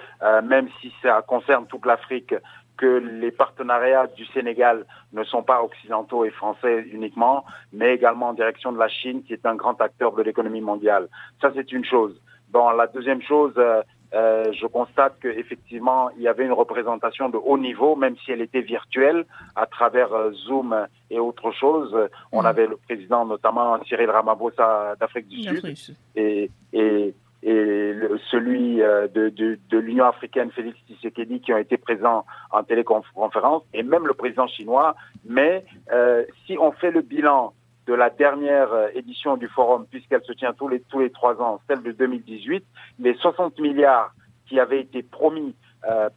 même 0.43 0.70
si 0.82 0.91
ça 1.03 1.22
concerne 1.22 1.68
toute 1.68 1.86
l'Afrique, 1.86 2.34
que 2.78 2.86
les 3.22 3.32
partenariats 3.32 4.08
du 4.08 4.26
Sénégal 4.28 4.86
ne 5.14 5.24
sont 5.24 5.44
pas 5.44 5.62
occidentaux 5.64 6.26
et 6.26 6.32
français 6.32 6.86
uniquement, 6.92 7.46
mais 7.72 7.94
également 7.94 8.30
en 8.30 8.34
direction 8.34 8.72
de 8.72 8.80
la 8.80 8.88
Chine, 8.88 9.24
qui 9.24 9.34
est 9.34 9.46
un 9.46 9.56
grand 9.56 9.80
acteur 9.82 10.14
de 10.14 10.22
l'économie 10.22 10.62
mondiale. 10.62 11.08
Ça, 11.42 11.52
c'est 11.56 11.72
une 11.72 11.86
chose. 11.86 12.20
Bon, 12.50 12.70
la 12.72 12.88
deuxième 12.88 13.22
chose, 13.22 13.54
euh, 13.58 13.82
euh 14.14 14.52
je 14.54 14.68
constate 14.68 15.16
qu'effectivement, 15.22 16.10
il 16.18 16.22
y 16.22 16.28
avait 16.28 16.46
une 16.46 16.52
représentation 16.52 17.30
de 17.30 17.38
haut 17.38 17.58
niveau, 17.58 17.96
même 17.96 18.16
si 18.24 18.32
elle 18.32 18.42
était 18.42 18.62
virtuelle, 18.62 19.26
à 19.56 19.66
travers 19.66 20.14
euh, 20.14 20.32
Zoom 20.32 20.88
et 21.10 21.20
autre 21.20 21.52
chose. 21.52 21.96
On 22.32 22.44
mm. 22.44 22.46
avait 22.46 22.68
le 22.68 22.78
président, 22.78 23.26
notamment 23.26 23.84
Cyril 23.86 24.10
Ramaphosa 24.10 24.96
d'Afrique 25.00 25.28
du 25.28 25.42
Sud, 25.42 25.76
et, 26.16 26.52
et 26.74 27.16
et 27.44 27.94
celui 28.32 28.82
euh, 28.82 29.08
de, 29.10 29.78
l'Union 29.78 30.06
africaine, 30.06 30.50
Félix 30.52 30.78
Tshisekedi, 30.88 31.41
qui 31.41 31.54
ont 31.54 31.58
été 31.58 31.78
présents 31.78 32.26
en 32.52 32.64
téléconférence, 32.64 33.64
et 33.74 33.84
même 33.84 34.08
le 34.08 34.14
président 34.14 34.48
chinois. 34.48 34.96
Mais 35.26 35.66
euh, 35.91 36.24
si 36.46 36.58
on 36.58 36.72
fait 36.72 36.91
le 36.91 37.02
bilan 37.02 37.54
de 37.86 37.94
la 37.94 38.10
dernière 38.10 38.72
euh, 38.72 38.88
édition 38.96 39.36
du 39.36 39.48
forum, 39.50 39.86
puisqu'elle 39.89 40.24
se 40.24 40.32
tient 40.32 40.54
tous 40.54 40.70
les, 40.70 41.10
trois 41.10 41.41
ans, 41.41 41.60
celle 41.68 41.84
de 41.84 41.91
2018, 41.91 42.64
les 43.00 43.14
60 43.16 43.60
milliards 43.60 44.14
qui 44.48 44.60
avaient 44.60 44.82
été 44.82 45.04
promis 45.04 45.56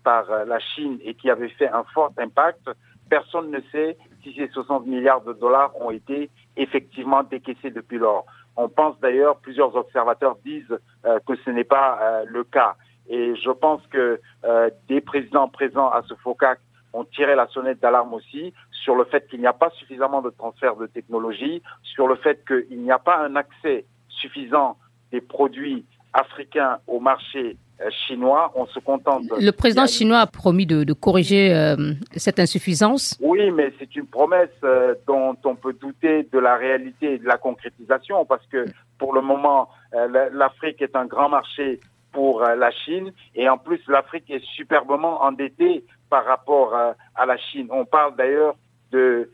par 0.05 0.27
la 0.47 0.61
Chine 0.61 0.99
et 1.03 1.15
qui 1.15 1.29
avaient 1.29 1.49
fait 1.49 1.69
un 1.69 1.83
fort 1.93 2.13
impact, 2.19 2.71
personne 3.11 3.51
ne 3.51 3.59
sait 3.73 3.97
si 4.23 4.33
ces 4.37 4.47
60 4.47 4.87
milliards 4.87 5.23
de 5.23 5.33
dollars 5.33 5.73
ont 5.81 5.91
été 5.91 6.31
effectivement 6.57 7.25
décaissés 7.25 7.71
depuis 7.71 7.99
lors. 7.99 8.27
On 8.57 8.69
pense 8.69 8.99
d'ailleurs, 9.01 9.37
plusieurs 9.39 9.77
observateurs 9.77 10.37
disent 10.45 10.79
euh, 11.05 11.19
que 11.27 11.37
ce 11.45 11.51
n'est 11.51 11.65
pas 11.65 11.99
euh, 12.01 12.25
le 12.27 12.45
cas. 12.45 12.77
Et 13.09 13.35
je 13.37 13.51
pense 13.51 13.87
que 13.89 14.21
euh, 14.45 14.71
des 14.89 15.01
présidents 15.01 15.49
présents 15.49 15.91
à 15.91 16.03
ce 16.09 16.15
FOCAC 16.15 16.59
ont 16.93 17.05
tiré 17.05 17.35
la 17.35 17.47
sonnette 17.49 17.81
d'alarme 17.81 18.15
aussi 18.15 18.55
sur 18.71 18.97
le 18.97 19.05
fait 19.05 19.29
qu'il 19.29 19.41
n'y 19.41 19.47
a 19.47 19.53
pas 19.53 19.71
suffisamment 19.71 20.23
de 20.23 20.31
transfert 20.31 20.77
de 20.77 20.87
technologie, 20.87 21.63
sur 21.83 22.09
le 22.09 22.17
fait 22.17 22.45
qu'il 22.47 22.83
n'y 22.83 22.91
a 22.91 22.99
pas 22.99 23.19
un 23.19 23.37
accès 23.37 23.85
suffisant 24.09 24.79
des 25.13 25.21
produits 25.21 25.85
africains 26.15 26.79
au 26.87 26.99
marché 26.99 27.59
chinois, 28.07 28.53
on 28.55 28.67
se 28.67 28.79
contente. 28.79 29.25
Le 29.39 29.51
président 29.53 29.87
chinois 29.87 30.21
a 30.21 30.27
promis 30.27 30.67
de, 30.67 30.93
corriger 30.93 31.55
euh, 31.55 31.93
cette 32.17 32.39
insuffisance. 32.39 33.19
Oui, 33.21 33.51
mais 33.51 33.73
c'est 33.79 33.95
une 33.97 34.07
promesse 34.07 34.49
euh, 34.65 34.95
dont 35.07 35.37
on 35.45 35.55
peut 35.55 35.75
douter 35.75 36.29
de 36.33 36.39
la 36.39 36.57
réalité 36.57 37.15
et 37.15 37.19
de 37.19 37.27
la 37.27 37.37
concrétisation, 37.37 38.25
parce 38.25 38.47
que 38.47 38.65
pour 38.99 39.15
le 39.15 39.21
moment, 39.21 39.69
l'Afrique 40.33 40.81
est 40.81 40.97
un 40.97 41.05
grand 41.05 41.29
marché 41.29 41.81
pour 42.13 42.41
la 42.41 42.71
Chine, 42.71 43.13
et 43.35 43.47
en 43.49 43.59
plus, 43.59 43.81
l'Afrique 43.89 44.31
est 44.31 44.43
superbement 44.55 45.23
endettée 45.23 45.85
par 46.09 46.25
rapport 46.25 46.75
à 46.75 47.27
la 47.27 47.37
Chine. 47.37 47.69
On 47.71 47.85
parle 47.85 48.17
d'ailleurs 48.17 48.55
de 48.91 49.29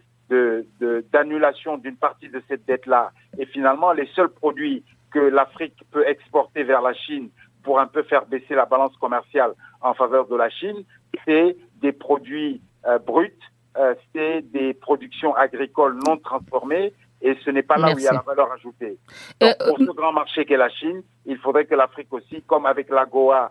d'annulation 1.13 1.79
d'une 1.79 1.97
partie 1.97 2.29
de 2.29 2.43
cette 2.49 2.65
dette-là. 2.67 3.13
Et 3.39 3.47
finalement, 3.47 3.93
les 3.93 4.09
seuls 4.15 4.31
produits 4.31 4.83
que 5.11 5.19
l'Afrique 5.19 5.77
peut 5.91 6.07
exporter 6.07 6.65
vers 6.65 6.81
la 6.81 6.95
Chine 6.95 7.29
pour 7.63 7.81
un 7.81 7.87
peu 7.87 8.03
faire 8.03 8.27
baisser 8.27 8.55
la 8.55 8.67
balance 8.67 8.97
commerciale 8.97 9.55
en 9.81 9.95
faveur 9.95 10.27
de 10.27 10.37
la 10.37 10.51
Chine, 10.51 10.85
c'est 11.25 11.57
des 11.77 11.93
produits 11.93 12.61
euh, 12.87 12.99
bruts, 12.99 13.39
euh, 13.77 13.95
c'est 14.15 14.43
des 14.43 14.75
productions 14.75 15.35
agricoles 15.35 15.99
non 16.07 16.17
transformées 16.19 16.93
et 17.23 17.37
ce 17.45 17.51
n'est 17.51 17.63
pas 17.63 17.77
là 17.77 17.95
où 17.95 17.99
il 17.99 18.05
y 18.05 18.09
a 18.09 18.13
la 18.13 18.21
valeur 18.21 18.51
ajoutée. 18.53 18.99
Donc, 19.41 19.55
euh, 19.61 19.67
pour 19.69 19.79
ce 19.79 19.93
grand 19.93 20.13
marché 20.13 20.45
qu'est 20.45 20.57
la 20.57 20.69
Chine, 20.69 21.03
il 21.25 21.39
faudrait 21.39 21.67
que 21.67 21.75
l'Afrique 21.75 22.13
aussi, 22.13 22.43
comme 22.43 22.67
avec 22.67 22.91
l'AGOA 22.91 23.51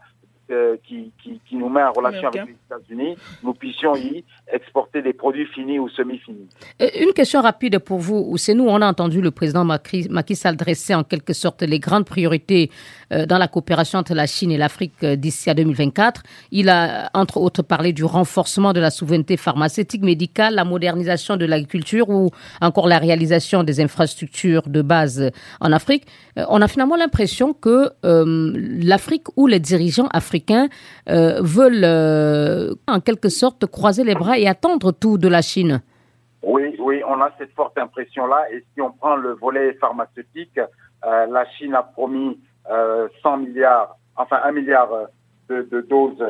euh, 0.51 0.75
qui, 0.83 1.11
qui, 1.21 1.39
qui, 1.47 1.55
nous 1.55 1.69
met 1.69 1.81
en 1.83 1.91
relation 1.91 2.27
avec 2.27 2.45
les 2.45 2.51
États-Unis, 2.51 3.15
nous 3.43 3.53
puissions 3.53 3.95
y 3.95 4.23
exporter 4.51 5.01
des 5.01 5.13
produits 5.13 5.45
finis 5.45 5.79
ou 5.79 5.87
semi-finis. 5.89 6.49
Euh, 6.81 6.87
une 6.99 7.13
question 7.13 7.41
rapide 7.41 7.79
pour 7.79 7.99
vous. 7.99 8.35
C'est 8.37 8.53
nous, 8.53 8.65
on 8.67 8.81
a 8.81 8.87
entendu 8.87 9.21
le 9.21 9.31
président 9.31 9.63
Macky 9.63 10.35
Sall 10.35 10.57
dresser 10.57 10.93
en 10.93 11.03
quelque 11.03 11.33
sorte 11.33 11.61
les 11.61 11.79
grandes 11.79 12.05
priorités 12.05 12.69
euh, 13.13 13.25
dans 13.25 13.37
la 13.37 13.47
coopération 13.47 13.99
entre 13.99 14.13
la 14.13 14.27
Chine 14.27 14.51
et 14.51 14.57
l'Afrique 14.57 15.05
d'ici 15.05 15.49
à 15.49 15.53
2024. 15.53 16.23
Il 16.51 16.69
a 16.69 17.09
entre 17.13 17.37
autres 17.37 17.61
parlé 17.61 17.93
du 17.93 18.03
renforcement 18.03 18.73
de 18.73 18.79
la 18.79 18.91
souveraineté 18.91 19.37
pharmaceutique, 19.37 20.01
médicale, 20.01 20.55
la 20.55 20.65
modernisation 20.65 21.37
de 21.37 21.45
l'agriculture 21.45 22.09
ou 22.09 22.29
encore 22.61 22.87
la 22.87 22.97
réalisation 22.97 23.63
des 23.63 23.79
infrastructures 23.79 24.63
de 24.67 24.81
base 24.81 25.31
en 25.61 25.71
Afrique. 25.71 26.05
On 26.35 26.61
a 26.61 26.67
finalement 26.67 26.95
l'impression 26.95 27.53
que 27.53 27.89
l'Afrique 28.03 29.27
ou 29.37 29.47
les 29.47 29.59
dirigeants 29.59 30.07
africains 30.11 30.40
euh, 30.49 31.41
veulent 31.41 31.83
euh, 31.83 32.73
en 32.87 32.99
quelque 32.99 33.29
sorte 33.29 33.65
croiser 33.65 34.03
les 34.03 34.15
bras 34.15 34.37
et 34.37 34.47
attendre 34.47 34.91
tout 34.91 35.17
de 35.17 35.27
la 35.27 35.41
Chine. 35.41 35.81
Oui, 36.43 36.75
oui, 36.79 37.01
on 37.07 37.21
a 37.21 37.31
cette 37.37 37.53
forte 37.53 37.77
impression-là. 37.77 38.45
Et 38.51 38.63
si 38.73 38.81
on 38.81 38.91
prend 38.91 39.15
le 39.15 39.33
volet 39.33 39.73
pharmaceutique, 39.73 40.57
euh, 40.57 41.25
la 41.27 41.45
Chine 41.51 41.75
a 41.75 41.83
promis 41.83 42.39
100 43.23 43.37
milliards, 43.37 43.97
enfin 44.15 44.39
1 44.43 44.51
milliard 44.51 44.89
de, 45.49 45.67
de 45.69 45.81
doses 45.81 46.23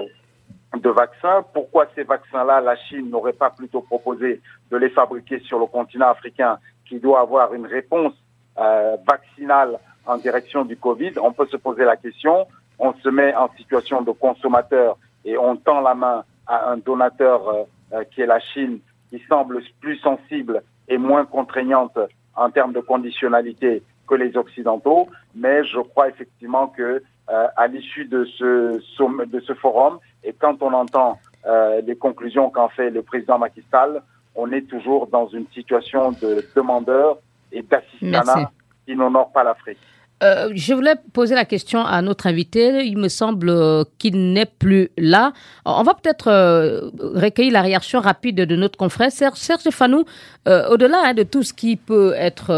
de 0.76 0.90
vaccins. 0.90 1.44
Pourquoi 1.54 1.88
ces 1.94 2.04
vaccins-là, 2.04 2.62
la 2.62 2.76
Chine 2.76 3.10
n'aurait 3.10 3.34
pas 3.34 3.50
plutôt 3.50 3.82
proposé 3.82 4.42
de 4.72 4.78
les 4.78 4.90
fabriquer 4.90 5.40
sur 5.42 5.60
le 5.60 5.66
continent 5.66 6.10
africain 6.10 6.58
qui 6.88 7.00
doit 7.00 7.20
avoir 7.20 7.54
une 7.54 7.66
réponse 7.66 8.14
vaccinale 8.56 9.78
en 10.06 10.18
direction 10.18 10.64
du 10.64 10.78
Covid? 10.78 11.14
On 11.22 11.34
peut 11.34 11.48
se 11.48 11.58
poser 11.58 11.84
la 11.84 11.98
question 11.98 12.48
on 12.82 12.94
se 12.96 13.10
met 13.10 13.34
en 13.36 13.48
situation 13.56 14.02
de 14.02 14.12
consommateur 14.12 14.98
et 15.24 15.38
on 15.38 15.56
tend 15.56 15.80
la 15.82 15.94
main 15.94 16.24
à 16.48 16.72
un 16.72 16.78
donateur 16.78 17.68
qui 18.12 18.22
est 18.22 18.26
la 18.26 18.40
Chine, 18.40 18.80
qui 19.10 19.22
semble 19.30 19.62
plus 19.80 19.98
sensible 19.98 20.64
et 20.88 20.98
moins 20.98 21.26
contraignante 21.26 21.98
en 22.36 22.50
termes 22.50 22.74
de 22.74 22.80
conditionnalité 22.80 23.84
que 24.08 24.16
les 24.16 24.36
Occidentaux, 24.36 25.08
mais 25.36 25.64
je 25.64 25.80
crois 25.80 26.10
effectivement 26.10 26.68
que 26.68 27.04
à 27.28 27.68
l'issue 27.68 28.06
de 28.06 28.26
ce, 28.26 28.82
de 29.26 29.40
ce 29.40 29.54
forum, 29.54 30.00
et 30.24 30.34
quand 30.34 30.62
on 30.64 30.74
entend 30.74 31.20
les 31.86 31.96
conclusions 31.96 32.50
qu'en 32.50 32.70
fait 32.70 32.90
le 32.90 33.04
président 33.04 33.38
Macky 33.38 33.64
Sall, 33.70 34.02
on 34.36 34.52
est 34.52 34.68
toujours 34.68 35.08
dans 35.08 35.28
une 35.28 35.48
situation 35.54 36.12
de 36.14 36.44
demandeur 36.56 37.18
et 37.52 37.62
d'assistanat 37.62 38.52
qui 38.86 38.96
n'honore 38.96 39.32
pas 39.32 39.44
l'Afrique. 39.44 39.78
Euh, 40.22 40.50
je 40.54 40.74
voulais 40.74 40.96
poser 41.14 41.34
la 41.34 41.46
question 41.46 41.80
à 41.80 42.02
notre 42.02 42.28
invité. 42.28 42.86
Il 42.86 42.98
me 42.98 43.08
semble 43.08 43.50
euh, 43.50 43.84
qu'il 43.98 44.34
n'est 44.34 44.46
plus 44.46 44.90
là. 44.98 45.34
On 45.66 45.82
va 45.82 45.96
peut-être 45.96 46.28
euh, 46.28 46.92
recueillir 47.00 47.54
la 47.54 47.62
réaction 47.62 48.00
rapide 48.00 48.36
de 48.36 48.56
notre 48.56 48.78
confrère 48.78 49.12
Serge 49.12 49.70
Fanou. 49.72 50.06
Au-delà 50.46 51.02
hein, 51.06 51.14
de 51.14 51.24
tout 51.24 51.44
ce 51.44 51.54
qui 51.54 51.76
peut 51.76 52.14
être 52.16 52.52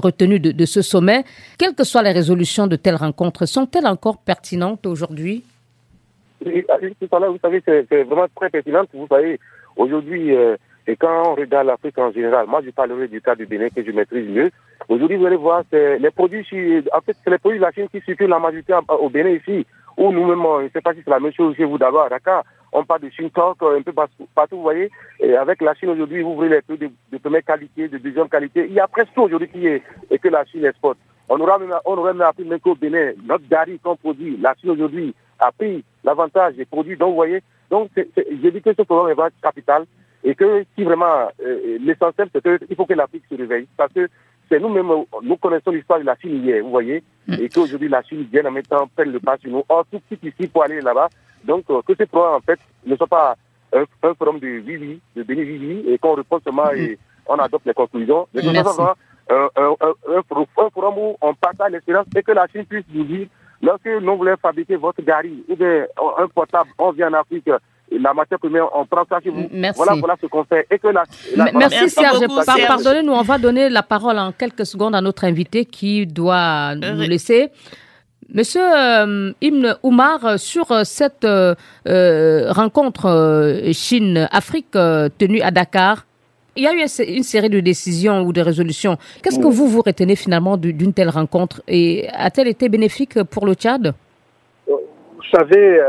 retenu 0.00 0.38
de, 0.38 0.64
ce 0.64 0.80
sommet, 0.80 1.24
quelles 1.58 1.74
que 1.74 1.84
soient 1.84 2.02
les 2.02 2.12
résolutions 2.12 2.68
de 2.68 2.76
telles 2.76 2.94
rencontres, 2.94 3.46
sont-elles 3.46 3.86
encore 3.86 4.18
pertinentes 4.18 4.86
aujourd'hui? 4.86 5.42
Oui, 6.46 6.64
vous 6.68 7.38
savez, 7.42 7.62
c'est 7.66 8.04
vraiment 8.04 8.26
très 8.36 8.48
pertinente. 8.48 8.88
Vous 8.94 9.08
savez, 9.08 9.40
aujourd'hui, 9.76 10.32
et 10.88 10.96
quand 10.96 11.32
on 11.32 11.34
regarde 11.34 11.66
l'Afrique 11.66 11.98
en 11.98 12.10
général, 12.10 12.46
moi 12.46 12.62
je 12.64 12.70
parlerai 12.70 13.08
du 13.08 13.20
cas 13.20 13.34
du 13.34 13.44
Bénin 13.44 13.68
que 13.68 13.84
je 13.84 13.90
maîtrise 13.90 14.26
mieux. 14.26 14.50
Aujourd'hui, 14.88 15.18
vous 15.18 15.26
allez 15.26 15.36
voir, 15.36 15.62
c'est 15.70 15.98
les 15.98 16.10
produits, 16.10 16.46
en 16.94 17.00
fait, 17.02 17.14
c'est 17.22 17.30
les 17.30 17.36
produits 17.36 17.58
de 17.58 17.64
la 17.64 17.72
Chine 17.72 17.88
qui 17.92 18.00
circulent 18.00 18.30
la 18.30 18.38
majorité 18.38 18.72
au 18.98 19.10
Bénin 19.10 19.32
ici, 19.32 19.66
ou 19.98 20.10
nous-mêmes, 20.10 20.42
je 20.60 20.64
ne 20.64 20.68
sais 20.70 20.80
pas 20.80 20.94
si 20.94 21.00
c'est 21.04 21.10
la 21.10 21.20
même 21.20 21.34
chose 21.34 21.54
chez 21.56 21.66
vous 21.66 21.76
d'abord 21.76 22.04
à 22.04 22.08
Dakar. 22.08 22.42
On 22.72 22.84
parle 22.84 23.02
de 23.02 23.10
Chine 23.10 23.28
Talk 23.30 23.58
un 23.62 23.82
peu 23.82 23.92
partout, 23.92 24.56
vous 24.56 24.62
voyez. 24.62 24.90
Et 25.20 25.36
avec 25.36 25.60
la 25.60 25.74
Chine 25.74 25.90
aujourd'hui, 25.90 26.22
vous 26.22 26.30
ouvrez 26.30 26.48
les 26.48 26.62
produits 26.62 26.90
de, 27.12 27.18
première 27.18 27.44
qualité, 27.44 27.88
de 27.88 27.98
deuxième 27.98 28.28
qualité. 28.30 28.64
Il 28.66 28.72
y 28.72 28.80
a 28.80 28.88
presque 28.88 29.12
tout 29.14 29.22
aujourd'hui 29.22 29.48
qui 29.48 29.66
est, 29.66 29.82
et 30.10 30.18
que 30.18 30.28
la 30.28 30.46
Chine 30.46 30.64
exporte. 30.64 30.96
On, 31.28 31.38
aura 31.38 31.58
même, 31.58 31.74
aurait 31.84 32.14
même 32.14 32.22
appris 32.22 32.44
même 32.44 32.60
qu'au 32.60 32.74
Bénin, 32.74 33.12
notre 33.26 33.46
gari 33.46 33.78
qu'on 33.78 33.96
produit, 33.96 34.38
la 34.40 34.54
Chine 34.54 34.70
aujourd'hui 34.70 35.14
a 35.38 35.52
pris 35.52 35.84
l'avantage 36.02 36.54
des 36.54 36.64
produits. 36.64 36.96
Donc, 36.96 37.10
vous 37.10 37.16
voyez, 37.16 37.42
donc, 37.70 37.90
j'ai 37.94 38.50
dit 38.50 38.62
que 38.62 38.72
ce 38.72 38.82
programme 38.82 39.10
est 39.10 39.42
capital. 39.42 39.84
Et 40.24 40.34
que 40.34 40.64
si 40.76 40.84
vraiment 40.84 41.28
euh, 41.40 41.78
l'essentiel, 41.80 42.28
c'est 42.32 42.42
qu'il 42.42 42.76
faut 42.76 42.86
que 42.86 42.94
l'Afrique 42.94 43.24
se 43.30 43.36
réveille. 43.36 43.66
Parce 43.76 43.92
que 43.92 44.08
c'est 44.48 44.60
nous-mêmes, 44.60 44.90
nous 45.22 45.36
connaissons 45.36 45.70
l'histoire 45.70 46.00
de 46.00 46.04
la 46.04 46.16
Chine 46.16 46.44
hier, 46.44 46.62
vous 46.62 46.70
voyez, 46.70 47.02
mm. 47.26 47.34
et 47.34 47.48
qu'aujourd'hui 47.48 47.88
la 47.88 48.02
Chine 48.02 48.26
vient 48.32 48.44
en 48.46 48.50
même 48.50 48.62
temps 48.62 48.88
prendre 48.94 49.12
le 49.12 49.20
pas 49.20 49.36
sur 49.38 49.50
nous. 49.50 49.62
Or, 49.68 49.84
tout 49.90 50.00
petit 50.08 50.28
ici 50.28 50.48
pour 50.48 50.64
aller 50.64 50.80
là-bas. 50.80 51.08
Donc, 51.44 51.64
euh, 51.70 51.82
que 51.86 51.94
ce 51.94 52.04
programme, 52.04 52.36
en 52.36 52.40
fait, 52.40 52.58
ne 52.84 52.96
soit 52.96 53.06
pas 53.06 53.36
un, 53.72 54.14
forum 54.14 54.38
de 54.38 54.46
vivi, 54.46 55.00
de 55.14 55.22
béni 55.22 55.44
vivi, 55.44 55.90
et 55.90 55.98
qu'on 55.98 56.14
repose 56.14 56.42
seulement 56.42 56.70
et 56.72 56.92
mm. 56.92 56.96
on 57.28 57.38
adopte 57.38 57.66
les 57.66 57.74
conclusions. 57.74 58.26
Mais 58.34 58.42
que 58.42 58.48
soit 58.72 58.96
un, 59.30 59.48
un, 59.56 59.74
un, 60.08 60.70
forum 60.72 60.94
où 60.98 61.16
on 61.20 61.34
partage 61.34 61.72
l'expérience 61.72 62.06
et 62.16 62.22
que 62.22 62.32
la 62.32 62.46
Chine 62.48 62.64
puisse 62.64 62.86
nous 62.92 63.04
dire, 63.04 63.28
lorsque 63.60 63.86
nous 63.86 64.16
voulons 64.16 64.36
fabriquer 64.40 64.76
votre 64.76 65.02
gari 65.02 65.44
ou 65.48 65.56
bien 65.56 65.86
un 66.18 66.28
portable, 66.28 66.70
on 66.78 66.92
vient 66.92 67.10
en 67.10 67.20
Afrique, 67.20 67.50
la 67.90 68.12
matière 68.14 68.38
première, 68.38 68.68
on 68.74 68.86
prend 68.86 69.04
ça 69.08 69.18
chez 69.22 69.30
vous. 69.30 69.48
Merci. 69.52 69.78
Voilà, 69.78 69.94
voilà 69.98 70.16
ce 70.20 70.26
qu'on 70.26 70.44
fait. 70.44 70.66
Et 70.70 70.78
que 70.78 70.88
la, 70.88 71.04
Merci, 71.54 71.88
Serge. 71.88 72.20
Pardonnez-nous, 72.66 73.12
on 73.12 73.22
va 73.22 73.38
donner 73.38 73.68
la 73.68 73.82
parole 73.82 74.18
en 74.18 74.32
quelques 74.32 74.66
secondes 74.66 74.94
à 74.94 75.00
notre 75.00 75.24
invité 75.24 75.64
qui 75.64 76.06
doit 76.06 76.74
nous 76.74 77.02
laisser. 77.02 77.50
Monsieur 78.32 78.60
euh, 78.62 79.32
Ibn 79.40 79.76
Oumar, 79.82 80.38
sur 80.38 80.70
euh, 80.70 80.82
cette 80.84 81.24
euh, 81.24 81.54
rencontre 82.52 83.62
Chine-Afrique 83.72 84.72
tenue 85.16 85.40
à 85.40 85.50
Dakar, 85.50 86.04
il 86.54 86.64
y 86.64 86.66
a 86.66 86.74
eu 86.74 86.84
une 87.08 87.22
série 87.22 87.48
de 87.48 87.60
décisions 87.60 88.20
ou 88.22 88.34
de 88.34 88.42
résolutions. 88.42 88.98
Qu'est-ce 89.22 89.38
que 89.38 89.46
vous 89.46 89.68
vous 89.68 89.80
retenez 89.80 90.14
finalement 90.14 90.56
d'une 90.58 90.92
telle 90.92 91.08
rencontre 91.08 91.62
et 91.68 92.06
a-t-elle 92.12 92.48
été 92.48 92.68
bénéfique 92.68 93.22
pour 93.22 93.46
le 93.46 93.54
Tchad? 93.54 93.94
Vous 94.66 94.76
savez, 95.32 95.80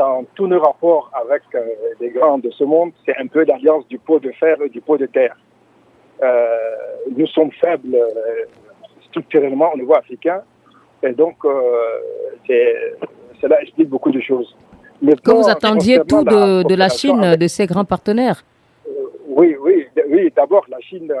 dans 0.00 0.24
tous 0.34 0.46
nos 0.46 0.60
rapports 0.60 1.10
avec 1.12 1.42
euh, 1.54 1.60
les 2.00 2.08
grands 2.08 2.38
de 2.38 2.50
ce 2.58 2.64
monde, 2.64 2.92
c'est 3.04 3.16
un 3.18 3.26
peu 3.26 3.44
l'alliance 3.44 3.86
du 3.88 3.98
pot 3.98 4.18
de 4.18 4.30
fer 4.40 4.56
et 4.64 4.70
du 4.70 4.80
pot 4.80 4.96
de 4.96 5.04
terre. 5.04 5.36
Euh, 6.22 6.56
nous 7.18 7.26
sommes 7.26 7.52
faibles 7.62 7.94
euh, 7.94 8.46
structurellement 9.08 9.68
au 9.74 9.76
niveau 9.76 9.94
africain, 9.94 10.40
et 11.02 11.12
donc 11.12 11.36
cela 13.40 13.56
explique 13.62 13.90
beaucoup 13.90 14.12
de 14.18 14.22
choses. 14.30 14.50
Mais 15.02 15.14
que 15.16 15.32
vous 15.38 15.50
attendiez 15.50 15.96
tout 16.10 16.24
de, 16.24 16.74
la 16.74 16.88
Chine, 16.88 17.36
de 17.42 17.46
ses 17.46 17.66
grands 17.66 17.88
partenaires? 17.94 18.38
Oui, 19.38 19.56
oui, 19.64 19.86
oui. 20.12 20.32
D'abord, 20.34 20.64
la 20.68 20.80
Chine, 20.80 21.12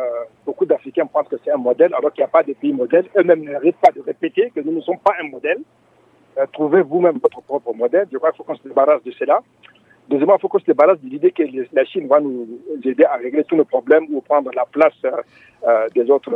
beaucoup 0.46 0.66
d'Africains 0.66 1.06
pensent 1.06 1.28
que 1.28 1.36
c'est 1.42 1.52
un 1.58 1.62
modèle, 1.68 1.92
alors 1.98 2.12
qu'il 2.12 2.22
n'y 2.22 2.30
a 2.32 2.34
pas 2.38 2.42
de 2.42 2.54
pays 2.54 2.72
modèle. 2.72 3.06
Eux-mêmes 3.18 3.44
n'arrêtent 3.44 3.82
pas 3.86 3.92
de 3.96 4.00
répéter 4.00 4.52
que 4.54 4.60
nous 4.60 4.72
ne 4.72 4.80
sommes 4.80 5.02
pas 5.08 5.14
un 5.22 5.28
modèle. 5.28 5.60
Euh, 6.40 6.46
trouvez 6.52 6.82
vous-même 6.82 7.18
votre 7.22 7.40
propre 7.42 7.72
modèle. 7.74 8.06
Je 8.12 8.18
crois 8.18 8.30
qu'il 8.30 8.38
faut 8.38 8.44
qu'on 8.44 8.56
se 8.56 8.66
débarrasse 8.66 9.02
de 9.04 9.10
cela. 9.12 9.42
Deuxièmement, 10.08 10.36
il 10.36 10.40
faut 10.40 10.48
qu'on 10.48 10.58
se 10.58 10.64
débarrasse 10.64 11.00
de 11.00 11.08
l'idée 11.08 11.30
que 11.30 11.42
la 11.72 11.84
Chine 11.84 12.08
va 12.08 12.20
nous 12.20 12.48
aider 12.84 13.04
à 13.04 13.16
régler 13.16 13.44
tous 13.44 13.56
nos 13.56 13.64
problèmes 13.64 14.06
ou 14.10 14.20
prendre 14.20 14.50
la 14.54 14.64
place 14.64 14.94
euh, 15.04 15.10
euh, 15.66 15.86
des 15.94 16.10
autres 16.10 16.34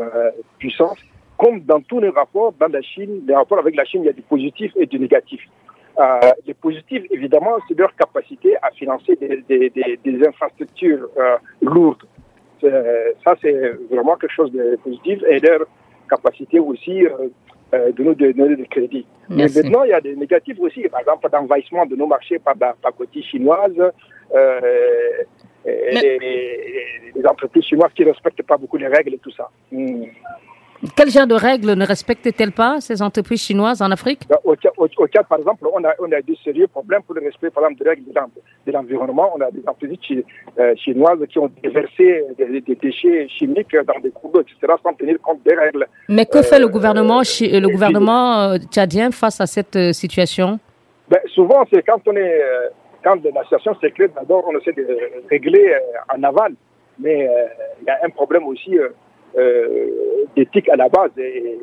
puissances. 0.58 0.98
Comme 1.38 1.60
dans 1.60 1.80
tous 1.80 2.00
les 2.00 2.10
rapports, 2.10 2.52
dans 2.52 2.68
la 2.68 2.82
Chine, 2.82 3.22
les 3.26 3.34
rapports 3.34 3.58
avec 3.58 3.74
la 3.74 3.84
Chine, 3.84 4.02
il 4.02 4.06
y 4.06 4.10
a 4.10 4.12
du 4.12 4.22
positif 4.22 4.72
et 4.76 4.86
du 4.86 4.98
négatif. 5.00 5.40
les 6.46 6.54
positifs, 6.54 7.04
évidemment, 7.10 7.56
c'est 7.66 7.76
leur 7.76 7.94
capacité 7.96 8.56
à 8.62 8.70
financer 8.70 9.16
des, 9.16 10.26
infrastructures 10.28 11.08
lourdes. 11.60 12.04
Ça, 12.60 13.34
c'est 13.42 13.72
vraiment 13.90 14.16
quelque 14.16 14.32
chose 14.32 14.52
de 14.52 14.76
positif 14.84 15.22
et 15.28 15.40
leur 15.40 15.66
capacité 16.08 16.60
aussi 16.60 17.04
euh, 17.74 17.92
de 17.92 18.02
nous 18.04 18.14
donner 18.14 18.56
des 18.56 18.66
crédits. 18.66 19.06
Mais 19.28 19.46
maintenant, 19.48 19.82
il 19.82 19.90
y 19.90 19.92
a 19.92 20.00
des 20.00 20.14
négatifs 20.14 20.58
aussi, 20.60 20.82
par 20.88 21.00
exemple, 21.00 21.28
d'envahissement 21.30 21.86
de 21.86 21.96
nos 21.96 22.06
marchés 22.06 22.38
par 22.38 22.54
la 22.60 22.74
pacotille 22.80 23.24
chinoise, 23.24 23.72
euh, 24.34 24.60
les, 25.64 27.26
entreprises 27.28 27.64
chinoises 27.64 27.92
qui 27.94 28.04
ne 28.04 28.10
respectent 28.10 28.42
pas 28.42 28.56
beaucoup 28.56 28.76
les 28.76 28.86
règles 28.86 29.14
et 29.14 29.18
tout 29.18 29.30
ça. 29.30 29.48
Hmm. 29.72 30.04
Quel 30.96 31.08
genre 31.10 31.26
de 31.26 31.34
règles 31.34 31.72
ne 31.72 31.86
respectent-elles 31.86 32.52
pas 32.52 32.80
ces 32.80 33.00
entreprises 33.00 33.42
chinoises 33.42 33.80
en 33.80 33.90
Afrique? 33.90 34.22
Au, 34.44 34.54
Tchad, 34.54 35.26
par 35.28 35.38
exemple, 35.38 35.66
on 35.72 35.82
a, 35.84 35.94
on 35.98 36.12
a 36.12 36.20
des 36.20 36.36
sérieux 36.44 36.66
problèmes 36.66 37.02
pour 37.02 37.14
le 37.14 37.22
respect 37.22 37.50
par 37.50 37.64
exemple, 37.64 37.82
des 37.82 37.90
règles 37.90 38.04
de 38.66 38.72
l'environnement. 38.72 39.32
On 39.34 39.40
a 39.40 39.50
des 39.50 39.62
entreprises 39.66 40.24
euh, 40.58 40.74
chinoises 40.76 41.18
qui 41.30 41.38
ont 41.38 41.50
déversé 41.62 42.24
des, 42.36 42.60
déchets 42.74 43.28
chimiques 43.28 43.74
dans 43.86 43.98
des 44.00 44.10
cours 44.10 44.32
d'eau, 44.32 44.42
etc., 44.42 44.74
sans 44.82 44.92
tenir 44.94 45.18
compte 45.22 45.42
des 45.44 45.54
règles. 45.54 45.86
Mais 46.08 46.26
que 46.26 46.42
fait 46.42 46.58
le 46.58 46.66
euh, 46.66 46.68
gouvernement, 46.68 47.20
le 47.20 47.66
gouvernement 47.68 48.40
euh, 48.40 48.56
tchadien 48.70 49.10
face 49.10 49.40
à 49.40 49.46
cette 49.46 49.92
situation? 49.94 50.58
Ben, 51.08 51.20
Souvent, 51.34 51.64
c'est 51.72 51.82
quand 51.82 52.00
on 52.06 52.16
est 52.16 52.40
quand 53.02 53.22
la 53.22 53.42
situation 53.42 53.74
s'éclaire, 53.80 54.08
d'abord 54.14 54.44
on 54.48 54.58
essaie 54.58 54.72
de 54.72 54.86
régler 55.30 55.74
en 56.14 56.22
aval, 56.22 56.54
mais 56.98 57.28
il 57.80 57.86
y 57.86 57.90
a 57.90 57.98
un 58.02 58.10
problème 58.10 58.44
aussi 58.46 58.78
euh, 58.78 58.88
d'éthique 60.36 60.68
à 60.68 60.76
la 60.76 60.88
base. 60.88 61.10
Et, 61.18 61.58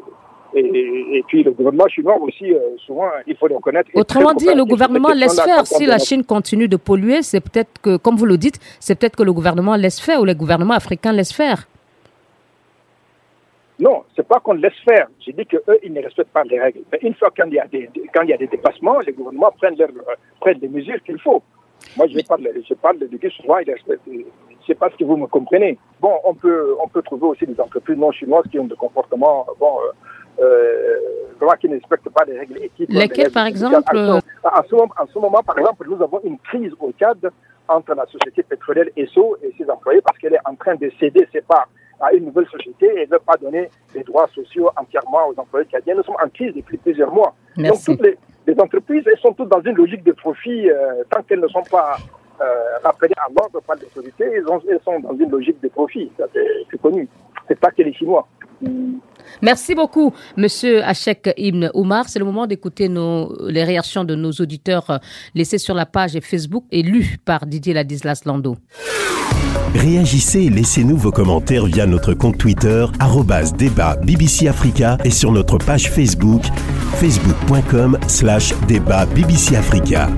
et, 0.54 1.24
puis 1.28 1.44
le 1.44 1.52
gouvernement 1.52 1.88
chinois 1.88 2.18
aussi, 2.20 2.54
euh, 2.54 2.60
souvent, 2.86 3.10
il 3.26 3.36
faut 3.38 3.48
le 3.48 3.56
reconnaître. 3.56 3.90
Autrement 3.94 4.34
dit, 4.34 4.54
le 4.54 4.66
gouvernement 4.66 5.10
laisse 5.10 5.40
faire. 5.42 5.66
Si 5.66 5.86
la 5.86 5.98
Chine 5.98 6.24
continue 6.26 6.68
de 6.68 6.78
polluer, 6.78 7.22
c'est 7.22 7.42
peut-être 7.42 7.82
que, 7.82 7.98
comme 7.98 8.16
vous 8.16 8.26
le 8.26 8.38
dites, 8.38 8.60
c'est 8.80 9.00
peut-être 9.00 9.16
que 9.16 9.24
le 9.24 9.34
gouvernement 9.34 9.76
laisse 9.76 10.00
faire 10.00 10.20
ou 10.22 10.26
les 10.26 10.36
gouvernements 10.36 10.74
africains 10.74 11.14
laissent 11.14 11.34
faire. 11.34 11.68
Non, 13.80 14.04
c'est 14.16 14.28
pas 14.28 14.40
qu'on 14.40 14.54
laisse 14.54 14.78
faire. 14.88 15.08
J'ai 15.26 15.32
dit 15.32 15.46
qu'eux, 15.46 15.80
ils 15.84 15.92
ne 15.92 16.02
respectent 16.02 16.32
pas 16.32 16.44
les 16.44 16.60
règles. 16.60 16.82
Mais 16.92 17.00
une 17.02 17.16
fois 17.16 17.32
qu'il 17.32 17.54
y 17.54 17.60
a 17.60 17.66
des, 17.68 17.90
quand 18.14 18.22
il 18.24 18.30
y 18.30 18.34
a 18.34 18.38
des 18.38 18.48
dépassements, 18.48 19.00
les 19.00 19.14
gouvernements 19.14 19.52
prennent, 19.58 19.78
leur, 19.78 19.90
prennent 20.40 20.60
les 20.62 20.68
mesures 20.68 21.02
qu'il 21.04 21.20
faut. 21.20 21.42
Moi, 21.98 22.08
je 22.08 22.20
parle, 22.28 22.48
je 22.68 22.74
parle 22.76 23.00
de 23.00 23.30
souvent, 23.30 23.58
ils 23.58 23.72
respectent, 23.72 24.08
je 24.62 24.68
sais 24.68 24.76
pas 24.76 24.90
si 24.98 25.04
vous 25.04 25.18
me 25.18 25.28
comprenez. 25.28 25.78
Bon, 26.00 26.14
on 26.24 26.34
peut, 26.34 26.76
on 26.84 26.88
peut 26.88 27.02
trouver 27.02 27.28
aussi 27.28 27.46
des 27.46 27.60
entreprises 27.60 27.98
non 27.98 28.12
chinoises 28.12 28.46
qui 28.50 28.60
ont 28.60 28.66
des 28.66 28.76
comportements, 28.76 29.46
bon, 29.60 29.78
euh, 30.40 30.44
euh 30.44 30.98
qui 31.60 31.68
ne 31.68 31.74
respectent 31.74 32.10
pas 32.10 32.24
les 32.26 32.38
règles 32.38 32.64
éthiques. 32.64 32.90
Lesquelles, 32.90 33.32
par 33.32 33.48
exemple 33.48 33.76
en 33.78 33.82
ce, 34.64 34.76
moment, 34.76 34.94
en 34.98 35.08
ce, 35.08 35.20
moment, 35.20 35.44
par 35.44 35.58
exemple, 35.58 35.88
nous 35.90 36.02
avons 36.02 36.22
une 36.24 36.38
crise 36.40 36.72
au 36.80 36.92
Tchad 36.92 37.18
entre 37.68 37.96
la 37.96 38.06
société 38.06 38.44
pétrolière 38.44 38.86
ESSO 38.96 39.38
et 39.42 39.54
ses 39.58 39.70
employés 39.70 40.02
parce 40.02 40.18
qu'elle 40.20 40.36
est 40.36 40.48
en 40.48 40.56
train 40.56 40.76
de 40.76 40.92
céder 41.00 41.28
ses 41.32 41.42
parts 41.42 41.68
à 42.00 42.14
une 42.14 42.26
nouvelle 42.26 42.48
société 42.48 42.88
et 42.96 43.06
ne 43.06 43.12
veut 43.12 43.20
pas 43.26 43.38
donner 43.42 43.70
les 43.96 44.04
droits 44.04 44.28
sociaux 44.28 44.70
entièrement 44.76 45.30
aux 45.30 45.40
employés 45.40 45.68
tchadiens. 45.68 45.96
Nous 45.96 46.04
sommes 46.04 46.18
en 46.24 46.30
crise 46.30 46.54
depuis 46.56 46.78
plusieurs 46.78 47.12
mois. 47.12 47.34
Donc 47.58 47.76
toutes 47.84 48.02
les, 48.02 48.18
entreprises, 48.60 49.04
elles 49.06 49.20
sont 49.20 49.34
toutes 49.34 49.50
dans 49.50 49.62
une 49.62 49.76
logique 49.76 50.04
de 50.04 50.12
profit 50.12 50.70
euh, 50.70 51.04
tant 51.10 51.22
qu'elles 51.24 51.40
ne 51.40 51.48
sont 51.48 51.64
pas 51.64 51.98
euh, 52.42 52.78
rappelées 52.84 53.14
à 53.18 53.28
l'ordre 53.36 53.62
par 53.66 53.76
les 53.76 53.86
autorités, 53.86 54.26
elles, 54.26 54.80
sont 54.84 55.00
dans 55.00 55.16
une 55.16 55.30
logique 55.30 55.62
de 55.62 55.70
profit. 55.70 56.12
C'est 56.18 56.82
connu. 56.82 57.08
C'est 57.48 57.60
pas 57.60 57.72
que 57.72 57.84
les 57.84 57.94
Chinois. 57.94 58.28
Merci 59.42 59.76
beaucoup, 59.76 60.14
Monsieur 60.38 60.84
Hachek 60.84 61.34
Ibn 61.38 61.70
Oumar. 61.74 62.08
C'est 62.10 62.20
le 62.20 62.26
moment 62.26 62.48
d'écouter 62.48 62.90
les 62.90 63.64
réactions 63.64 64.04
de 64.04 64.16
nos 64.16 64.32
auditeurs 64.32 64.90
euh, 64.90 64.98
laissées 65.36 65.58
sur 65.58 65.74
la 65.74 65.86
page 65.86 66.20
Facebook 66.22 66.66
et 66.72 66.84
lues 66.84 67.18
par 67.26 67.46
Didier 67.46 67.74
Ladislas 67.74 68.24
Lando. 68.26 68.58
Réagissez 69.74 70.42
et 70.44 70.50
laissez-nous 70.50 70.98
vos 70.98 71.12
commentaires 71.12 71.66
via 71.66 71.86
notre 71.86 72.14
compte 72.14 72.38
Twitter, 72.38 72.86
débat 73.58 73.96
BBC 73.96 74.48
Africa 74.48 74.98
et 75.06 75.12
sur 75.12 75.32
notre 75.32 75.58
page 75.58 75.90
Facebook, 75.90 76.44
facebook.com 76.96 77.98
slash 78.08 78.54
débat 78.68 79.06
BBC 79.06 79.56
Africa. 79.56 80.10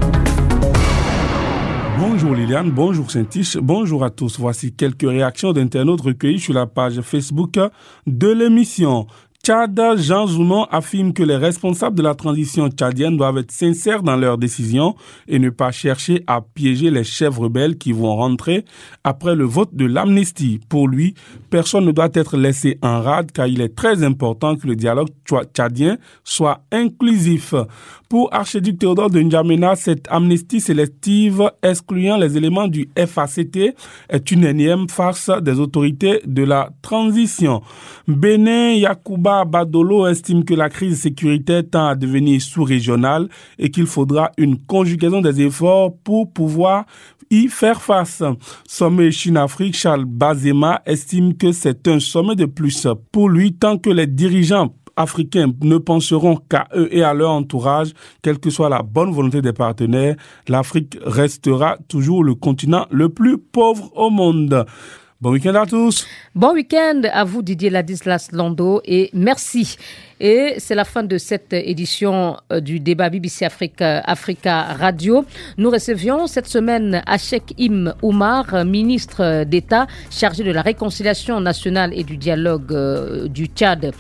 Bonjour 2.06 2.36
Liliane, 2.36 2.70
bonjour 2.70 3.10
Saint-Tiche, 3.10 3.56
bonjour 3.56 4.04
à 4.04 4.10
tous. 4.10 4.38
Voici 4.38 4.74
quelques 4.74 5.10
réactions 5.10 5.54
d'internautes 5.54 6.02
recueillies 6.02 6.38
sur 6.38 6.54
la 6.54 6.66
page 6.66 7.00
Facebook 7.00 7.58
de 8.06 8.28
l'émission. 8.28 9.08
Tchad, 9.42 9.78
Jean 9.98 10.28
Zounon 10.28 10.66
affirme 10.72 11.14
que 11.14 11.24
les 11.24 11.38
responsables 11.38 11.98
de 11.98 12.02
la 12.02 12.14
transition 12.14 12.70
tchadienne 12.70 13.16
doivent 13.16 13.38
être 13.38 13.52
sincères 13.52 14.04
dans 14.04 14.18
leurs 14.18 14.38
décisions 14.38 14.96
et 15.28 15.40
ne 15.40 15.50
pas 15.50 15.72
chercher 15.72 16.24
à 16.28 16.42
piéger 16.42 16.92
les 16.92 17.04
chefs 17.06 17.38
rebelles 17.38 17.78
qui 17.78 17.94
vont 17.94 18.16
rentrer 18.16 18.66
après 19.06 19.36
le 19.36 19.46
vote 19.46 19.74
de 19.74 19.86
l'amnistie. 19.86 20.60
Pour 20.70 20.90
lui, 20.90 21.14
personne 21.50 21.86
ne 21.86 21.92
doit 21.92 22.10
être 22.14 22.38
laissé 22.38 22.80
en 22.82 23.02
rade 23.02 23.32
car 23.32 23.48
il 23.48 23.60
est 23.62 23.76
très 23.76 24.04
important 24.04 24.56
que 24.56 24.68
le 24.68 24.76
dialogue 24.76 25.10
tchadien 25.26 25.98
soit 26.24 26.64
inclusif. 26.72 27.54
Pour 28.14 28.32
Archiduc 28.32 28.78
Théodore 28.78 29.10
de 29.10 29.20
N'Djamena, 29.22 29.76
cette 29.76 30.06
amnistie 30.08 30.62
sélective 30.62 31.50
excluant 31.64 32.16
les 32.16 32.38
éléments 32.38 32.68
du 32.68 32.88
FACT 32.96 33.74
est 34.08 34.32
une 34.32 34.44
énième 34.44 34.88
farce 34.88 35.32
des 35.42 35.60
autorités 35.60 36.22
de 36.24 36.44
la 36.44 36.70
transition. 36.84 37.64
Bénin 38.08 38.74
Yakuba 38.74 39.46
Badolo 39.46 40.06
estime 40.06 40.46
que 40.46 40.54
la 40.54 40.70
crise 40.70 41.02
sécuritaire 41.02 41.64
tend 41.72 41.88
à 41.88 41.96
devenir 41.96 42.40
sous-régionale 42.40 43.30
et 43.58 43.72
qu'il 43.72 43.88
faudra 43.88 44.30
une 44.38 44.60
conjugaison 44.60 45.20
des 45.20 45.42
efforts 45.42 45.98
pour 46.04 46.32
pouvoir 46.32 46.86
y 47.32 47.48
faire 47.48 47.82
face. 47.82 48.22
Sommet 48.68 49.10
Chine-Afrique, 49.10 49.76
Charles 49.76 50.06
Bazema 50.06 50.84
estime 50.86 51.36
que 51.36 51.52
c'est 51.52 51.88
un 51.88 52.00
sommet 52.00 52.36
de 52.36 52.46
plus. 52.46 52.86
Pour 53.12 53.28
lui, 53.28 53.54
tant 53.54 53.80
que 53.80 53.90
les 53.90 54.06
dirigeants 54.06 54.72
africains 54.96 55.52
ne 55.62 55.78
penseront 55.78 56.38
qu'à 56.50 56.68
eux 56.76 56.88
et 56.92 57.04
à 57.04 57.14
leur 57.14 57.32
entourage, 57.32 57.94
quelle 58.22 58.40
que 58.40 58.50
soit 58.50 58.70
la 58.70 58.82
bonne 58.84 59.12
volonté 59.12 59.42
des 59.42 59.54
partenaires, 59.54 60.16
l'Afrique 60.48 60.98
restera 61.04 61.78
toujours 61.88 62.24
le 62.24 62.36
continent 62.36 62.86
le 62.92 63.10
plus 63.10 63.38
pauvre 63.38 63.92
au 63.96 64.10
monde. 64.10 64.66
Bon 65.24 65.32
week-end 65.32 65.56
à 65.56 65.66
tous. 65.66 66.06
Bon 66.36 66.52
week-end 66.52 67.04
à 67.14 67.24
vous 67.24 67.42
Didier 67.42 67.70
Ladislas 67.70 68.28
Lando 68.34 68.82
et 68.84 69.10
merci. 69.14 69.78
Et 70.20 70.56
c'est 70.58 70.76
la 70.76 70.84
fin 70.84 71.02
de 71.02 71.18
cette 71.18 71.54
édition 71.54 72.36
euh, 72.52 72.60
du 72.60 72.82
débat 72.82 73.10
BBC 73.10 73.46
Africa, 73.46 74.00
Africa 74.00 74.64
Radio. 74.64 75.24
Nous 75.58 75.70
recevions 75.70 76.28
cette 76.28 76.48
semaine 76.48 77.02
Achek 77.06 77.54
Im 77.58 77.94
Oumar, 78.02 78.66
ministre 78.66 79.46
d'État 79.46 79.88
chargé 80.12 80.44
de 80.44 80.52
la 80.52 80.62
réconciliation 80.62 81.40
nationale 81.40 81.94
et 81.94 82.04
du 82.04 82.18
dialogue 82.18 82.74
euh, 82.74 83.30
du 83.30 83.46
Tchad. 83.46 83.94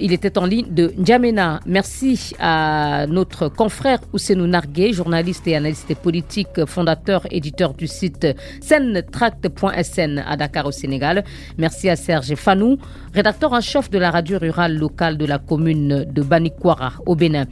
Il 0.00 0.12
était 0.12 0.38
en 0.38 0.46
ligne 0.46 0.66
de 0.74 0.92
N'Djamena. 0.98 1.60
Merci 1.66 2.34
à 2.40 3.06
notre 3.08 3.48
confrère 3.48 4.00
Ousseinou 4.12 4.46
Nargué, 4.48 4.92
journaliste 4.92 5.46
et 5.46 5.54
analyste 5.54 5.94
politique, 5.94 6.64
fondateur, 6.66 7.26
éditeur 7.30 7.74
du 7.74 7.86
site 7.86 8.26
sentract.sn 8.60 10.18
à 10.26 10.36
Dakar 10.36 10.66
au 10.66 10.72
Sénégal. 10.72 11.22
Merci 11.58 11.88
à 11.88 11.94
Serge 11.94 12.34
Fanou, 12.34 12.78
rédacteur 13.14 13.52
en 13.52 13.60
chef 13.60 13.88
de 13.88 13.98
la 13.98 14.10
radio 14.10 14.38
rurale 14.38 14.76
locale 14.76 15.16
de 15.16 15.26
la 15.26 15.38
commune 15.38 16.04
de 16.12 16.22
Banikwara 16.22 16.94
au 17.06 17.14
Bénin. 17.14 17.46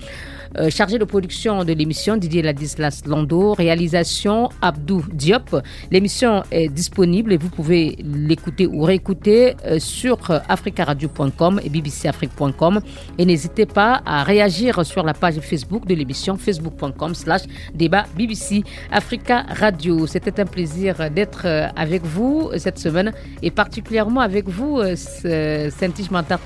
Euh, 0.59 0.69
chargé 0.69 0.99
de 0.99 1.05
production 1.05 1.65
de 1.65 1.73
l'émission 1.73 2.17
Didier 2.17 2.43
Ladislas 2.43 3.03
Lando, 3.07 3.55
réalisation 3.55 4.51
Abdou 4.61 5.03
Diop. 5.13 5.57
L'émission 5.91 6.43
est 6.51 6.69
disponible 6.69 7.33
et 7.33 7.39
vous 7.39 7.49
pouvez 7.49 7.97
l'écouter 8.03 8.67
ou 8.67 8.83
réécouter 8.83 9.57
euh, 9.65 9.79
sur 9.79 10.19
africaradio.com 10.49 11.61
et 11.65 11.71
bbcafrique.com 11.71 12.81
et 13.19 13.25
n'hésitez 13.25 13.65
pas 13.65 14.03
à 14.05 14.25
réagir 14.25 14.85
sur 14.85 15.05
la 15.05 15.15
page 15.15 15.41
Facebook 15.41 15.87
de 15.87 15.95
l'émission 15.95 16.37
facebook.com 16.37 17.15
slash 17.15 17.43
débat 17.75 18.05
BBC 18.17 18.63
Africa 18.91 19.45
Radio. 19.49 20.07
C'était 20.07 20.39
un 20.39 20.47
plaisir 20.47 21.11
d'être 21.11 21.47
euh, 21.47 21.69
avec 21.77 22.05
vous 22.05 22.51
cette 22.59 22.79
semaine 22.79 23.13
et 23.43 23.51
particulièrement 23.51 24.21
avec 24.21 24.49
vous, 24.49 24.81
Saint-Tige 24.95 26.11
Mantar 26.11 26.41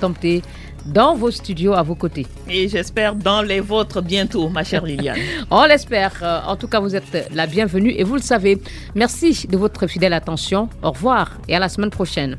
dans 0.85 1.15
vos 1.15 1.31
studios 1.31 1.73
à 1.73 1.83
vos 1.83 1.95
côtés. 1.95 2.27
Et 2.49 2.67
j'espère 2.67 3.15
dans 3.15 3.41
les 3.41 3.59
vôtres 3.59 4.01
bientôt, 4.01 4.49
ma 4.49 4.63
chère 4.63 4.85
Liliane. 4.85 5.17
On 5.51 5.65
l'espère. 5.65 6.13
Euh, 6.21 6.39
en 6.45 6.55
tout 6.55 6.67
cas, 6.67 6.79
vous 6.79 6.95
êtes 6.95 7.29
la 7.33 7.47
bienvenue 7.47 7.91
et 7.91 8.03
vous 8.03 8.15
le 8.15 8.21
savez. 8.21 8.61
Merci 8.95 9.47
de 9.47 9.57
votre 9.57 9.87
fidèle 9.87 10.13
attention. 10.13 10.69
Au 10.81 10.91
revoir 10.91 11.37
et 11.47 11.55
à 11.55 11.59
la 11.59 11.69
semaine 11.69 11.89
prochaine. 11.91 12.35